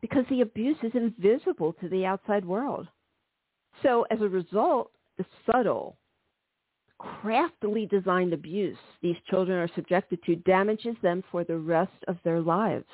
because 0.00 0.24
the 0.28 0.42
abuse 0.42 0.76
is 0.82 0.92
invisible 0.94 1.72
to 1.74 1.88
the 1.88 2.04
outside 2.04 2.44
world. 2.44 2.86
So 3.82 4.06
as 4.10 4.20
a 4.20 4.28
result, 4.28 4.92
the 5.16 5.24
subtle, 5.46 5.96
craftily 6.98 7.86
designed 7.86 8.32
abuse 8.32 8.76
these 9.02 9.16
children 9.28 9.58
are 9.58 9.74
subjected 9.74 10.22
to 10.24 10.36
damages 10.36 10.96
them 11.02 11.22
for 11.30 11.44
the 11.44 11.56
rest 11.56 12.04
of 12.08 12.16
their 12.24 12.40
lives. 12.40 12.86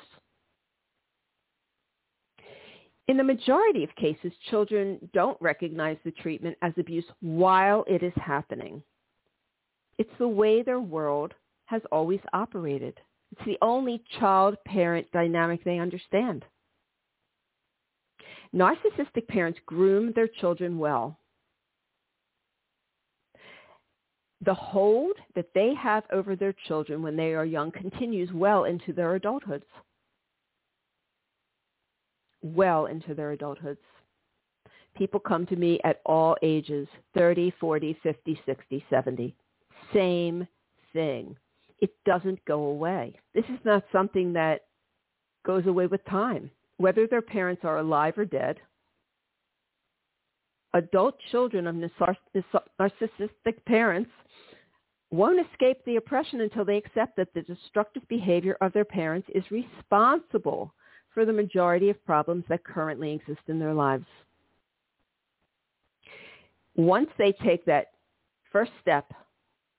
In 3.07 3.17
the 3.17 3.23
majority 3.23 3.83
of 3.83 3.95
cases, 3.95 4.31
children 4.49 5.09
don't 5.13 5.39
recognize 5.39 5.97
the 6.03 6.11
treatment 6.11 6.57
as 6.61 6.73
abuse 6.77 7.05
while 7.21 7.85
it 7.87 8.01
is 8.01 8.13
happening. 8.15 8.81
It's 9.97 10.17
the 10.17 10.27
way 10.27 10.63
their 10.63 10.79
world 10.79 11.33
has 11.65 11.81
always 11.91 12.19
operated. 12.33 12.99
It's 13.31 13.45
the 13.45 13.57
only 13.61 14.03
child-parent 14.19 15.11
dynamic 15.11 15.63
they 15.63 15.77
understand. 15.77 16.45
Narcissistic 18.53 19.27
parents 19.27 19.59
groom 19.65 20.11
their 20.13 20.27
children 20.27 20.79
well. 20.79 21.19
The 24.41 24.53
hold 24.53 25.15
that 25.35 25.49
they 25.53 25.73
have 25.75 26.03
over 26.11 26.35
their 26.35 26.53
children 26.67 27.01
when 27.01 27.15
they 27.15 27.33
are 27.33 27.45
young 27.45 27.71
continues 27.71 28.31
well 28.33 28.65
into 28.65 28.93
their 28.93 29.19
adulthoods 29.19 29.63
well 32.45 32.85
into 32.85 33.13
their 33.15 33.35
adulthoods. 33.35 33.77
People 34.95 35.19
come 35.19 35.45
to 35.47 35.55
me 35.55 35.79
at 35.83 36.01
all 36.05 36.37
ages, 36.41 36.87
30, 37.15 37.53
40, 37.59 37.97
50, 38.01 38.41
60, 38.45 38.85
70. 38.89 39.35
Same 39.93 40.47
thing. 40.93 41.35
It 41.79 41.91
doesn't 42.05 42.43
go 42.45 42.65
away. 42.65 43.19
This 43.33 43.45
is 43.45 43.59
not 43.65 43.83
something 43.91 44.31
that 44.33 44.61
goes 45.45 45.65
away 45.65 45.87
with 45.87 46.03
time. 46.05 46.49
Whether 46.77 47.07
their 47.07 47.21
parents 47.21 47.63
are 47.65 47.79
alive 47.79 48.17
or 48.17 48.25
dead, 48.25 48.57
adult 50.73 51.15
children 51.31 51.67
of 51.67 51.75
narcissistic 51.75 53.65
parents 53.65 54.11
won't 55.11 55.45
escape 55.51 55.83
the 55.85 55.95
oppression 55.97 56.41
until 56.41 56.65
they 56.65 56.77
accept 56.77 57.15
that 57.17 57.33
the 57.33 57.41
destructive 57.43 58.07
behavior 58.07 58.57
of 58.61 58.73
their 58.73 58.85
parents 58.85 59.27
is 59.33 59.43
responsible 59.51 60.73
for 61.15 61.25
the 61.25 61.33
majority 61.33 61.89
of 61.89 62.05
problems 62.05 62.43
that 62.49 62.63
currently 62.63 63.13
exist 63.13 63.41
in 63.47 63.57
their 63.57 63.73
lives. 63.73 64.05
Once 66.75 67.09
they 67.17 67.31
take 67.43 67.65
that 67.65 67.93
first 68.51 68.71
step, 68.81 69.11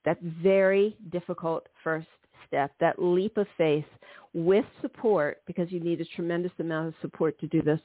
that 0.05 0.21
very 0.43 0.97
difficult 1.13 1.69
first 1.85 2.09
step, 2.49 2.73
that 2.81 3.01
leap 3.01 3.37
of 3.37 3.47
faith 3.59 3.85
with 4.33 4.65
support, 4.81 5.43
because 5.47 5.71
you 5.71 5.79
need 5.79 6.01
a 6.01 6.05
tremendous 6.17 6.53
amount 6.59 6.89
of 6.89 6.95
support 7.03 7.39
to 7.39 7.47
do 7.49 7.61
this, 7.61 7.81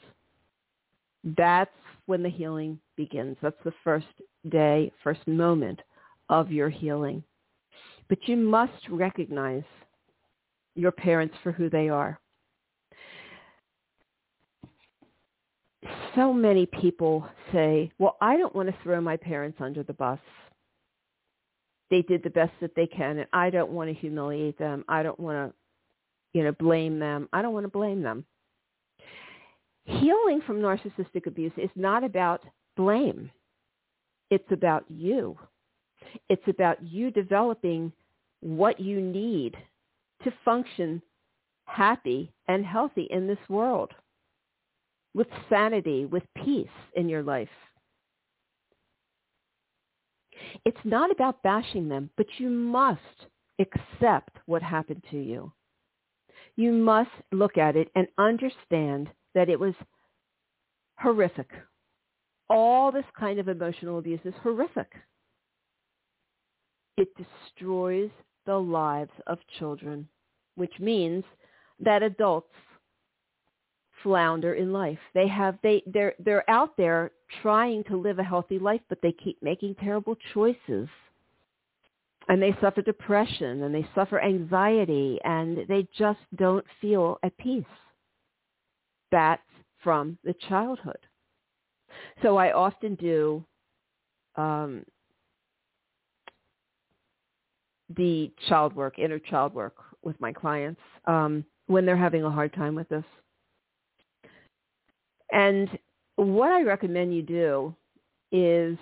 that's 1.37 1.69
when 2.05 2.23
the 2.23 2.29
healing 2.29 2.79
begins. 2.95 3.35
That's 3.41 3.55
the 3.65 3.73
first 3.83 4.07
day, 4.49 4.91
first 5.03 5.27
moment 5.27 5.81
of 6.29 6.51
your 6.51 6.69
healing. 6.69 7.21
But 8.07 8.19
you 8.27 8.37
must 8.37 8.87
recognize 8.89 9.63
your 10.75 10.91
parents 10.91 11.35
for 11.43 11.51
who 11.51 11.69
they 11.69 11.89
are. 11.89 12.19
So 16.15 16.33
many 16.33 16.65
people 16.65 17.27
say, 17.51 17.91
well, 17.99 18.17
I 18.21 18.37
don't 18.37 18.55
want 18.55 18.69
to 18.69 18.75
throw 18.83 19.01
my 19.01 19.17
parents 19.17 19.57
under 19.61 19.83
the 19.83 19.93
bus. 19.93 20.19
They 21.89 22.01
did 22.03 22.23
the 22.23 22.29
best 22.29 22.53
that 22.61 22.75
they 22.75 22.87
can, 22.87 23.17
and 23.19 23.27
I 23.33 23.49
don't 23.49 23.71
want 23.71 23.89
to 23.89 23.93
humiliate 23.93 24.57
them. 24.57 24.85
I 24.87 25.03
don't 25.03 25.19
want 25.19 25.51
to, 25.51 26.37
you 26.37 26.43
know, 26.43 26.53
blame 26.53 26.99
them. 26.99 27.27
I 27.33 27.41
don't 27.41 27.53
want 27.53 27.65
to 27.65 27.71
blame 27.71 28.01
them. 28.01 28.25
Healing 29.85 30.41
from 30.45 30.61
narcissistic 30.61 31.25
abuse 31.25 31.51
is 31.57 31.69
not 31.75 32.03
about 32.03 32.43
blame. 32.77 33.29
It's 34.29 34.49
about 34.51 34.85
you. 34.89 35.37
It's 36.29 36.47
about 36.47 36.81
you 36.81 37.11
developing 37.11 37.91
what 38.39 38.79
you 38.79 39.01
need 39.01 39.57
to 40.23 40.33
function 40.45 41.01
happy 41.65 42.31
and 42.47 42.65
healthy 42.65 43.07
in 43.11 43.27
this 43.27 43.37
world 43.49 43.91
with 45.13 45.27
sanity, 45.49 46.05
with 46.05 46.23
peace 46.43 46.67
in 46.95 47.09
your 47.09 47.23
life. 47.23 47.49
It's 50.65 50.77
not 50.83 51.11
about 51.11 51.43
bashing 51.43 51.87
them, 51.89 52.09
but 52.17 52.25
you 52.37 52.49
must 52.49 52.99
accept 53.59 54.37
what 54.45 54.61
happened 54.61 55.03
to 55.11 55.17
you. 55.17 55.51
You 56.55 56.71
must 56.71 57.11
look 57.31 57.57
at 57.57 57.75
it 57.75 57.89
and 57.95 58.07
understand 58.17 59.09
that 59.35 59.49
it 59.49 59.59
was 59.59 59.73
horrific. 60.97 61.49
All 62.49 62.91
this 62.91 63.05
kind 63.17 63.39
of 63.39 63.47
emotional 63.47 63.99
abuse 63.99 64.19
is 64.25 64.33
horrific. 64.41 64.91
It 66.97 67.07
destroys 67.15 68.09
the 68.45 68.57
lives 68.57 69.11
of 69.27 69.37
children, 69.59 70.07
which 70.55 70.73
means 70.79 71.23
that 71.79 72.03
adults 72.03 72.53
flounder 74.03 74.53
in 74.53 74.73
life. 74.73 74.99
They 75.13 75.27
have 75.27 75.57
they 75.63 75.83
they're 75.85 76.13
they're 76.19 76.49
out 76.49 76.75
there 76.77 77.11
trying 77.41 77.83
to 77.85 77.97
live 77.97 78.19
a 78.19 78.23
healthy 78.23 78.59
life, 78.59 78.81
but 78.89 78.99
they 79.01 79.11
keep 79.11 79.41
making 79.41 79.75
terrible 79.75 80.15
choices. 80.33 80.87
And 82.27 82.41
they 82.41 82.55
suffer 82.61 82.81
depression 82.81 83.63
and 83.63 83.73
they 83.73 83.85
suffer 83.95 84.21
anxiety 84.21 85.19
and 85.23 85.59
they 85.67 85.87
just 85.97 86.19
don't 86.35 86.65
feel 86.79 87.17
at 87.23 87.37
peace. 87.37 87.65
That's 89.11 89.41
from 89.83 90.17
the 90.23 90.35
childhood. 90.47 90.99
So 92.21 92.37
I 92.37 92.53
often 92.53 92.95
do 92.95 93.43
um, 94.35 94.85
the 97.97 98.31
child 98.47 98.75
work, 98.75 98.99
inner 98.99 99.19
child 99.19 99.53
work 99.53 99.75
with 100.03 100.19
my 100.21 100.31
clients 100.31 100.81
um, 101.05 101.43
when 101.67 101.85
they're 101.85 101.97
having 101.97 102.23
a 102.23 102.31
hard 102.31 102.53
time 102.53 102.75
with 102.75 102.89
this. 102.89 103.03
And 105.31 105.69
what 106.15 106.51
I 106.51 106.63
recommend 106.63 107.15
you 107.15 107.21
do 107.21 107.75
is 108.31 108.77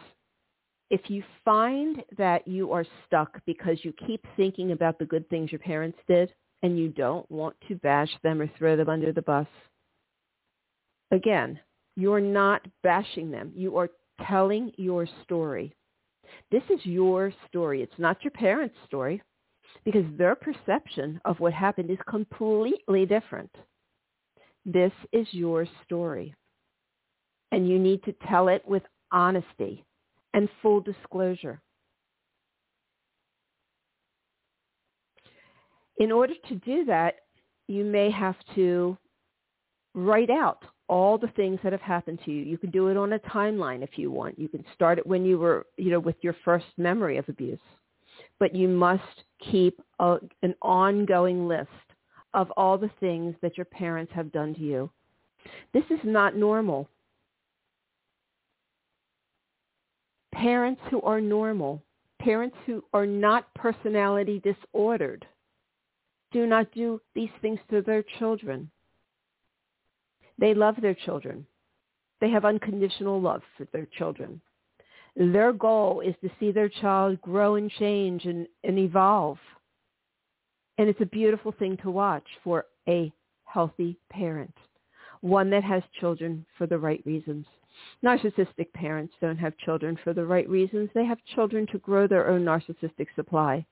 if 0.89 1.02
you 1.10 1.24
find 1.45 2.04
that 2.18 2.47
you 2.47 2.72
are 2.72 2.86
stuck 3.06 3.39
because 3.45 3.78
you 3.84 3.93
keep 4.08 4.26
thinking 4.36 4.72
about 4.72 4.97
the 4.97 5.06
good 5.06 5.30
things 5.30 5.52
your 5.52 5.60
parents 5.60 5.97
did 6.08 6.34
and 6.64 6.78
you 6.78 6.89
don't 6.89 7.30
want 7.32 7.56
to 7.68 7.76
bash 7.76 8.10
them 8.24 8.41
or 8.41 8.50
throw 8.58 8.76
them 8.76 8.89
under 8.89 9.14
the 9.14 9.22
bus, 9.22 9.47
again, 11.12 11.60
you're 11.95 12.20
not 12.20 12.66
bashing 12.82 13.30
them. 13.30 13.52
You 13.56 13.78
are 13.78 13.89
telling 14.28 14.72
your 14.78 15.08
story. 15.24 15.76
This 16.52 16.64
is 16.70 16.80
your 16.84 17.32
story. 17.47 17.82
It's 17.82 18.00
not 18.00 18.24
your 18.24 18.32
parents' 18.32 18.76
story 18.86 19.22
because 19.86 20.06
their 20.18 20.36
perception 20.36 21.22
of 21.26 21.39
what 21.39 21.54
happened 21.54 21.91
is 21.91 21.97
completely 22.08 23.06
different. 23.06 23.52
This 24.66 24.91
is 25.12 25.28
your 25.32 25.68
story 25.86 26.36
and 27.52 27.68
you 27.68 27.80
need 27.80 28.04
to 28.04 28.14
tell 28.28 28.47
it 28.47 28.68
with 28.68 28.84
honesty 29.12 29.86
and 30.34 30.50
full 30.62 30.82
disclosure. 30.82 31.62
In 35.97 36.12
order 36.12 36.34
to 36.47 36.56
do 36.56 36.86
that, 36.86 37.16
you 37.68 37.84
may 37.84 38.10
have 38.10 38.36
to 38.56 38.97
write 39.93 40.30
out 40.30 40.64
all 40.88 41.18
the 41.18 41.28
things 41.36 41.60
that 41.64 41.72
have 41.72 41.82
happened 41.82 42.20
to 42.26 42.32
you. 42.32 42.43
You 42.43 42.58
can 42.58 42.72
do 42.72 42.88
it 42.88 42.97
on 42.97 43.14
a 43.14 43.20
timeline 43.20 43.84
if 43.84 43.97
you 43.97 44.10
want. 44.10 44.39
You 44.39 44.47
can 44.47 44.64
start 44.74 44.97
it 44.97 45.06
when 45.06 45.26
you 45.26 45.38
were, 45.38 45.68
you 45.78 45.91
know, 45.91 46.00
with 46.00 46.16
your 46.22 46.36
first 46.43 46.66
memory 46.78 47.18
of 47.18 47.30
abuse. 47.30 47.60
But 48.39 48.56
you 48.56 48.68
must 48.68 49.04
keep 49.52 49.80
a, 50.00 50.18
an 50.41 50.56
ongoing 50.62 51.47
list 51.47 51.70
of 52.34 52.50
all 52.52 52.78
the 52.78 52.91
things 53.00 53.36
that 53.41 53.58
your 53.58 53.66
parents 53.66 54.12
have 54.16 54.32
done 54.32 54.56
to 54.56 54.62
you. 54.62 54.89
This 55.74 55.86
is 55.89 56.00
not 56.04 56.36
normal. 56.36 56.89
Parents 60.39 60.81
who 60.89 61.01
are 61.01 61.19
normal, 61.19 61.83
parents 62.21 62.55
who 62.65 62.81
are 62.93 63.05
not 63.05 63.53
personality 63.55 64.41
disordered, 64.41 65.25
do 66.31 66.45
not 66.45 66.71
do 66.71 67.01
these 67.13 67.29
things 67.41 67.59
to 67.69 67.81
their 67.81 68.03
children. 68.19 68.71
They 70.37 70.53
love 70.53 70.75
their 70.81 70.93
children. 70.93 71.45
They 72.21 72.29
have 72.29 72.45
unconditional 72.45 73.19
love 73.19 73.41
for 73.57 73.67
their 73.73 73.85
children. 73.97 74.39
Their 75.17 75.51
goal 75.51 75.99
is 75.99 76.15
to 76.21 76.29
see 76.39 76.53
their 76.53 76.69
child 76.69 77.19
grow 77.19 77.55
and 77.55 77.69
change 77.71 78.23
and, 78.23 78.47
and 78.63 78.79
evolve. 78.79 79.39
And 80.77 80.87
it's 80.87 81.01
a 81.01 81.05
beautiful 81.05 81.51
thing 81.51 81.75
to 81.83 81.91
watch 81.91 82.27
for 82.45 82.65
a 82.87 83.11
healthy 83.43 83.99
parent, 84.09 84.55
one 85.19 85.49
that 85.49 85.65
has 85.65 85.83
children 85.99 86.45
for 86.57 86.65
the 86.65 86.77
right 86.77 87.03
reasons. 87.05 87.45
Narcissistic 88.03 88.71
parents 88.73 89.13
don't 89.21 89.38
have 89.38 89.57
children 89.57 89.97
for 90.03 90.13
the 90.13 90.25
right 90.25 90.47
reasons. 90.49 90.89
They 90.93 91.05
have 91.05 91.19
children 91.36 91.67
to 91.71 91.80
grow 91.80 92.07
their 92.07 92.30
own 92.30 92.43
narcissistic 92.43 93.07
supply. 93.15 93.65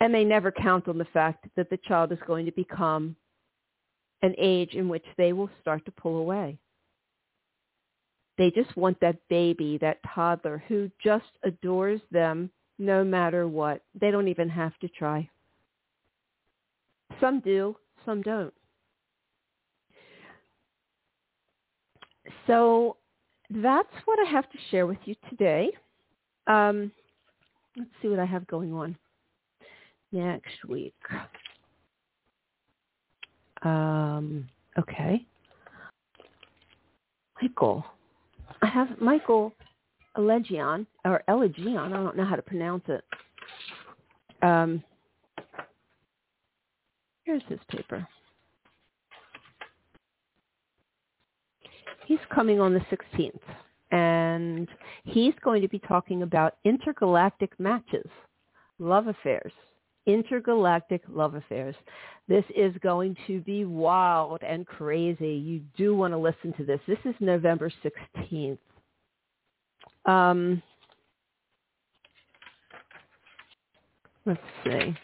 And 0.00 0.14
they 0.14 0.24
never 0.24 0.52
count 0.52 0.88
on 0.88 0.98
the 0.98 1.04
fact 1.06 1.46
that 1.56 1.70
the 1.70 1.78
child 1.78 2.12
is 2.12 2.18
going 2.26 2.46
to 2.46 2.52
become 2.52 3.16
an 4.22 4.34
age 4.38 4.74
in 4.74 4.88
which 4.88 5.04
they 5.16 5.32
will 5.32 5.50
start 5.60 5.84
to 5.84 5.92
pull 5.92 6.18
away. 6.18 6.58
They 8.36 8.52
just 8.52 8.76
want 8.76 9.00
that 9.00 9.16
baby, 9.28 9.78
that 9.78 9.98
toddler 10.14 10.62
who 10.68 10.90
just 11.02 11.26
adores 11.42 12.00
them 12.12 12.50
no 12.78 13.02
matter 13.02 13.48
what. 13.48 13.82
They 14.00 14.12
don't 14.12 14.28
even 14.28 14.48
have 14.48 14.78
to 14.78 14.88
try. 14.88 15.28
Some 17.20 17.40
do, 17.40 17.76
some 18.04 18.22
don't. 18.22 18.54
So 22.46 22.96
that's 23.50 23.88
what 24.04 24.18
I 24.26 24.30
have 24.30 24.50
to 24.50 24.58
share 24.70 24.86
with 24.86 24.98
you 25.04 25.14
today. 25.30 25.70
Um, 26.46 26.92
let's 27.76 27.90
see 28.02 28.08
what 28.08 28.18
I 28.18 28.24
have 28.24 28.46
going 28.46 28.72
on 28.72 28.96
next 30.12 30.64
week. 30.66 30.94
Um, 33.62 34.48
okay. 34.78 35.24
Michael. 37.40 37.84
I 38.62 38.66
have 38.66 38.88
Michael 39.00 39.52
Elegion, 40.16 40.86
or 41.04 41.22
Elegion, 41.28 41.78
I 41.78 41.88
don't 41.88 42.16
know 42.16 42.24
how 42.24 42.36
to 42.36 42.42
pronounce 42.42 42.84
it. 42.88 43.04
Um, 44.42 44.82
here's 47.24 47.42
his 47.48 47.60
paper. 47.68 48.06
He's 52.08 52.18
coming 52.34 52.58
on 52.58 52.72
the 52.72 52.80
16th, 52.80 53.38
and 53.90 54.66
he's 55.04 55.34
going 55.44 55.60
to 55.60 55.68
be 55.68 55.78
talking 55.78 56.22
about 56.22 56.56
intergalactic 56.64 57.52
matches, 57.60 58.08
love 58.78 59.08
affairs 59.08 59.52
intergalactic 60.08 61.02
love 61.12 61.34
affairs. 61.34 61.76
This 62.28 62.44
is 62.56 62.72
going 62.82 63.14
to 63.26 63.40
be 63.40 63.66
wild 63.66 64.42
and 64.42 64.66
crazy. 64.66 65.34
You 65.34 65.60
do 65.76 65.94
want 65.94 66.14
to 66.14 66.18
listen 66.18 66.54
to 66.56 66.64
this. 66.64 66.80
This 66.88 66.98
is 67.04 67.14
November 67.20 67.70
16th. 67.84 68.56
Um, 70.06 70.62
let's 74.24 74.40
see. 74.64 74.96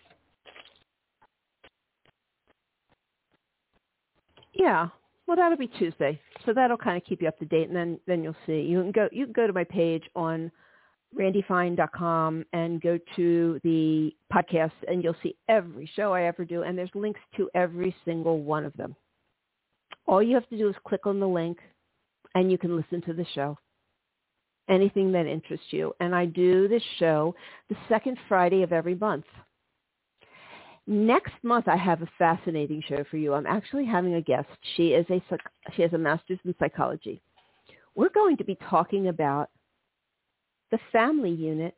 Yeah, 4.55 4.89
well, 5.27 5.37
that'll 5.37 5.59
be 5.59 5.67
Tuesday, 5.67 6.21
so 6.45 6.53
that'll 6.53 6.77
kind 6.77 6.97
of 6.97 7.05
keep 7.05 7.23
you 7.23 7.29
up 7.29 7.39
to 7.39 7.47
date, 7.47 7.69
and 7.69 7.77
then 7.77 7.99
then 8.07 8.23
you'll 8.23 8.37
see. 8.47 8.61
You 8.61 8.81
can 8.83 8.93
go 8.93 9.09
you 9.13 9.25
can 9.25 9.33
go 9.33 9.47
to 9.47 9.53
my 9.53 9.65
page 9.65 10.05
on 10.15 10.51
randifine.com 11.17 12.45
and 12.53 12.81
go 12.81 12.99
to 13.17 13.61
the 13.63 14.15
podcast 14.33 14.73
and 14.89 15.03
you'll 15.03 15.17
see 15.23 15.37
every 15.49 15.89
show 15.95 16.13
I 16.13 16.25
ever 16.25 16.45
do 16.45 16.63
and 16.63 16.77
there's 16.77 16.91
links 16.95 17.21
to 17.37 17.49
every 17.55 17.95
single 18.05 18.43
one 18.43 18.65
of 18.65 18.73
them. 18.77 18.95
All 20.07 20.23
you 20.23 20.35
have 20.35 20.49
to 20.49 20.59
do 20.59 20.69
is 20.69 20.75
click 20.87 21.07
on 21.07 21.21
the 21.21 21.29
link 21.29 21.59
and 22.35 22.51
you 22.51 22.59
can 22.59 22.77
listen 22.77 23.01
to 23.03 23.13
the 23.15 23.27
show. 23.35 23.57
Anything 24.69 25.13
that 25.13 25.27
interests 25.27 25.67
you. 25.71 25.95
And 26.01 26.15
I 26.15 26.27
do 26.27 26.69
this 26.69 26.83
show 26.99 27.35
the 27.69 27.77
second 27.89 28.19
Friday 28.29 28.63
of 28.63 28.73
every 28.73 28.95
month. 28.95 29.27
Next 30.87 31.33
month 31.43 31.67
I 31.67 31.77
have 31.77 32.03
a 32.03 32.09
fascinating 32.19 32.83
show 32.87 33.05
for 33.11 33.17
you. 33.17 33.33
I'm 33.33 33.47
actually 33.47 33.87
having 33.87 34.15
a 34.15 34.21
guest. 34.21 34.49
She 34.77 34.89
is 34.89 35.07
a 35.11 35.23
she 35.75 35.83
has 35.83 35.93
a 35.95 35.99
master's 35.99 36.39
in 36.45 36.55
psychology. 36.59 37.23
We're 37.95 38.11
going 38.11 38.37
to 38.37 38.45
be 38.45 38.59
talking 38.69 39.09
about 39.09 39.49
the 40.71 40.79
family 40.93 41.31
unit 41.31 41.75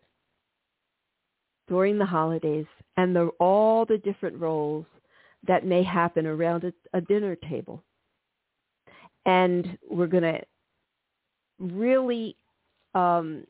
during 1.68 1.98
the 1.98 2.06
holidays 2.06 2.66
and 2.96 3.14
the, 3.14 3.26
all 3.38 3.84
the 3.84 3.98
different 3.98 4.40
roles 4.40 4.86
that 5.46 5.66
may 5.66 5.82
happen 5.82 6.26
around 6.26 6.64
a, 6.64 6.72
a 6.94 7.00
dinner 7.00 7.36
table. 7.36 7.82
And 9.26 9.76
we're 9.88 10.06
going 10.06 10.22
to 10.22 10.40
really 11.58 12.36
um, 12.94 13.44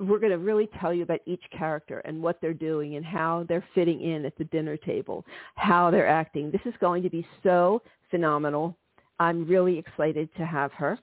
we're 0.00 0.18
going 0.18 0.32
to 0.32 0.38
really 0.38 0.68
tell 0.80 0.92
you 0.92 1.02
about 1.02 1.20
each 1.26 1.42
character 1.56 2.00
and 2.00 2.20
what 2.20 2.40
they're 2.40 2.52
doing 2.52 2.96
and 2.96 3.04
how 3.04 3.44
they're 3.48 3.64
fitting 3.74 4.00
in 4.00 4.24
at 4.24 4.36
the 4.36 4.44
dinner 4.44 4.76
table, 4.76 5.24
how 5.54 5.90
they're 5.90 6.08
acting. 6.08 6.50
This 6.50 6.60
is 6.64 6.74
going 6.80 7.02
to 7.04 7.10
be 7.10 7.26
so 7.42 7.80
phenomenal. 8.10 8.76
I'm 9.20 9.46
really 9.46 9.78
excited 9.78 10.28
to 10.36 10.44
have 10.44 10.72
her. 10.72 10.98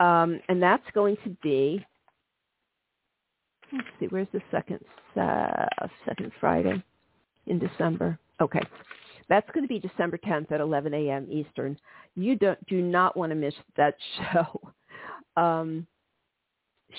Um, 0.00 0.40
and 0.48 0.62
that's 0.62 0.84
going 0.94 1.16
to 1.24 1.36
be, 1.42 1.84
let's 3.72 3.86
see, 4.00 4.06
where's 4.06 4.26
the 4.32 4.42
second, 4.50 4.80
uh, 5.20 5.66
second 6.06 6.32
Friday 6.40 6.82
in 7.46 7.58
December? 7.58 8.18
Okay. 8.40 8.62
That's 9.28 9.48
going 9.52 9.62
to 9.62 9.68
be 9.68 9.78
December 9.78 10.18
10th 10.18 10.50
at 10.50 10.60
11 10.60 10.92
a.m. 10.92 11.28
Eastern. 11.30 11.78
You 12.16 12.34
don't, 12.34 12.64
do 12.66 12.82
not 12.82 13.16
want 13.16 13.30
to 13.30 13.36
miss 13.36 13.54
that 13.76 13.94
show. 14.32 14.60
Um, 15.36 15.86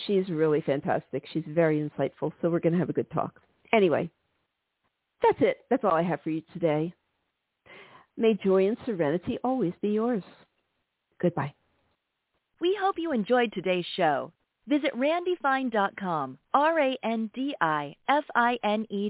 she's 0.05 0.29
really 0.29 0.61
fantastic. 0.61 1.25
She's 1.31 1.43
very 1.47 1.79
insightful. 1.79 2.31
So 2.41 2.49
we're 2.49 2.59
going 2.59 2.73
to 2.73 2.79
have 2.79 2.89
a 2.89 2.93
good 2.93 3.09
talk. 3.11 3.39
Anyway, 3.73 4.09
that's 5.21 5.39
it. 5.41 5.57
That's 5.69 5.83
all 5.83 5.93
I 5.93 6.03
have 6.03 6.21
for 6.21 6.29
you 6.29 6.41
today. 6.53 6.93
May 8.17 8.33
joy 8.43 8.67
and 8.67 8.77
serenity 8.85 9.37
always 9.43 9.73
be 9.81 9.89
yours. 9.89 10.23
Goodbye. 11.21 11.53
We 12.59 12.77
hope 12.79 12.95
you 12.97 13.11
enjoyed 13.11 13.53
today's 13.53 13.85
show. 13.95 14.31
Visit 14.67 14.91
randifine.com, 14.95 16.37
R-A-N-D-I-F-I-N-E 16.53 17.05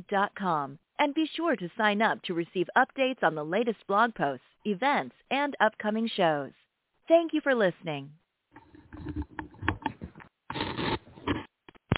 dot 0.09 0.31
com, 0.35 0.79
and 0.97 1.13
be 1.13 1.29
sure 1.35 1.57
to 1.57 1.69
sign 1.77 2.01
up 2.01 2.21
to 2.23 2.33
receive 2.33 2.69
updates 2.77 3.21
on 3.21 3.35
the 3.35 3.43
latest 3.43 3.85
blog 3.87 4.15
posts, 4.15 4.45
events, 4.65 5.15
and 5.29 5.57
upcoming 5.59 6.07
shows. 6.07 6.51
Thank 7.07 7.33
you 7.33 7.41
for 7.41 7.53
listening. 7.53 8.11